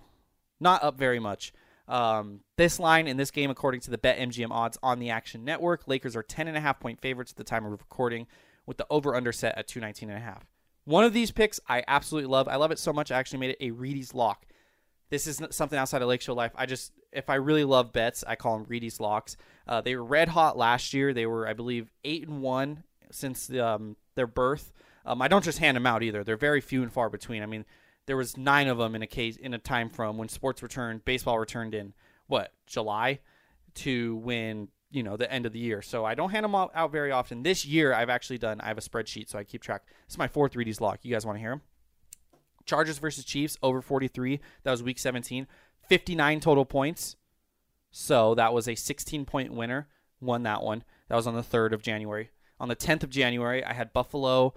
Not 0.60 0.84
up 0.84 0.96
very 0.96 1.18
much. 1.18 1.52
Um, 1.92 2.40
this 2.56 2.80
line 2.80 3.06
in 3.06 3.18
this 3.18 3.30
game, 3.30 3.50
according 3.50 3.82
to 3.82 3.90
the 3.90 3.98
BetMGM 3.98 4.50
odds 4.50 4.78
on 4.82 4.98
the 4.98 5.10
Action 5.10 5.44
Network, 5.44 5.86
Lakers 5.86 6.16
are 6.16 6.22
10 6.22 6.48
and 6.48 6.56
a 6.56 6.60
half 6.60 6.80
point 6.80 7.02
favorites 7.02 7.32
at 7.32 7.36
the 7.36 7.44
time 7.44 7.66
of 7.66 7.72
recording, 7.72 8.26
with 8.64 8.78
the 8.78 8.86
over 8.88 9.14
under 9.14 9.30
set 9.30 9.58
at 9.58 9.68
219 9.68 10.08
and 10.08 10.18
a 10.18 10.22
half. 10.22 10.46
One 10.84 11.04
of 11.04 11.12
these 11.12 11.30
picks 11.30 11.60
I 11.68 11.84
absolutely 11.86 12.30
love. 12.30 12.48
I 12.48 12.56
love 12.56 12.70
it 12.70 12.78
so 12.78 12.94
much 12.94 13.12
I 13.12 13.18
actually 13.18 13.40
made 13.40 13.50
it 13.50 13.58
a 13.60 13.72
Reedy's 13.72 14.14
lock. 14.14 14.46
This 15.10 15.26
is 15.26 15.42
something 15.50 15.78
outside 15.78 16.00
of 16.00 16.08
Lake 16.08 16.22
Show 16.22 16.32
Life. 16.32 16.52
I 16.54 16.64
just 16.64 16.92
if 17.12 17.28
I 17.28 17.34
really 17.34 17.64
love 17.64 17.92
bets, 17.92 18.24
I 18.26 18.36
call 18.36 18.56
them 18.56 18.66
Reedy's 18.66 18.98
locks. 18.98 19.36
Uh, 19.68 19.82
they 19.82 19.94
were 19.94 20.02
red 20.02 20.28
hot 20.28 20.56
last 20.56 20.94
year. 20.94 21.12
They 21.12 21.26
were, 21.26 21.46
I 21.46 21.52
believe, 21.52 21.92
eight 22.04 22.26
and 22.26 22.40
one 22.40 22.84
since 23.10 23.50
um, 23.50 23.96
their 24.14 24.26
birth. 24.26 24.72
Um, 25.04 25.20
I 25.20 25.28
don't 25.28 25.44
just 25.44 25.58
hand 25.58 25.76
them 25.76 25.86
out 25.86 26.02
either. 26.02 26.24
They're 26.24 26.38
very 26.38 26.62
few 26.62 26.82
and 26.82 26.90
far 26.90 27.10
between. 27.10 27.42
I 27.42 27.46
mean, 27.46 27.66
there 28.06 28.16
was 28.16 28.36
nine 28.36 28.68
of 28.68 28.78
them 28.78 28.94
in 28.94 29.02
a 29.02 29.06
case 29.06 29.36
in 29.36 29.54
a 29.54 29.58
time 29.58 29.88
from 29.88 30.18
when 30.18 30.28
sports 30.28 30.62
returned, 30.62 31.04
baseball 31.04 31.38
returned 31.38 31.74
in 31.74 31.92
what 32.26 32.52
July 32.66 33.20
to 33.74 34.16
when 34.16 34.68
you 34.90 35.02
know 35.02 35.16
the 35.16 35.30
end 35.32 35.46
of 35.46 35.52
the 35.52 35.58
year. 35.58 35.82
So 35.82 36.04
I 36.04 36.14
don't 36.14 36.30
hand 36.30 36.44
them 36.44 36.54
out, 36.54 36.92
very 36.92 37.10
often. 37.10 37.42
This 37.42 37.64
year, 37.64 37.94
I've 37.94 38.10
actually 38.10 38.38
done. 38.38 38.60
I 38.60 38.68
have 38.68 38.78
a 38.78 38.82
spreadsheet, 38.82 39.28
so 39.28 39.38
I 39.38 39.44
keep 39.44 39.62
track. 39.62 39.82
It's 40.06 40.18
my 40.18 40.28
fourth 40.28 40.54
Reedy's 40.54 40.80
lock. 40.80 41.00
You 41.02 41.12
guys 41.12 41.26
want 41.26 41.36
to 41.36 41.40
hear 41.40 41.50
them? 41.50 41.62
Chargers 42.64 42.98
versus 42.98 43.24
Chiefs 43.24 43.56
over 43.62 43.82
43. 43.82 44.40
That 44.62 44.70
was 44.70 44.82
week 44.82 44.98
17. 44.98 45.46
59 45.88 46.40
total 46.40 46.64
points. 46.64 47.16
So 47.90 48.34
that 48.34 48.52
was 48.52 48.68
a 48.68 48.74
16 48.74 49.24
point 49.24 49.52
winner. 49.52 49.88
Won 50.20 50.44
that 50.44 50.62
one. 50.62 50.84
That 51.08 51.16
was 51.16 51.26
on 51.26 51.34
the 51.34 51.42
3rd 51.42 51.72
of 51.72 51.82
January. 51.82 52.30
On 52.60 52.68
the 52.68 52.76
10th 52.76 53.02
of 53.02 53.10
January, 53.10 53.64
I 53.64 53.72
had 53.72 53.92
Buffalo. 53.92 54.54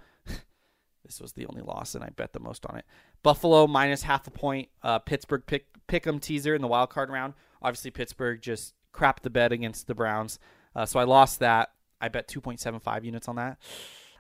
this 1.06 1.20
was 1.20 1.34
the 1.34 1.48
only 1.48 1.62
loss, 1.62 1.96
and 1.96 2.04
I 2.04 2.10
bet 2.10 2.34
the 2.34 2.40
most 2.40 2.66
on 2.68 2.78
it. 2.78 2.86
Buffalo 3.26 3.66
minus 3.66 4.04
half 4.04 4.28
a 4.28 4.30
point. 4.30 4.70
Uh, 4.84 5.00
Pittsburgh 5.00 5.42
pick 5.48 5.66
pick'em 5.88 6.22
teaser 6.22 6.54
in 6.54 6.62
the 6.62 6.68
wild 6.68 6.92
card 6.92 7.10
round. 7.10 7.34
Obviously, 7.60 7.90
Pittsburgh 7.90 8.40
just 8.40 8.76
crapped 8.94 9.22
the 9.24 9.32
bet 9.32 9.52
against 9.52 9.88
the 9.88 9.96
Browns, 9.96 10.38
uh, 10.76 10.86
so 10.86 11.00
I 11.00 11.06
lost 11.06 11.40
that. 11.40 11.72
I 12.00 12.10
bet 12.10 12.28
2.75 12.28 13.04
units 13.04 13.28
on 13.28 13.38
that 13.38 13.58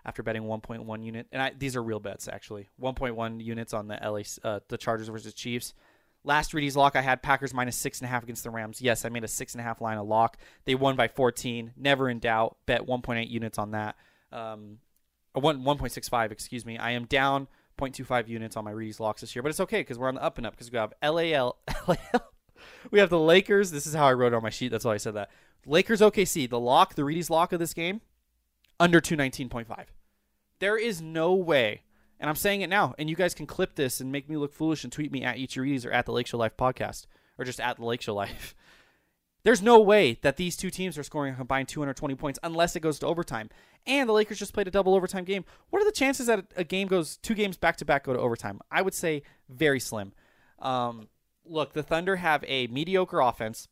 after 0.05 0.23
betting 0.23 0.41
1.1 0.41 1.03
unit, 1.03 1.27
and 1.31 1.39
I, 1.39 1.51
these 1.55 1.75
are 1.75 1.83
real 1.83 1.99
bets 1.99 2.27
actually. 2.27 2.69
1.1 2.81 3.43
units 3.43 3.75
on 3.75 3.87
the 3.87 3.99
LA, 4.03 4.21
uh, 4.43 4.61
the 4.69 4.77
Chargers 4.77 5.07
versus 5.07 5.35
Chiefs. 5.35 5.75
Last 6.23 6.55
Reedy's 6.55 6.75
lock, 6.75 6.95
I 6.95 7.01
had 7.01 7.21
Packers 7.21 7.53
minus 7.53 7.75
six 7.75 7.99
and 7.99 8.07
a 8.07 8.09
half 8.09 8.23
against 8.23 8.43
the 8.43 8.49
Rams. 8.49 8.81
Yes, 8.81 9.05
I 9.05 9.09
made 9.09 9.23
a 9.23 9.27
six 9.27 9.53
and 9.53 9.61
a 9.61 9.63
half 9.63 9.81
line 9.81 9.99
of 9.99 10.07
lock. 10.07 10.37
They 10.65 10.73
won 10.73 10.95
by 10.95 11.09
14. 11.09 11.73
Never 11.77 12.09
in 12.09 12.17
doubt. 12.17 12.57
Bet 12.65 12.87
1.8 12.87 13.29
units 13.29 13.59
on 13.59 13.71
that. 13.71 13.97
Um, 14.31 14.79
one 15.33 15.63
1.65, 15.63 16.31
excuse 16.31 16.65
me. 16.65 16.79
I 16.79 16.91
am 16.91 17.05
down 17.05 17.47
0.25 17.77 18.27
units 18.27 18.57
on 18.57 18.63
my 18.63 18.71
Reedy's 18.71 18.99
locks 18.99 19.21
this 19.21 19.35
year, 19.35 19.43
but 19.43 19.49
it's 19.49 19.59
okay 19.59 19.81
because 19.81 19.97
we're 19.97 20.07
on 20.07 20.15
the 20.15 20.23
up 20.23 20.37
and 20.37 20.47
up 20.47 20.53
because 20.53 20.71
we 20.71 20.77
have 20.77 20.93
LAL, 21.01 21.57
LAL. 21.87 22.31
we 22.91 22.99
have 22.99 23.09
the 23.09 23.19
Lakers. 23.19 23.71
This 23.71 23.85
is 23.85 23.93
how 23.93 24.05
I 24.05 24.13
wrote 24.13 24.33
on 24.33 24.43
my 24.43 24.49
sheet. 24.49 24.69
That's 24.69 24.85
why 24.85 24.93
I 24.93 24.97
said 24.97 25.15
that. 25.15 25.29
Lakers 25.65 26.01
OKC. 26.01 26.49
The 26.49 26.59
lock, 26.59 26.95
the 26.95 27.03
Reedy's 27.03 27.29
lock 27.29 27.53
of 27.53 27.59
this 27.59 27.73
game, 27.73 28.01
under 28.79 29.01
219.5. 29.01 29.85
There 30.59 30.77
is 30.77 31.01
no 31.01 31.33
way 31.33 31.81
and 32.19 32.29
I'm 32.29 32.35
saying 32.35 32.61
it 32.61 32.69
now. 32.69 32.95
And 32.97 33.09
you 33.09 33.15
guys 33.15 33.33
can 33.33 33.45
clip 33.45 33.75
this 33.75 33.99
and 33.99 34.11
make 34.11 34.29
me 34.29 34.37
look 34.37 34.53
foolish 34.53 34.83
and 34.83 34.91
tweet 34.91 35.11
me 35.11 35.23
at 35.23 35.37
Eat 35.37 35.55
Your 35.55 35.65
or 35.65 35.91
at 35.91 36.05
the 36.05 36.11
Lake 36.11 36.27
Show 36.27 36.37
Life 36.37 36.55
podcast 36.57 37.05
or 37.37 37.45
just 37.45 37.59
at 37.59 37.77
the 37.77 37.85
Lake 37.85 38.01
Show 38.01 38.15
Life. 38.15 38.55
There's 39.45 39.61
no 39.61 39.79
way 39.79 40.17
that 40.23 40.37
these 40.37 40.57
two 40.57 40.71
teams 40.71 40.97
are 40.97 41.03
scoring 41.03 41.35
a 41.35 41.37
combined 41.37 41.67
220 41.67 42.15
points 42.15 42.39
unless 42.41 42.75
it 42.75 42.79
goes 42.79 42.97
to 42.99 43.05
overtime. 43.05 43.51
And 43.85 44.09
the 44.09 44.13
Lakers 44.13 44.39
just 44.39 44.53
played 44.53 44.67
a 44.67 44.71
double 44.71 44.95
overtime 44.95 45.23
game. 45.23 45.45
What 45.69 45.83
are 45.83 45.85
the 45.85 45.91
chances 45.91 46.25
that 46.25 46.47
a 46.57 46.63
game 46.63 46.87
goes 46.87 47.17
two 47.17 47.35
games 47.35 47.55
back 47.55 47.77
to 47.77 47.85
back 47.85 48.05
go 48.05 48.13
to 48.13 48.19
overtime? 48.19 48.59
I 48.71 48.81
would 48.81 48.95
say 48.95 49.21
very 49.47 49.79
slim. 49.79 50.13
Um, 50.57 51.09
look, 51.45 51.73
the 51.73 51.83
Thunder 51.83 52.15
have 52.15 52.43
a 52.47 52.65
mediocre 52.67 53.19
offense 53.19 53.67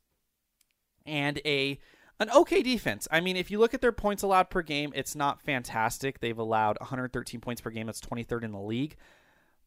and 1.07 1.41
a 1.43 1.79
an 2.19 2.29
okay 2.29 2.61
defense. 2.61 3.07
I 3.09 3.19
mean, 3.19 3.35
if 3.35 3.49
you 3.49 3.57
look 3.57 3.73
at 3.73 3.81
their 3.81 3.91
points 3.91 4.21
allowed 4.21 4.51
per 4.51 4.61
game, 4.61 4.93
it's 4.93 5.15
not 5.15 5.41
fantastic. 5.41 6.19
They've 6.19 6.37
allowed 6.37 6.79
113 6.81 7.41
points 7.41 7.61
per 7.61 7.71
game. 7.71 7.87
That's 7.87 7.99
23rd 7.99 8.43
in 8.43 8.51
the 8.51 8.61
league. 8.61 8.95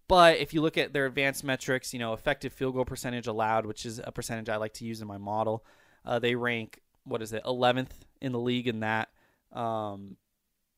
But 0.06 0.38
if 0.38 0.54
you 0.54 0.62
look 0.62 0.78
at 0.78 0.92
their 0.92 1.06
advanced 1.06 1.42
metrics, 1.42 1.92
you 1.92 1.98
know, 1.98 2.12
effective 2.12 2.52
field 2.52 2.74
goal 2.74 2.84
percentage 2.84 3.26
allowed, 3.26 3.66
which 3.66 3.84
is 3.84 4.00
a 4.04 4.12
percentage 4.12 4.48
I 4.48 4.56
like 4.56 4.74
to 4.74 4.84
use 4.84 5.00
in 5.00 5.08
my 5.08 5.18
model, 5.18 5.64
uh, 6.06 6.18
they 6.18 6.34
rank 6.34 6.80
what 7.06 7.22
is 7.22 7.32
it, 7.32 7.42
11th 7.44 7.90
in 8.20 8.32
the 8.32 8.38
league 8.38 8.68
in 8.68 8.80
that. 8.80 9.08
Um, 9.52 10.16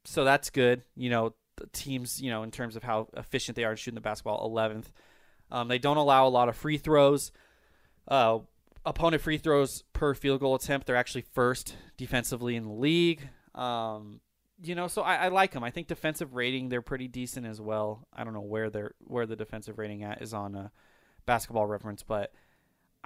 so 0.04 0.24
that's 0.24 0.50
good. 0.50 0.82
You 0.94 1.10
know, 1.10 1.34
teams, 1.72 2.20
you 2.20 2.30
know, 2.30 2.42
in 2.42 2.50
terms 2.50 2.76
of 2.76 2.82
how 2.82 3.08
efficient 3.16 3.56
they 3.56 3.64
are 3.64 3.72
in 3.72 3.76
shooting 3.76 3.96
the 3.96 4.00
basketball, 4.00 4.48
11th. 4.50 4.86
Um, 5.50 5.68
they 5.68 5.78
don't 5.78 5.96
allow 5.96 6.26
a 6.26 6.28
lot 6.28 6.48
of 6.48 6.56
free 6.56 6.76
throws. 6.76 7.32
Uh, 8.06 8.40
opponent 8.84 9.22
free 9.22 9.38
throws 9.38 9.82
per 9.92 10.14
field 10.14 10.40
goal 10.40 10.54
attempt, 10.54 10.86
they're 10.86 10.96
actually 10.96 11.24
first 11.32 11.74
defensively 11.96 12.56
in 12.56 12.64
the 12.64 12.72
league. 12.72 13.28
Um, 13.54 14.20
you 14.62 14.74
know, 14.74 14.88
so 14.88 15.02
I, 15.02 15.16
I, 15.16 15.28
like 15.28 15.52
them. 15.52 15.64
I 15.64 15.70
think 15.70 15.86
defensive 15.86 16.34
rating 16.34 16.68
they're 16.68 16.82
pretty 16.82 17.08
decent 17.08 17.46
as 17.46 17.60
well. 17.60 18.06
I 18.12 18.24
don't 18.24 18.34
know 18.34 18.40
where 18.40 18.70
they're 18.70 18.92
where 18.98 19.26
the 19.26 19.36
defensive 19.36 19.78
rating 19.78 20.02
at 20.02 20.20
is 20.20 20.34
on 20.34 20.54
a 20.54 20.72
basketball 21.26 21.66
reference, 21.66 22.02
but 22.02 22.32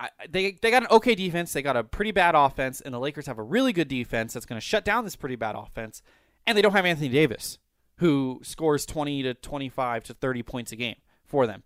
I, 0.02 0.26
they 0.28 0.58
they 0.60 0.70
got 0.70 0.82
an 0.82 0.88
okay 0.90 1.14
defense. 1.14 1.52
They 1.52 1.62
got 1.62 1.76
a 1.76 1.84
pretty 1.84 2.10
bad 2.10 2.34
offense, 2.34 2.80
and 2.80 2.92
the 2.92 2.98
Lakers 2.98 3.26
have 3.26 3.38
a 3.38 3.42
really 3.42 3.72
good 3.72 3.88
defense 3.88 4.32
that's 4.32 4.46
going 4.46 4.60
to 4.60 4.64
shut 4.64 4.84
down 4.84 5.04
this 5.04 5.16
pretty 5.16 5.36
bad 5.36 5.54
offense. 5.54 6.02
And 6.46 6.58
they 6.58 6.62
don't 6.62 6.72
have 6.72 6.84
Anthony 6.84 7.08
Davis, 7.08 7.58
who 7.96 8.40
scores 8.42 8.86
twenty 8.86 9.22
to 9.22 9.34
twenty 9.34 9.68
five 9.68 10.04
to 10.04 10.14
thirty 10.14 10.42
points 10.42 10.72
a 10.72 10.76
game 10.76 10.96
for 11.24 11.46
them 11.46 11.62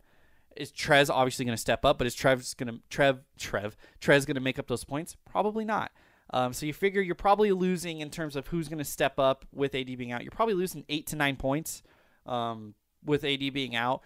is 0.57 0.73
Trez 0.73 1.11
obviously 1.11 1.45
going 1.45 1.57
to 1.57 1.61
step 1.61 1.85
up, 1.85 1.99
but 1.99 2.07
is 2.07 2.17
Trev's 2.17 2.55
going 2.55 2.73
to 2.73 2.81
Trev 2.89 3.21
Trev 3.39 3.77
Trez 4.01 4.27
going 4.27 4.37
to 4.37 4.41
make 4.41 4.59
up 4.59 4.67
those 4.67 4.85
points? 4.85 5.17
Probably 5.31 5.65
not. 5.65 5.93
Um, 6.31 6.53
so 6.53 6.67
you 6.67 6.73
figure 6.73 7.01
you're 7.01 7.15
probably 7.15 7.53
losing 7.53 8.01
in 8.01 8.11
terms 8.11 8.35
of 8.35 8.49
who's 8.49 8.69
going 8.69 8.79
to 8.79 8.85
step 8.85 9.19
up 9.19 9.45
with 9.53 9.75
AD 9.75 9.87
being 9.87 10.13
out. 10.13 10.23
You're 10.23 10.33
probably 10.33 10.55
losing 10.55 10.85
eight 10.89 11.07
to 11.09 11.17
nine 11.17 11.37
points 11.37 11.83
um, 12.25 12.75
with 13.05 13.25
AD 13.25 13.53
being 13.53 13.77
out, 13.77 14.03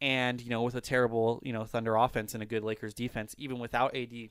and 0.00 0.40
you 0.40 0.50
know 0.50 0.62
with 0.62 0.74
a 0.74 0.80
terrible 0.80 1.40
you 1.42 1.52
know 1.52 1.64
Thunder 1.64 1.96
offense 1.96 2.34
and 2.34 2.42
a 2.42 2.46
good 2.46 2.62
Lakers 2.62 2.94
defense, 2.94 3.34
even 3.38 3.58
without 3.58 3.94
AD. 3.96 4.30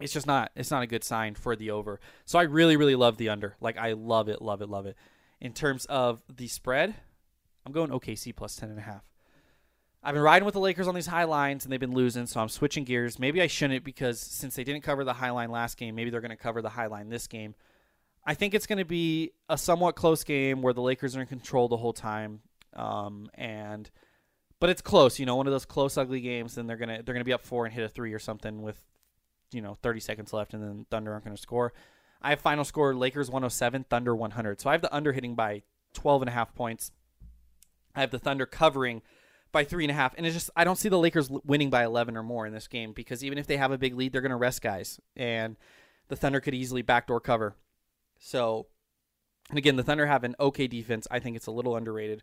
It's 0.00 0.12
just 0.12 0.26
not. 0.26 0.50
It's 0.56 0.70
not 0.70 0.82
a 0.82 0.86
good 0.86 1.04
sign 1.04 1.34
for 1.34 1.54
the 1.54 1.70
over. 1.70 2.00
So 2.24 2.38
I 2.38 2.42
really, 2.42 2.76
really 2.76 2.96
love 2.96 3.18
the 3.18 3.28
under. 3.28 3.56
Like 3.60 3.76
I 3.76 3.92
love 3.92 4.28
it, 4.28 4.42
love 4.42 4.60
it, 4.62 4.68
love 4.68 4.86
it. 4.86 4.96
In 5.40 5.52
terms 5.52 5.84
of 5.86 6.22
the 6.34 6.48
spread, 6.48 6.94
I'm 7.64 7.72
going 7.72 7.90
OKC 7.90 8.34
plus 8.34 8.56
ten 8.56 8.70
and 8.70 8.78
a 8.78 8.82
half. 8.82 9.04
I've 10.04 10.14
been 10.14 10.22
riding 10.22 10.44
with 10.44 10.54
the 10.54 10.60
Lakers 10.60 10.88
on 10.88 10.96
these 10.96 11.06
high 11.06 11.24
lines 11.24 11.64
and 11.64 11.72
they've 11.72 11.78
been 11.78 11.94
losing, 11.94 12.26
so 12.26 12.40
I'm 12.40 12.48
switching 12.48 12.82
gears. 12.82 13.20
Maybe 13.20 13.40
I 13.40 13.46
shouldn't 13.46 13.84
because 13.84 14.18
since 14.18 14.56
they 14.56 14.64
didn't 14.64 14.82
cover 14.82 15.04
the 15.04 15.12
high 15.12 15.30
line 15.30 15.52
last 15.52 15.76
game, 15.76 15.94
maybe 15.94 16.10
they're 16.10 16.20
going 16.20 16.30
to 16.30 16.36
cover 16.36 16.60
the 16.60 16.70
high 16.70 16.86
line 16.86 17.08
this 17.08 17.28
game. 17.28 17.54
I 18.24 18.34
think 18.34 18.54
it's 18.54 18.66
going 18.66 18.78
to 18.78 18.84
be 18.84 19.30
a 19.48 19.56
somewhat 19.56 19.94
close 19.94 20.24
game 20.24 20.60
where 20.60 20.72
the 20.72 20.82
Lakers 20.82 21.16
are 21.16 21.20
in 21.20 21.26
control 21.28 21.68
the 21.68 21.76
whole 21.76 21.92
time, 21.92 22.40
um, 22.74 23.28
and 23.34 23.88
but 24.62 24.70
it's 24.70 24.80
close. 24.80 25.18
You 25.18 25.26
know, 25.26 25.34
one 25.34 25.48
of 25.48 25.52
those 25.52 25.64
close, 25.64 25.98
ugly 25.98 26.20
games. 26.20 26.56
and 26.56 26.70
they're 26.70 26.76
gonna 26.76 27.02
they're 27.02 27.14
gonna 27.14 27.24
be 27.24 27.32
up 27.32 27.42
four 27.42 27.64
and 27.64 27.74
hit 27.74 27.82
a 27.82 27.88
three 27.88 28.12
or 28.12 28.20
something 28.20 28.62
with 28.62 28.80
you 29.50 29.60
know 29.60 29.74
30 29.82 29.98
seconds 29.98 30.32
left, 30.32 30.54
and 30.54 30.62
then 30.62 30.86
Thunder 30.88 31.12
aren't 31.12 31.24
to 31.24 31.36
score. 31.36 31.72
I 32.22 32.30
have 32.30 32.40
final 32.40 32.62
score 32.62 32.94
Lakers 32.94 33.28
107, 33.28 33.86
Thunder 33.90 34.14
100. 34.14 34.60
So 34.60 34.70
I 34.70 34.74
have 34.74 34.80
the 34.80 34.94
under 34.94 35.12
hitting 35.12 35.34
by 35.34 35.62
12 35.94 36.22
and 36.22 36.28
a 36.28 36.32
half 36.32 36.54
points. 36.54 36.92
I 37.96 38.02
have 38.02 38.12
the 38.12 38.20
Thunder 38.20 38.46
covering 38.46 39.02
by 39.50 39.64
three 39.64 39.82
and 39.82 39.90
a 39.90 39.94
half, 39.94 40.14
and 40.16 40.24
it's 40.24 40.36
just 40.36 40.50
I 40.54 40.62
don't 40.62 40.78
see 40.78 40.88
the 40.88 40.96
Lakers 40.96 41.28
winning 41.28 41.68
by 41.68 41.82
eleven 41.82 42.16
or 42.16 42.22
more 42.22 42.46
in 42.46 42.52
this 42.52 42.68
game 42.68 42.92
because 42.92 43.24
even 43.24 43.38
if 43.38 43.48
they 43.48 43.56
have 43.56 43.72
a 43.72 43.78
big 43.78 43.96
lead, 43.96 44.12
they're 44.12 44.20
to 44.20 44.36
rest 44.36 44.62
guys, 44.62 45.00
and 45.16 45.56
the 46.06 46.14
Thunder 46.14 46.38
could 46.38 46.54
easily 46.54 46.82
backdoor 46.82 47.18
cover. 47.18 47.56
So, 48.20 48.68
and 49.48 49.58
again, 49.58 49.74
the 49.74 49.82
Thunder 49.82 50.06
have 50.06 50.22
an 50.22 50.36
okay 50.38 50.68
defense. 50.68 51.08
I 51.10 51.18
think 51.18 51.34
it's 51.34 51.48
a 51.48 51.50
little 51.50 51.74
underrated, 51.74 52.22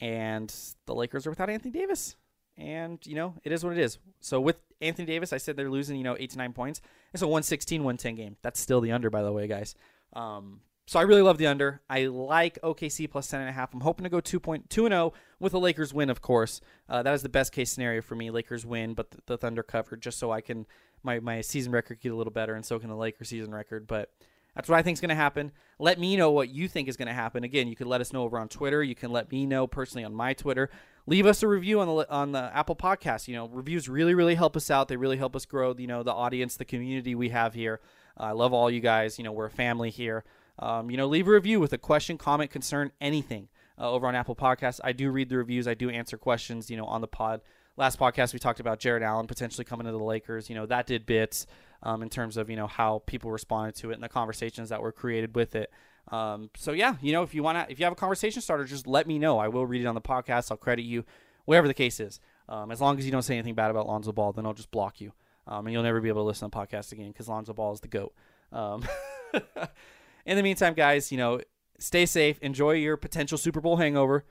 and 0.00 0.54
the 0.86 0.94
Lakers 0.94 1.26
are 1.26 1.30
without 1.30 1.50
Anthony 1.50 1.70
Davis, 1.70 2.16
and 2.56 2.98
you 3.06 3.14
know 3.14 3.34
it 3.44 3.52
is 3.52 3.64
what 3.64 3.72
it 3.72 3.78
is. 3.78 3.98
So 4.20 4.40
with 4.40 4.56
Anthony 4.80 5.06
Davis, 5.06 5.32
I 5.32 5.38
said 5.38 5.56
they're 5.56 5.70
losing 5.70 5.96
you 5.96 6.04
know 6.04 6.16
eight 6.18 6.30
to 6.30 6.38
nine 6.38 6.52
points. 6.52 6.80
It's 7.12 7.22
a 7.22 7.26
116-110 7.26 8.16
game. 8.16 8.36
That's 8.42 8.60
still 8.60 8.80
the 8.80 8.92
under, 8.92 9.08
by 9.10 9.22
the 9.22 9.32
way, 9.32 9.46
guys. 9.46 9.74
Um, 10.14 10.60
so 10.86 10.98
I 10.98 11.02
really 11.02 11.22
love 11.22 11.38
the 11.38 11.46
under. 11.46 11.80
I 11.88 12.06
like 12.06 12.58
OKC 12.62 13.10
plus 13.10 13.28
ten 13.28 13.40
and 13.40 13.48
a 13.48 13.52
half. 13.52 13.72
I'm 13.72 13.80
hoping 13.80 14.04
to 14.04 14.10
go 14.10 14.20
two 14.20 14.38
point 14.38 14.68
two 14.68 14.84
and 14.84 14.92
zero 14.92 15.14
with 15.40 15.54
a 15.54 15.58
Lakers 15.58 15.94
win, 15.94 16.10
of 16.10 16.20
course. 16.20 16.60
Uh, 16.88 17.02
that 17.02 17.14
is 17.14 17.22
the 17.22 17.28
best 17.28 17.52
case 17.52 17.70
scenario 17.70 18.02
for 18.02 18.14
me. 18.14 18.30
Lakers 18.30 18.66
win, 18.66 18.92
but 18.92 19.10
the, 19.10 19.18
the 19.26 19.38
Thunder 19.38 19.62
cover, 19.62 19.96
just 19.96 20.18
so 20.18 20.30
I 20.30 20.42
can 20.42 20.66
my 21.02 21.20
my 21.20 21.40
season 21.40 21.72
record 21.72 22.00
get 22.00 22.12
a 22.12 22.16
little 22.16 22.32
better, 22.32 22.54
and 22.54 22.66
so 22.66 22.78
can 22.78 22.90
the 22.90 22.96
Lakers 22.96 23.28
season 23.28 23.54
record. 23.54 23.86
But 23.86 24.12
that's 24.54 24.68
what 24.68 24.78
I 24.78 24.82
think 24.82 24.96
is 24.96 25.00
going 25.00 25.08
to 25.08 25.14
happen. 25.14 25.52
Let 25.78 25.98
me 25.98 26.16
know 26.16 26.30
what 26.30 26.48
you 26.48 26.68
think 26.68 26.88
is 26.88 26.96
going 26.96 27.08
to 27.08 27.14
happen. 27.14 27.44
Again, 27.44 27.66
you 27.66 27.74
can 27.74 27.88
let 27.88 28.00
us 28.00 28.12
know 28.12 28.22
over 28.22 28.38
on 28.38 28.48
Twitter. 28.48 28.82
You 28.82 28.94
can 28.94 29.10
let 29.10 29.30
me 29.30 29.46
know 29.46 29.66
personally 29.66 30.04
on 30.04 30.14
my 30.14 30.32
Twitter. 30.32 30.70
Leave 31.06 31.26
us 31.26 31.42
a 31.42 31.48
review 31.48 31.80
on 31.80 31.88
the 31.88 32.10
on 32.10 32.32
the 32.32 32.50
Apple 32.54 32.76
Podcast. 32.76 33.28
You 33.28 33.34
know, 33.34 33.48
reviews 33.48 33.88
really 33.88 34.14
really 34.14 34.36
help 34.36 34.56
us 34.56 34.70
out. 34.70 34.88
They 34.88 34.96
really 34.96 35.18
help 35.18 35.36
us 35.36 35.44
grow. 35.44 35.74
You 35.76 35.86
know, 35.86 36.02
the 36.02 36.12
audience, 36.12 36.56
the 36.56 36.64
community 36.64 37.14
we 37.14 37.28
have 37.30 37.54
here. 37.54 37.80
I 38.16 38.30
love 38.30 38.52
all 38.52 38.70
you 38.70 38.80
guys. 38.80 39.18
You 39.18 39.24
know, 39.24 39.32
we're 39.32 39.46
a 39.46 39.50
family 39.50 39.90
here. 39.90 40.24
Um, 40.58 40.90
you 40.90 40.96
know, 40.96 41.06
leave 41.06 41.26
a 41.26 41.32
review 41.32 41.58
with 41.58 41.72
a 41.72 41.78
question, 41.78 42.16
comment, 42.16 42.50
concern, 42.50 42.92
anything 43.00 43.48
uh, 43.76 43.90
over 43.90 44.06
on 44.06 44.14
Apple 44.14 44.36
Podcasts. 44.36 44.80
I 44.84 44.92
do 44.92 45.10
read 45.10 45.28
the 45.28 45.36
reviews. 45.36 45.66
I 45.66 45.74
do 45.74 45.90
answer 45.90 46.16
questions. 46.16 46.70
You 46.70 46.76
know, 46.76 46.86
on 46.86 47.00
the 47.00 47.08
pod. 47.08 47.40
Last 47.76 47.98
podcast 47.98 48.32
we 48.32 48.38
talked 48.38 48.60
about 48.60 48.78
Jarrett 48.78 49.02
Allen 49.02 49.26
potentially 49.26 49.64
coming 49.64 49.86
to 49.86 49.92
the 49.92 49.98
Lakers. 49.98 50.48
You 50.48 50.54
know, 50.54 50.64
that 50.66 50.86
did 50.86 51.06
bits 51.06 51.46
um, 51.84 52.02
in 52.02 52.08
terms 52.08 52.36
of 52.36 52.50
you 52.50 52.56
know 52.56 52.66
how 52.66 53.02
people 53.06 53.30
responded 53.30 53.74
to 53.76 53.90
it 53.90 53.94
and 53.94 54.02
the 54.02 54.08
conversations 54.08 54.70
that 54.70 54.82
were 54.82 54.92
created 54.92 55.36
with 55.36 55.54
it. 55.54 55.70
Um, 56.08 56.50
so 56.56 56.72
yeah, 56.72 56.96
you 57.00 57.12
know, 57.12 57.22
if 57.22 57.34
you 57.34 57.42
want 57.42 57.58
to, 57.58 57.72
if 57.72 57.78
you 57.78 57.84
have 57.84 57.92
a 57.92 57.96
conversation 57.96 58.42
starter, 58.42 58.64
just 58.64 58.86
let 58.86 59.06
me 59.06 59.18
know. 59.18 59.38
I 59.38 59.48
will 59.48 59.66
read 59.66 59.82
it 59.82 59.86
on 59.86 59.94
the 59.94 60.00
podcast. 60.00 60.50
I'll 60.50 60.56
credit 60.56 60.82
you, 60.82 61.04
whatever 61.44 61.68
the 61.68 61.74
case 61.74 62.00
is. 62.00 62.20
Um, 62.48 62.70
as 62.70 62.80
long 62.80 62.98
as 62.98 63.06
you 63.06 63.12
don't 63.12 63.22
say 63.22 63.34
anything 63.34 63.54
bad 63.54 63.70
about 63.70 63.86
Lonzo 63.86 64.12
Ball, 64.12 64.32
then 64.32 64.44
I'll 64.44 64.52
just 64.52 64.70
block 64.70 65.00
you, 65.00 65.12
um, 65.46 65.66
and 65.66 65.72
you'll 65.72 65.82
never 65.82 66.00
be 66.00 66.08
able 66.08 66.22
to 66.22 66.26
listen 66.26 66.50
to 66.50 66.56
the 66.56 66.66
podcast 66.66 66.92
again 66.92 67.08
because 67.08 67.28
Lonzo 67.28 67.52
Ball 67.52 67.72
is 67.72 67.80
the 67.80 67.88
goat. 67.88 68.14
Um, 68.52 68.84
in 70.26 70.36
the 70.36 70.42
meantime, 70.42 70.74
guys, 70.74 71.10
you 71.10 71.18
know, 71.18 71.40
stay 71.78 72.06
safe. 72.06 72.38
Enjoy 72.40 72.72
your 72.72 72.96
potential 72.96 73.38
Super 73.38 73.60
Bowl 73.60 73.76
hangover. 73.76 74.24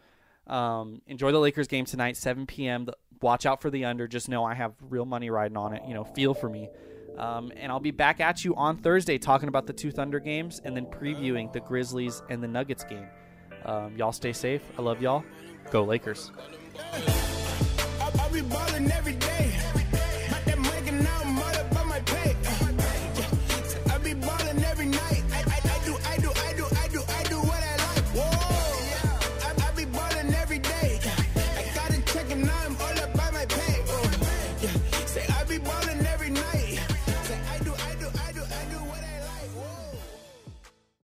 Um, 0.45 1.01
enjoy 1.07 1.31
the 1.31 1.39
Lakers 1.39 1.67
game 1.67 1.85
tonight, 1.85 2.17
7 2.17 2.45
p.m. 2.45 2.87
Watch 3.21 3.45
out 3.45 3.61
for 3.61 3.69
the 3.69 3.85
under. 3.85 4.07
Just 4.07 4.27
know 4.27 4.43
I 4.43 4.53
have 4.53 4.73
real 4.81 5.05
money 5.05 5.29
riding 5.29 5.57
on 5.57 5.73
it. 5.73 5.83
You 5.87 5.93
know, 5.93 6.03
feel 6.03 6.33
for 6.33 6.49
me. 6.49 6.69
Um, 7.17 7.51
and 7.55 7.71
I'll 7.71 7.79
be 7.79 7.91
back 7.91 8.19
at 8.19 8.43
you 8.43 8.55
on 8.55 8.77
Thursday 8.77 9.17
talking 9.17 9.49
about 9.49 9.67
the 9.67 9.73
two 9.73 9.91
Thunder 9.91 10.19
games 10.19 10.61
and 10.63 10.75
then 10.75 10.85
previewing 10.85 11.51
the 11.53 11.59
Grizzlies 11.59 12.21
and 12.29 12.41
the 12.41 12.47
Nuggets 12.47 12.83
game. 12.83 13.07
Um, 13.65 13.95
y'all 13.95 14.11
stay 14.11 14.33
safe. 14.33 14.61
I 14.77 14.81
love 14.81 15.01
y'all. 15.01 15.23
Go 15.71 15.83
Lakers. 15.83 16.31